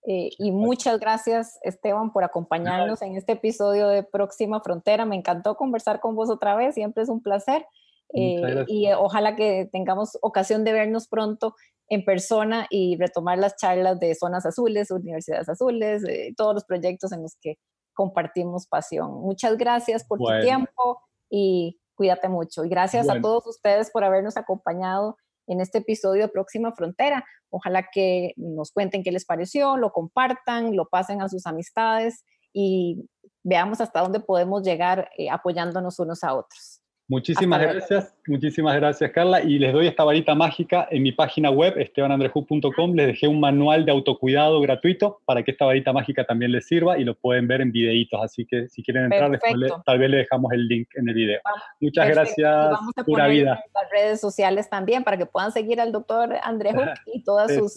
Eh, 0.07 0.29
y 0.37 0.51
muchas 0.51 0.99
gracias, 0.99 1.57
Esteban, 1.63 2.13
por 2.13 2.23
acompañarnos 2.23 3.01
en 3.01 3.15
este 3.15 3.33
episodio 3.33 3.87
de 3.87 4.03
Próxima 4.03 4.61
Frontera. 4.61 5.05
Me 5.05 5.15
encantó 5.15 5.55
conversar 5.55 5.99
con 5.99 6.15
vos 6.15 6.29
otra 6.29 6.55
vez, 6.55 6.75
siempre 6.75 7.03
es 7.03 7.09
un 7.09 7.21
placer. 7.21 7.65
Eh, 8.13 8.65
y 8.67 8.91
ojalá 8.93 9.35
que 9.35 9.67
tengamos 9.71 10.17
ocasión 10.21 10.63
de 10.63 10.73
vernos 10.73 11.07
pronto 11.07 11.55
en 11.89 12.05
persona 12.05 12.67
y 12.69 12.97
retomar 12.97 13.39
las 13.39 13.57
charlas 13.57 13.99
de 13.99 14.13
Zonas 14.13 14.45
Azules, 14.45 14.91
Universidades 14.91 15.49
Azules, 15.49 16.03
todos 16.37 16.53
los 16.53 16.65
proyectos 16.65 17.11
en 17.11 17.23
los 17.23 17.35
que 17.41 17.57
compartimos 17.95 18.67
pasión. 18.67 19.11
Muchas 19.21 19.57
gracias 19.57 20.03
por 20.03 20.19
tu 20.19 20.27
tiempo 20.41 21.01
y 21.29 21.79
cuídate 21.95 22.29
mucho. 22.29 22.63
Y 22.63 22.69
gracias 22.69 23.09
a 23.09 23.19
todos 23.19 23.47
ustedes 23.47 23.89
por 23.89 24.03
habernos 24.03 24.37
acompañado 24.37 25.17
en 25.47 25.61
este 25.61 25.79
episodio 25.79 26.31
Próxima 26.31 26.73
Frontera. 26.73 27.25
Ojalá 27.49 27.87
que 27.91 28.33
nos 28.37 28.71
cuenten 28.71 29.03
qué 29.03 29.11
les 29.11 29.25
pareció, 29.25 29.77
lo 29.77 29.91
compartan, 29.91 30.75
lo 30.75 30.87
pasen 30.89 31.21
a 31.21 31.29
sus 31.29 31.45
amistades 31.45 32.23
y 32.53 33.09
veamos 33.43 33.81
hasta 33.81 34.01
dónde 34.01 34.19
podemos 34.19 34.63
llegar 34.63 35.09
eh, 35.17 35.29
apoyándonos 35.29 35.99
unos 35.99 36.23
a 36.23 36.33
otros. 36.33 36.74
Muchísimas 37.07 37.61
gracias, 37.61 38.15
muchísimas 38.25 38.75
gracias 38.75 39.11
Carla. 39.11 39.43
Y 39.43 39.59
les 39.59 39.71
doy 39.71 39.85
esta 39.85 40.03
varita 40.03 40.33
mágica 40.33 40.87
en 40.89 41.03
mi 41.03 41.11
página 41.11 41.51
web, 41.51 41.77
estebanandreju.com. 41.77 42.95
Les 42.95 43.07
dejé 43.07 43.27
un 43.27 43.39
manual 43.39 43.85
de 43.85 43.91
autocuidado 43.91 44.59
gratuito 44.61 45.21
para 45.25 45.43
que 45.43 45.51
esta 45.51 45.65
varita 45.65 45.93
mágica 45.93 46.25
también 46.25 46.51
les 46.51 46.65
sirva 46.65 46.97
y 46.97 47.03
lo 47.03 47.13
pueden 47.13 47.47
ver 47.47 47.61
en 47.61 47.71
videitos. 47.71 48.19
Así 48.23 48.45
que 48.47 48.67
si 48.69 48.81
quieren 48.81 49.03
entrar, 49.03 49.39
tal 49.85 49.99
vez 49.99 50.09
le 50.09 50.17
dejamos 50.17 50.51
el 50.53 50.67
link 50.67 50.87
en 50.95 51.07
el 51.07 51.13
video. 51.13 51.41
Muchas 51.79 52.09
gracias, 52.09 52.71
vamos 52.71 52.93
a 52.97 53.03
pura 53.03 53.27
vida. 53.27 53.63
En 53.63 53.71
las 53.73 53.91
redes 53.91 54.19
sociales 54.19 54.67
también 54.67 55.03
para 55.03 55.17
que 55.17 55.27
puedan 55.27 55.51
seguir 55.51 55.79
al 55.79 55.91
doctor 55.91 56.35
Andreju 56.41 56.81
y 57.13 57.23
todos 57.23 57.51
sus, 57.51 57.73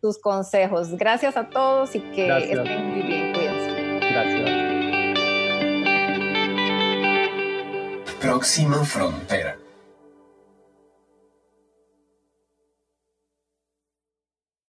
sus, 0.00 0.20
consejos. 0.20 0.96
Gracias 0.96 1.36
a 1.36 1.48
todos 1.48 1.96
y 1.96 2.00
que 2.00 2.28
estén 2.38 2.90
muy 2.90 3.02
bien. 3.02 3.49
Próxima 8.20 8.84
frontera. 8.84 9.56